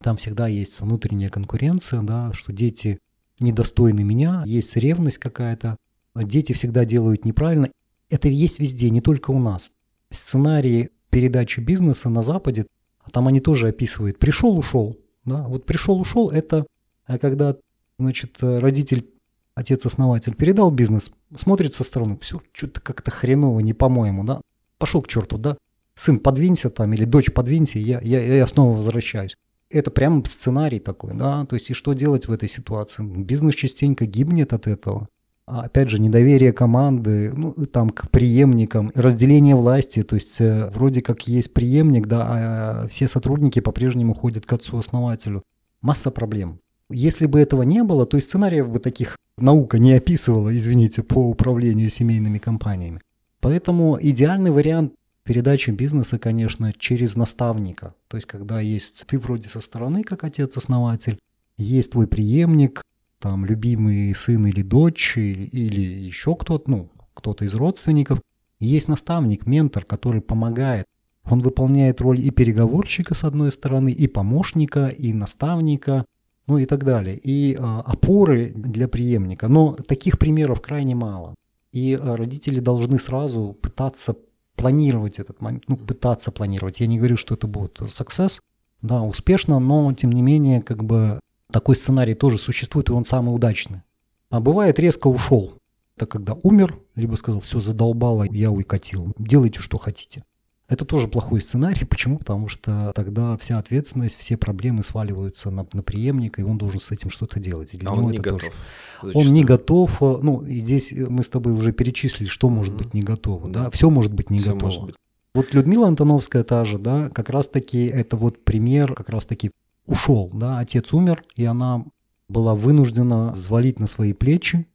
там 0.00 0.16
всегда 0.16 0.46
есть 0.46 0.80
внутренняя 0.80 1.28
конкуренция, 1.28 2.02
да, 2.02 2.32
что 2.32 2.52
дети 2.52 2.98
недостойны 3.40 4.04
меня, 4.04 4.42
есть 4.46 4.76
ревность 4.76 5.18
какая-то, 5.18 5.76
дети 6.14 6.52
всегда 6.52 6.84
делают 6.84 7.24
неправильно. 7.24 7.70
Это 8.10 8.28
есть 8.28 8.60
везде, 8.60 8.90
не 8.90 9.00
только 9.00 9.30
у 9.30 9.38
нас. 9.38 9.72
Сценарии 10.10 10.90
передачи 11.10 11.60
бизнеса 11.60 12.08
на 12.08 12.22
Западе, 12.22 12.66
там 13.08 13.28
они 13.28 13.40
тоже 13.40 13.68
описывают, 13.68 14.18
пришел, 14.18 14.56
ушел. 14.56 14.98
Да? 15.24 15.42
Вот 15.48 15.66
пришел, 15.66 16.00
ушел, 16.00 16.30
это 16.30 16.64
а 17.08 17.18
когда, 17.18 17.56
значит, 17.98 18.36
родитель, 18.40 19.08
отец-основатель 19.54 20.34
передал 20.34 20.70
бизнес, 20.70 21.10
смотрит 21.34 21.72
со 21.72 21.82
стороны, 21.82 22.18
все, 22.20 22.40
что-то 22.52 22.80
как-то 22.80 23.10
хреново, 23.10 23.60
не 23.60 23.72
по-моему, 23.72 24.24
да, 24.24 24.42
пошел 24.76 25.00
к 25.00 25.08
черту, 25.08 25.38
да, 25.38 25.56
сын, 25.94 26.20
подвинься 26.20 26.68
там, 26.68 26.92
или 26.92 27.04
дочь, 27.04 27.32
подвинься, 27.32 27.78
я, 27.78 27.98
я, 28.02 28.20
я 28.20 28.46
снова 28.46 28.76
возвращаюсь. 28.76 29.36
Это 29.70 29.90
прям 29.90 30.24
сценарий 30.26 30.80
такой, 30.80 31.14
да, 31.14 31.46
то 31.46 31.54
есть 31.54 31.70
и 31.70 31.74
что 31.74 31.94
делать 31.94 32.28
в 32.28 32.32
этой 32.32 32.48
ситуации? 32.48 33.02
Бизнес 33.02 33.54
частенько 33.54 34.04
гибнет 34.04 34.52
от 34.52 34.66
этого. 34.66 35.08
А, 35.50 35.62
опять 35.62 35.88
же, 35.88 35.98
недоверие 35.98 36.52
команды, 36.52 37.32
ну, 37.34 37.52
там, 37.52 37.88
к 37.88 38.10
преемникам, 38.10 38.92
разделение 38.94 39.54
власти, 39.54 40.02
то 40.02 40.14
есть 40.14 40.40
э, 40.42 40.70
вроде 40.74 41.00
как 41.00 41.26
есть 41.26 41.54
преемник, 41.54 42.06
да, 42.06 42.26
а 42.28 42.88
все 42.88 43.08
сотрудники 43.08 43.60
по-прежнему 43.60 44.14
ходят 44.14 44.44
к 44.44 44.52
отцу-основателю. 44.52 45.42
Масса 45.80 46.10
проблем. 46.10 46.60
Если 46.90 47.24
бы 47.26 47.40
этого 47.40 47.62
не 47.62 47.82
было, 47.82 48.04
то 48.04 48.18
и 48.18 48.20
сценариев 48.20 48.68
бы 48.68 48.78
таких 48.78 49.16
наука 49.38 49.78
не 49.78 49.94
описывала, 49.94 50.54
извините, 50.54 51.02
по 51.02 51.18
управлению 51.18 51.88
семейными 51.88 52.38
компаниями. 52.38 53.00
Поэтому 53.40 53.98
идеальный 54.00 54.50
вариант 54.50 54.92
передачи 55.24 55.70
бизнеса, 55.70 56.18
конечно, 56.18 56.72
через 56.76 57.16
наставника. 57.16 57.94
То 58.08 58.18
есть, 58.18 58.26
когда 58.26 58.60
есть 58.60 59.06
ты 59.06 59.18
вроде 59.18 59.48
со 59.48 59.60
стороны, 59.60 60.02
как 60.02 60.24
отец-основатель, 60.24 61.18
есть 61.56 61.92
твой 61.92 62.06
преемник, 62.06 62.82
там 63.20 63.44
любимый 63.44 64.14
сын 64.14 64.46
или 64.46 64.62
дочь, 64.62 65.16
или, 65.16 65.80
еще 65.80 66.34
кто-то, 66.34 66.70
ну, 66.70 66.90
кто-то 67.14 67.44
из 67.44 67.54
родственников, 67.54 68.20
Есть 68.60 68.88
наставник, 68.88 69.46
ментор, 69.46 69.84
который 69.84 70.20
помогает. 70.20 70.84
Он 71.24 71.40
выполняет 71.40 72.00
роль 72.00 72.20
и 72.20 72.30
переговорщика, 72.30 73.14
с 73.14 73.22
одной 73.22 73.52
стороны, 73.52 73.92
и 73.92 74.08
помощника, 74.08 74.88
и 74.88 75.12
наставника, 75.12 76.04
ну 76.48 76.58
и 76.58 76.64
так 76.64 76.84
далее. 76.84 77.16
И 77.16 77.54
э, 77.54 77.58
опоры 77.58 78.52
для 78.56 78.88
преемника. 78.88 79.46
Но 79.48 79.74
таких 79.74 80.18
примеров 80.18 80.60
крайне 80.60 80.94
мало. 80.94 81.34
И 81.72 81.92
э, 81.92 82.14
родители 82.16 82.58
должны 82.60 82.98
сразу 82.98 83.56
пытаться 83.60 84.16
планировать 84.56 85.20
этот 85.20 85.40
момент, 85.40 85.64
ну, 85.68 85.76
пытаться 85.76 86.32
планировать. 86.32 86.80
Я 86.80 86.88
не 86.88 86.98
говорю, 86.98 87.16
что 87.16 87.34
это 87.34 87.46
будет 87.46 87.78
success, 87.80 88.40
да, 88.82 89.02
успешно, 89.02 89.60
но 89.60 89.92
тем 89.92 90.10
не 90.10 90.22
менее, 90.22 90.62
как 90.62 90.82
бы 90.82 91.20
такой 91.50 91.76
сценарий 91.76 92.14
тоже 92.14 92.38
существует, 92.38 92.88
и 92.88 92.92
он 92.92 93.04
самый 93.04 93.34
удачный. 93.34 93.82
А 94.30 94.40
бывает 94.40 94.78
резко 94.78 95.08
ушел. 95.08 95.54
Это 95.96 96.06
когда 96.06 96.34
умер, 96.42 96.78
либо 96.94 97.16
сказал, 97.16 97.40
все, 97.40 97.60
задолбало, 97.60 98.24
я 98.30 98.50
уйкатил, 98.50 99.12
делайте, 99.18 99.60
что 99.60 99.78
хотите. 99.78 100.22
Это 100.68 100.84
тоже 100.84 101.08
плохой 101.08 101.40
сценарий. 101.40 101.84
Почему? 101.88 102.18
Потому 102.18 102.48
что 102.48 102.92
тогда 102.94 103.36
вся 103.38 103.58
ответственность, 103.58 104.16
все 104.16 104.36
проблемы 104.36 104.82
сваливаются 104.82 105.50
на, 105.50 105.66
на 105.72 105.82
преемника, 105.82 106.42
и 106.42 106.44
он 106.44 106.58
должен 106.58 106.78
с 106.78 106.90
этим 106.90 107.10
что-то 107.10 107.40
делать. 107.40 107.74
И 107.74 107.78
для 107.78 107.90
а 107.90 107.96
него 107.96 108.06
он 108.06 108.12
не 108.12 108.18
готов. 108.18 108.52
Тоже... 109.00 109.16
Он 109.16 109.32
не 109.32 109.44
готов. 109.44 110.02
Э, 110.02 110.18
ну, 110.22 110.42
и 110.42 110.60
здесь 110.60 110.92
мы 110.92 111.22
с 111.22 111.30
тобой 111.30 111.54
уже 111.54 111.72
перечислили, 111.72 112.28
что 112.28 112.50
может 112.50 112.74
mm-hmm. 112.74 112.78
быть 112.78 112.94
не 112.94 113.02
готово. 113.02 113.48
Да? 113.48 113.70
Все 113.70 113.88
может 113.88 114.12
быть 114.12 114.30
не 114.30 114.40
Все 114.40 114.52
готово. 114.52 114.64
Может 114.66 114.84
быть. 114.84 114.94
Вот 115.34 115.54
Людмила 115.54 115.86
Антоновская 115.86 116.42
та 116.42 116.64
же, 116.64 116.78
да, 116.78 117.10
как 117.10 117.28
раз-таки 117.28 117.86
это 117.86 118.16
вот 118.16 118.44
пример, 118.44 118.94
как 118.94 119.08
раз-таки 119.08 119.50
ушел, 119.88 120.30
да, 120.32 120.60
отец 120.60 120.92
умер, 120.92 121.24
и 121.34 121.44
она 121.44 121.84
была 122.28 122.54
вынуждена 122.54 123.32
взвалить 123.32 123.80
на 123.80 123.86
свои 123.86 124.12
плечи 124.12 124.66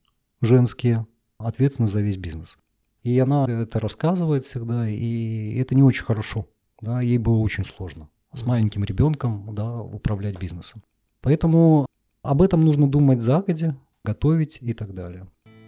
женские 0.41 1.07
ответственность 1.38 1.93
за 1.93 2.01
весь 2.01 2.18
бизнес. 2.18 2.57
И 3.03 3.18
она 3.20 3.45
это 3.47 3.80
рассказывает 3.80 4.43
всегда, 4.43 4.89
и 4.89 5.55
это 5.57 5.76
не 5.76 5.84
очень 5.84 6.03
хорошо. 6.03 6.47
Да, 6.82 6.99
ей 7.01 7.18
было 7.18 7.38
очень 7.38 7.64
сложно 7.64 8.09
с 8.34 8.45
маленьким 8.45 8.84
ребенком 8.84 9.53
да, 9.53 9.80
управлять 9.80 10.39
бизнесом. 10.39 10.84
Поэтому 11.22 11.86
об 12.24 12.41
этом 12.41 12.66
нужно 12.66 12.89
думать 12.89 13.22
загодя, 13.22 13.78
готовить 14.03 14.57
и 14.61 14.74
так 14.74 14.93
далее. 14.93 15.28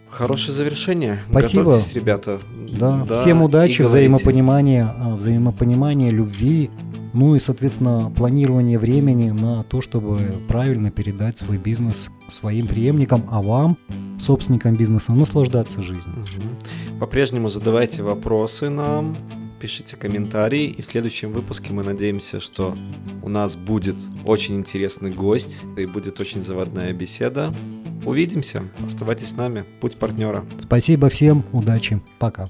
Хорошее 0.10 0.54
завершение. 0.54 1.20
Спасибо. 1.30 1.66
Готовьтесь, 1.66 1.93
ребята. 1.93 2.39
Да. 2.78 3.06
да 3.06 3.16
Всем 3.16 3.41
удачи, 3.41 3.82
взаимопонимания, 3.82 4.93
а, 4.98 5.16
взаимопонимания, 5.16 6.10
любви, 6.10 6.70
ну 7.16 7.36
и, 7.36 7.39
соответственно, 7.39 8.11
планирование 8.16 8.78
времени 8.78 9.32
на 9.32 9.63
то, 9.63 9.82
чтобы 9.82 10.20
правильно 10.47 10.91
передать 10.91 11.38
свой 11.38 11.57
бизнес 11.57 12.09
своим 12.28 12.68
преемникам, 12.68 13.26
а 13.32 13.41
вам, 13.41 13.78
собственникам 14.20 14.76
бизнеса, 14.76 15.13
наслаждаться 15.13 15.82
жизнью. 15.82 16.18
Угу. 16.20 16.99
По-прежнему 16.99 17.49
задавайте 17.49 18.03
вопросы 18.03 18.70
нам, 18.70 19.18
пишите 19.59 19.95
комментарии, 19.95 20.66
и 20.66 20.82
в 20.82 20.86
следующем 20.86 21.32
выпуске 21.32 21.72
мы 21.72 21.84
надеемся, 21.84 22.39
что 22.39 22.76
у 23.24 23.30
нас 23.30 23.55
будет 23.55 23.97
очень 24.26 24.55
интересный 24.57 25.11
гость 25.11 25.63
и 25.78 25.86
будет 25.86 26.20
очень 26.20 26.43
заводная 26.43 26.93
беседа. 26.93 27.55
Увидимся. 28.05 28.63
Оставайтесь 28.86 29.30
с 29.30 29.36
нами. 29.36 29.63
Путь 29.82 29.97
партнера. 29.97 30.45
Спасибо 30.59 31.09
всем. 31.09 31.43
Удачи. 31.53 32.01
Пока. 32.20 32.49